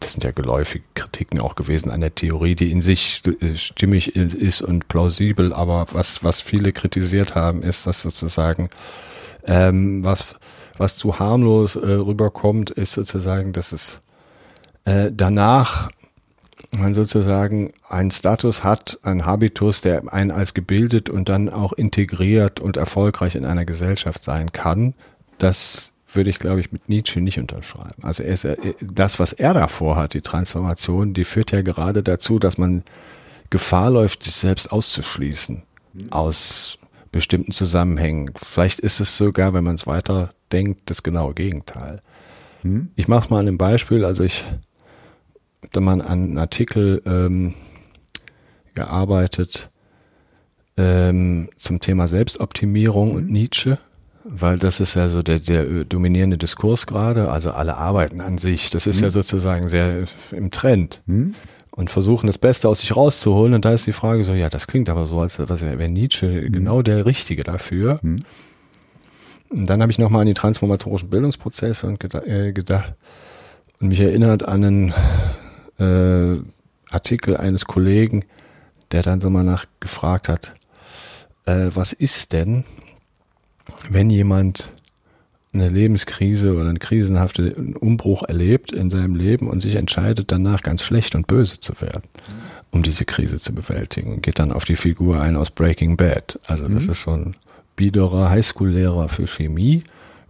[0.04, 4.16] das sind ja geläufige Kritiken auch gewesen an der Theorie, die in sich äh, stimmig
[4.16, 8.70] ist und plausibel, aber was, was viele kritisiert haben, ist, dass sozusagen
[9.46, 10.36] ähm, was,
[10.78, 14.02] was zu harmlos äh, rüberkommt, ist sozusagen, dass es
[14.86, 15.90] äh, danach
[16.72, 22.60] man sozusagen einen Status hat, einen Habitus, der einen als gebildet und dann auch integriert
[22.60, 24.94] und erfolgreich in einer Gesellschaft sein kann,
[25.38, 28.04] das würde ich, glaube ich, mit Nietzsche nicht unterschreiben.
[28.04, 28.48] Also er ist,
[28.82, 32.84] das, was er davor hat, die Transformation, die führt ja gerade dazu, dass man
[33.50, 35.64] Gefahr läuft, sich selbst auszuschließen
[36.10, 36.78] aus
[37.12, 38.32] bestimmten Zusammenhängen.
[38.36, 42.02] Vielleicht ist es sogar, wenn man es weiter denkt, das genaue Gegenteil.
[42.62, 42.90] Hm?
[42.96, 44.06] Ich mache es mal an einem Beispiel.
[44.06, 44.44] Also ich
[45.72, 47.54] da man an einen Artikel ähm,
[48.74, 49.70] gearbeitet
[50.78, 53.16] ähm, zum Thema Selbstoptimierung mhm.
[53.16, 53.78] und Nietzsche,
[54.24, 57.30] weil das ist ja so der, der dominierende Diskurs gerade.
[57.30, 58.70] Also alle arbeiten an sich.
[58.70, 59.06] Das ist mhm.
[59.06, 61.02] ja sozusagen sehr im Trend.
[61.06, 61.36] Mhm.
[61.72, 63.56] Und versuchen das Beste aus sich rauszuholen.
[63.56, 66.52] Und da ist die Frage so, ja, das klingt aber so, als wäre Nietzsche mhm.
[66.52, 68.00] genau der Richtige dafür.
[68.02, 68.20] Mhm.
[69.50, 72.94] Und dann habe ich nochmal an die transformatorischen Bildungsprozesse und geda äh, gedacht
[73.80, 74.94] und mich erinnert an einen
[75.78, 76.42] äh,
[76.90, 78.24] Artikel eines Kollegen,
[78.92, 80.54] der dann so mal nachgefragt hat,
[81.46, 82.64] äh, was ist denn,
[83.90, 84.72] wenn jemand
[85.54, 90.82] eine Lebenskrise oder eine krisenhafte Umbruch erlebt in seinem Leben und sich entscheidet danach ganz
[90.82, 92.04] schlecht und böse zu werden,
[92.72, 96.40] um diese Krise zu bewältigen und geht dann auf die Figur ein aus Breaking Bad.
[96.48, 96.92] Also das mhm.
[96.92, 97.36] ist so ein
[97.76, 99.84] biederer Highschool-Lehrer für Chemie,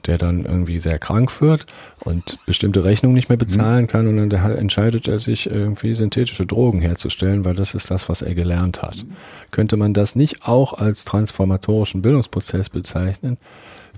[0.08, 1.66] der dann irgendwie sehr krank wird
[2.00, 6.82] und bestimmte Rechnungen nicht mehr bezahlen kann und dann entscheidet er sich irgendwie synthetische Drogen
[6.82, 9.06] herzustellen, weil das ist das, was er gelernt hat.
[9.52, 13.38] Könnte man das nicht auch als transformatorischen Bildungsprozess bezeichnen,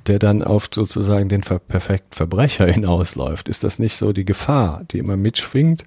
[0.08, 3.50] der dann auf sozusagen den perfekten Verbrecher hinausläuft?
[3.50, 5.84] Ist das nicht so die Gefahr, die immer mitschwingt?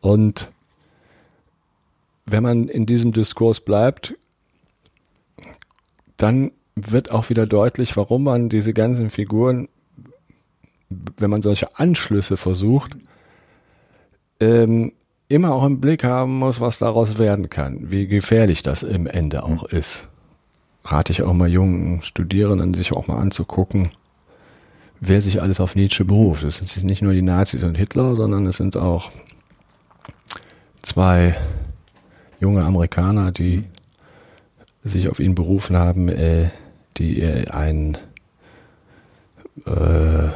[0.00, 0.50] Und
[2.26, 4.14] wenn man in diesem Diskurs bleibt,
[6.16, 9.68] dann wird auch wieder deutlich, warum man diese ganzen Figuren,
[10.88, 12.96] wenn man solche Anschlüsse versucht,
[14.40, 14.92] ähm,
[15.28, 19.44] immer auch im Blick haben muss, was daraus werden kann, wie gefährlich das im Ende
[19.44, 20.08] auch ist.
[20.84, 23.90] Rate ich auch mal jungen Studierenden, sich auch mal anzugucken,
[25.00, 26.42] wer sich alles auf Nietzsche beruft.
[26.42, 29.10] Es sind nicht nur die Nazis und Hitler, sondern es sind auch
[30.82, 31.36] zwei
[32.40, 33.64] junge Amerikaner, die
[34.84, 36.50] sich auf ihn berufen haben, äh,
[36.98, 37.98] die einen
[39.66, 40.28] äh,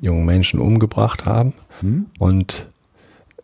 [0.00, 1.54] jungen Menschen umgebracht haben.
[1.80, 2.06] Hm?
[2.18, 2.66] Und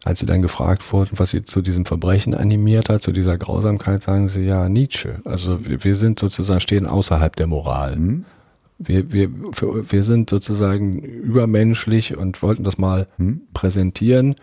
[0.05, 4.03] als sie dann gefragt wurden, was sie zu diesem Verbrechen animiert hat, zu dieser Grausamkeit,
[4.03, 5.21] sagen sie ja Nietzsche.
[5.25, 7.97] Also wir, wir sind sozusagen, stehen außerhalb der Moral.
[7.97, 8.25] Hm?
[8.79, 13.43] Wir, wir, für, wir sind sozusagen übermenschlich und wollten das mal hm?
[13.55, 14.37] präsentieren,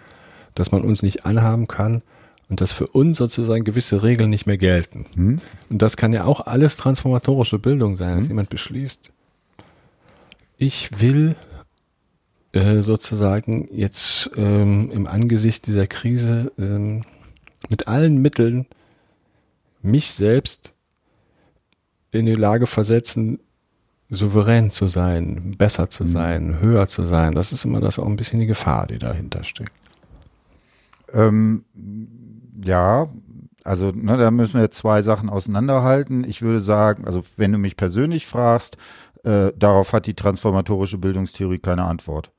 [0.56, 2.02] dass man uns nicht anhaben kann
[2.50, 5.06] und dass für uns sozusagen gewisse Regeln nicht mehr gelten.
[5.16, 5.40] Hm.
[5.70, 8.32] Und das kann ja auch alles transformatorische Bildung sein, dass hm.
[8.32, 9.12] jemand beschließt,
[10.58, 11.36] ich will
[12.52, 17.04] äh, sozusagen jetzt ähm, im Angesicht dieser Krise ähm,
[17.70, 18.68] mit allen Mitteln
[19.82, 20.74] mich selbst
[22.12, 23.40] in die Lage versetzen,
[24.10, 26.12] souverän zu sein, besser zu hm.
[26.12, 27.34] sein, höher zu sein.
[27.34, 29.74] Das ist immer das auch ein bisschen die Gefahr, die dahinter steckt.
[31.12, 31.66] Ähm,
[32.66, 33.08] ja,
[33.64, 36.24] also ne, da müssen wir zwei Sachen auseinanderhalten.
[36.24, 38.78] Ich würde sagen, also wenn du mich persönlich fragst,
[39.24, 42.32] äh, darauf hat die transformatorische Bildungstheorie keine Antwort.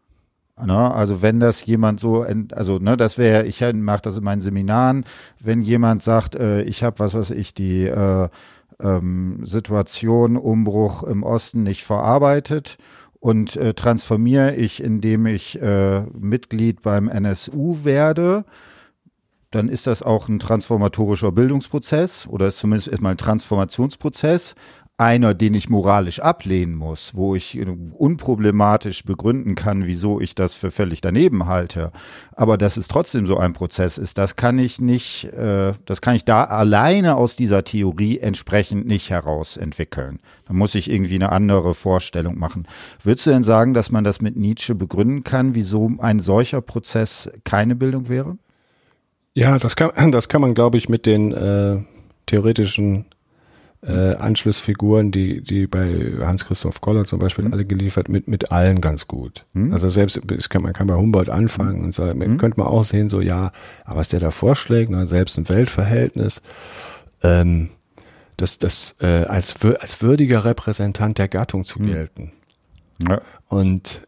[0.63, 0.95] Ne?
[0.95, 5.05] Also wenn das jemand so, also ne, das wäre, ich mache das in meinen Seminaren,
[5.41, 8.29] wenn jemand sagt, äh, ich habe, was weiß ich, die äh,
[8.81, 12.77] ähm, Situation, Umbruch im Osten nicht verarbeitet
[13.19, 18.45] und äh, transformiere ich, indem ich äh, Mitglied beim NSU werde,
[19.55, 24.55] dann ist das auch ein transformatorischer Bildungsprozess oder ist zumindest erstmal ein Transformationsprozess.
[24.97, 27.59] Einer, den ich moralisch ablehnen muss, wo ich
[27.95, 31.91] unproblematisch begründen kann, wieso ich das für völlig daneben halte.
[32.37, 36.15] Aber dass es trotzdem so ein Prozess ist, das kann ich nicht, äh, das kann
[36.15, 40.21] ich da alleine aus dieser Theorie entsprechend nicht heraus entwickeln.
[40.47, 42.69] Da muss ich irgendwie eine andere Vorstellung machen.
[43.03, 47.33] Würdest du denn sagen, dass man das mit Nietzsche begründen kann, wieso ein solcher Prozess
[47.43, 48.39] keine Bildung wäre?
[49.35, 51.83] Ja, das kann, das kann man, glaube ich, mit den äh,
[52.27, 53.07] theoretischen
[53.87, 57.53] äh, Anschlussfiguren, die, die bei Hans-Christoph Koller zum Beispiel mhm.
[57.53, 59.45] alle geliefert, mit, mit allen ganz gut.
[59.53, 59.73] Mhm.
[59.75, 62.39] Also selbst, kann, man kann bei Humboldt anfangen und sagen, mhm.
[62.39, 63.53] könnte man auch sehen, so ja,
[63.85, 66.41] aber was der da vorschlägt, ne, selbst ein Weltverhältnis,
[67.23, 67.71] ähm,
[68.37, 71.87] das, das äh, als, als würdiger Repräsentant der Gattung zu mhm.
[71.87, 72.33] gelten.
[73.07, 73.21] Ja.
[73.49, 74.03] Und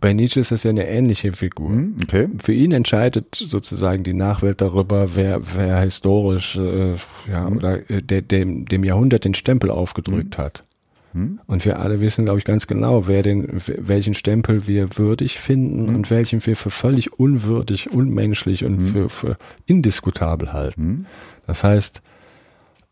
[0.00, 1.70] bei Nietzsche ist das ja eine ähnliche Figur.
[1.70, 2.28] Mhm, okay.
[2.42, 6.94] Für ihn entscheidet sozusagen die Nachwelt darüber, wer, wer historisch äh,
[7.30, 7.56] ja, mhm.
[7.56, 10.42] oder äh, de, dem, dem Jahrhundert den Stempel aufgedrückt mhm.
[10.42, 10.64] hat.
[11.12, 11.40] Mhm.
[11.46, 15.86] Und wir alle wissen, glaube ich, ganz genau, wer den, welchen Stempel wir würdig finden
[15.86, 15.94] mhm.
[15.96, 19.36] und welchen wir für völlig unwürdig, unmenschlich und für, für
[19.66, 21.06] indiskutabel halten.
[21.46, 22.02] Das heißt,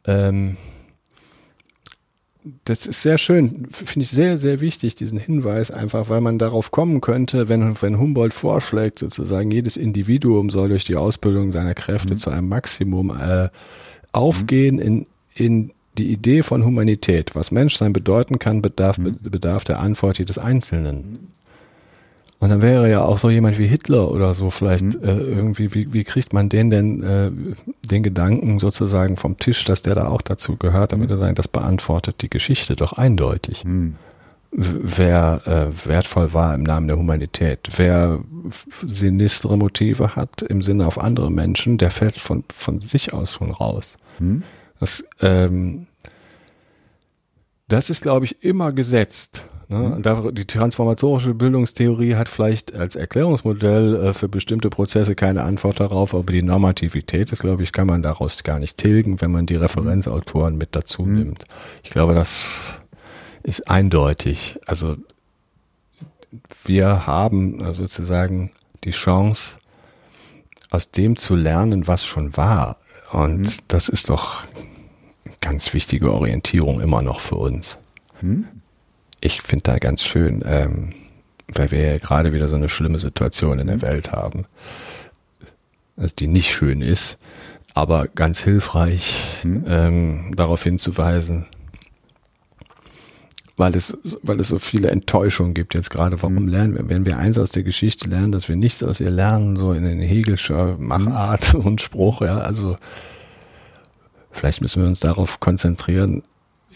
[0.06, 0.56] ähm,
[2.64, 6.70] das ist sehr schön, finde ich sehr, sehr wichtig, diesen Hinweis, einfach weil man darauf
[6.70, 12.14] kommen könnte, wenn, wenn Humboldt vorschlägt, sozusagen, jedes Individuum soll durch die Ausbildung seiner Kräfte
[12.14, 12.18] mhm.
[12.18, 13.48] zu einem Maximum äh,
[14.12, 14.82] aufgehen mhm.
[14.82, 17.34] in, in die Idee von Humanität.
[17.34, 19.16] Was Menschsein bedeuten kann, bedarf, mhm.
[19.22, 21.32] bedarf der Antwort jedes Einzelnen.
[22.40, 25.02] Und dann wäre ja auch so jemand wie Hitler oder so vielleicht mhm.
[25.02, 27.31] äh, irgendwie, wie, wie kriegt man den denn, äh,
[27.90, 31.16] den Gedanken sozusagen vom Tisch, dass der da auch dazu gehört, damit mhm.
[31.16, 33.65] er sagen, das beantwortet die Geschichte doch eindeutig.
[33.65, 33.97] Mhm.
[34.51, 38.20] Wer äh, wertvoll war im Namen der Humanität, wer
[38.82, 43.51] sinistere Motive hat im Sinne auf andere Menschen, der fällt von, von sich aus schon
[43.51, 43.98] raus.
[44.20, 44.43] Mhm.
[44.81, 45.86] Das, ähm,
[47.66, 49.44] das ist, glaube ich, immer gesetzt.
[49.70, 50.00] Ne?
[50.02, 50.34] Mhm.
[50.34, 56.32] die transformatorische Bildungstheorie hat vielleicht als Erklärungsmodell äh, für bestimmte Prozesse keine Antwort darauf, aber
[56.32, 60.56] die Normativität ist, glaube ich, kann man daraus gar nicht tilgen, wenn man die Referenzautoren
[60.56, 61.18] mit dazu mhm.
[61.18, 61.44] nimmt.
[61.82, 62.80] Ich glaube, das
[63.42, 64.58] ist eindeutig.
[64.64, 64.96] Also
[66.64, 68.52] wir haben äh, sozusagen
[68.84, 69.58] die Chance,
[70.70, 72.78] aus dem zu lernen, was schon war.
[73.12, 73.48] Und mhm.
[73.68, 74.44] das ist doch
[75.42, 77.76] ganz wichtige Orientierung immer noch für uns.
[78.22, 78.46] Mhm
[79.20, 80.90] ich finde da ganz schön, ähm,
[81.52, 83.82] weil wir ja gerade wieder so eine schlimme Situation in der mhm.
[83.82, 84.46] Welt haben,
[85.96, 87.18] also die nicht schön ist,
[87.74, 89.64] aber ganz hilfreich, mhm.
[89.66, 91.46] ähm, darauf hinzuweisen,
[93.56, 96.22] weil es, weil es so viele Enttäuschungen gibt jetzt gerade.
[96.22, 96.48] Warum mhm.
[96.48, 99.56] lernen wir, wenn wir eins aus der Geschichte lernen, dass wir nichts aus ihr lernen,
[99.56, 101.60] so in den Hegelscher Machart mhm.
[101.60, 102.76] und Spruch, ja, also
[104.30, 106.22] vielleicht müssen wir uns darauf konzentrieren,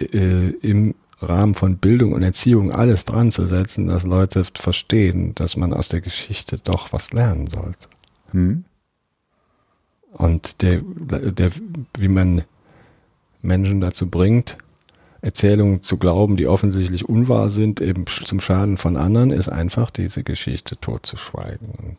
[0.00, 5.56] äh, im Rahmen von Bildung und Erziehung alles dran zu setzen, dass Leute verstehen, dass
[5.56, 7.88] man aus der Geschichte doch was lernen sollte.
[8.32, 8.64] Hm.
[10.12, 11.50] Und der, der,
[11.98, 12.42] wie man
[13.40, 14.58] Menschen dazu bringt,
[15.22, 20.24] Erzählungen zu glauben, die offensichtlich unwahr sind, eben zum Schaden von anderen, ist einfach diese
[20.24, 21.98] Geschichte totzuschweigen und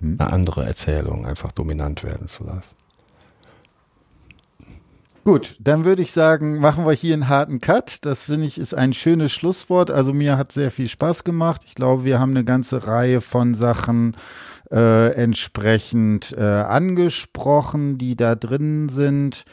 [0.00, 0.16] hm.
[0.18, 2.77] eine andere Erzählung einfach dominant werden zu lassen.
[5.28, 8.06] Gut, dann würde ich sagen, machen wir hier einen harten Cut.
[8.06, 9.90] Das finde ich ist ein schönes Schlusswort.
[9.90, 11.64] Also mir hat sehr viel Spaß gemacht.
[11.66, 14.16] Ich glaube, wir haben eine ganze Reihe von Sachen
[14.70, 19.44] äh, entsprechend äh, angesprochen, die da drin sind.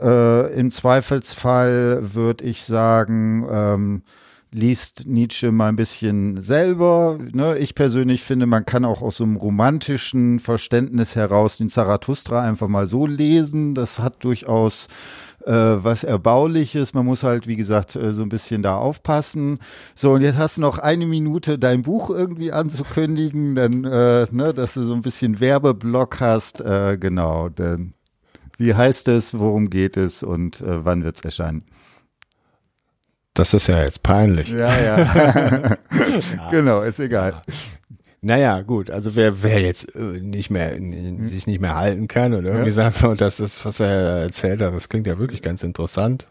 [0.00, 4.02] Äh, Im Zweifelsfall würde ich sagen, ähm,
[4.52, 7.18] liest Nietzsche mal ein bisschen selber.
[7.32, 7.58] Ne?
[7.58, 12.68] Ich persönlich finde, man kann auch aus so einem romantischen Verständnis heraus den Zarathustra einfach
[12.68, 13.74] mal so lesen.
[13.74, 14.88] Das hat durchaus
[15.44, 16.94] äh, was Erbauliches.
[16.94, 19.58] Man muss halt, wie gesagt, äh, so ein bisschen da aufpassen.
[19.94, 24.52] So, und jetzt hast du noch eine Minute, dein Buch irgendwie anzukündigen, dann, äh, ne,
[24.54, 26.60] dass du so ein bisschen Werbeblock hast.
[26.60, 27.92] Äh, genau, denn
[28.58, 31.64] wie heißt es, worum geht es und äh, wann wird es erscheinen?
[33.36, 34.48] Das ist ja jetzt peinlich.
[34.48, 35.76] Ja, ja.
[36.50, 37.42] genau, ist egal.
[38.22, 41.26] Naja, gut, also wer, wer jetzt äh, nicht mehr, hm.
[41.26, 42.72] sich nicht mehr halten kann und irgendwie ja.
[42.72, 46.26] sagt, so, das ist, was er erzählt hat, das klingt ja wirklich ganz interessant.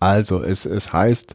[0.00, 1.34] Also, es, es heißt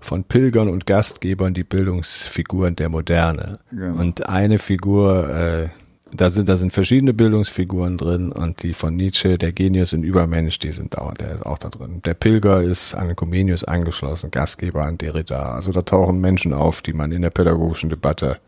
[0.00, 3.58] von Pilgern und Gastgebern die Bildungsfiguren der Moderne.
[3.70, 4.00] Genau.
[4.00, 5.68] Und eine Figur, äh,
[6.14, 10.58] da sind, da sind verschiedene Bildungsfiguren drin und die von Nietzsche, der Genius und Übermensch,
[10.58, 12.02] die sind da, der ist auch da drin.
[12.04, 15.54] Der Pilger ist an Comenius angeschlossen, Gastgeber an Derrida.
[15.54, 18.38] Also da tauchen Menschen auf, die man in der pädagogischen Debatte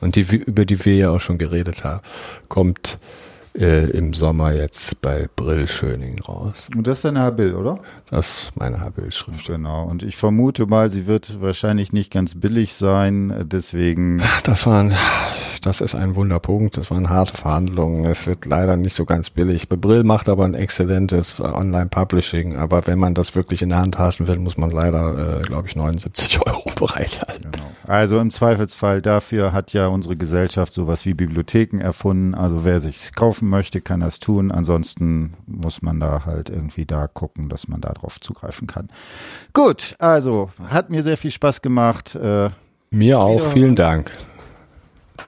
[0.00, 2.02] und die, über die wir ja auch schon geredet haben,
[2.48, 2.98] kommt
[3.58, 6.68] äh, im Sommer jetzt bei Brill Schöning raus.
[6.76, 7.78] Und das ist deine Habil, oder?
[8.10, 9.46] Das ist meine Habil-Schrift.
[9.46, 9.84] Genau.
[9.84, 14.22] Und ich vermute mal, sie wird wahrscheinlich nicht ganz billig sein, deswegen.
[14.44, 14.92] Das waren
[15.62, 16.76] das ist ein Wunderpunkt.
[16.76, 18.04] Das waren harte Verhandlungen.
[18.06, 19.68] Es wird leider nicht so ganz billig.
[19.68, 22.56] Brill macht aber ein exzellentes Online-Publishing.
[22.56, 25.68] Aber wenn man das wirklich in der Hand halten will, muss man leider, äh, glaube
[25.68, 27.52] ich, 79 Euro bereithalten.
[27.52, 27.70] Genau.
[27.86, 32.34] Also im Zweifelsfall dafür hat ja unsere Gesellschaft sowas wie Bibliotheken erfunden.
[32.34, 34.50] Also wer sich kaufen möchte, kann das tun.
[34.50, 38.88] Ansonsten muss man da halt irgendwie da gucken, dass man da drauf zugreifen kann.
[39.52, 42.14] Gut, also hat mir sehr viel Spaß gemacht.
[42.14, 42.50] Äh,
[42.90, 44.12] mir auch, vielen Dank.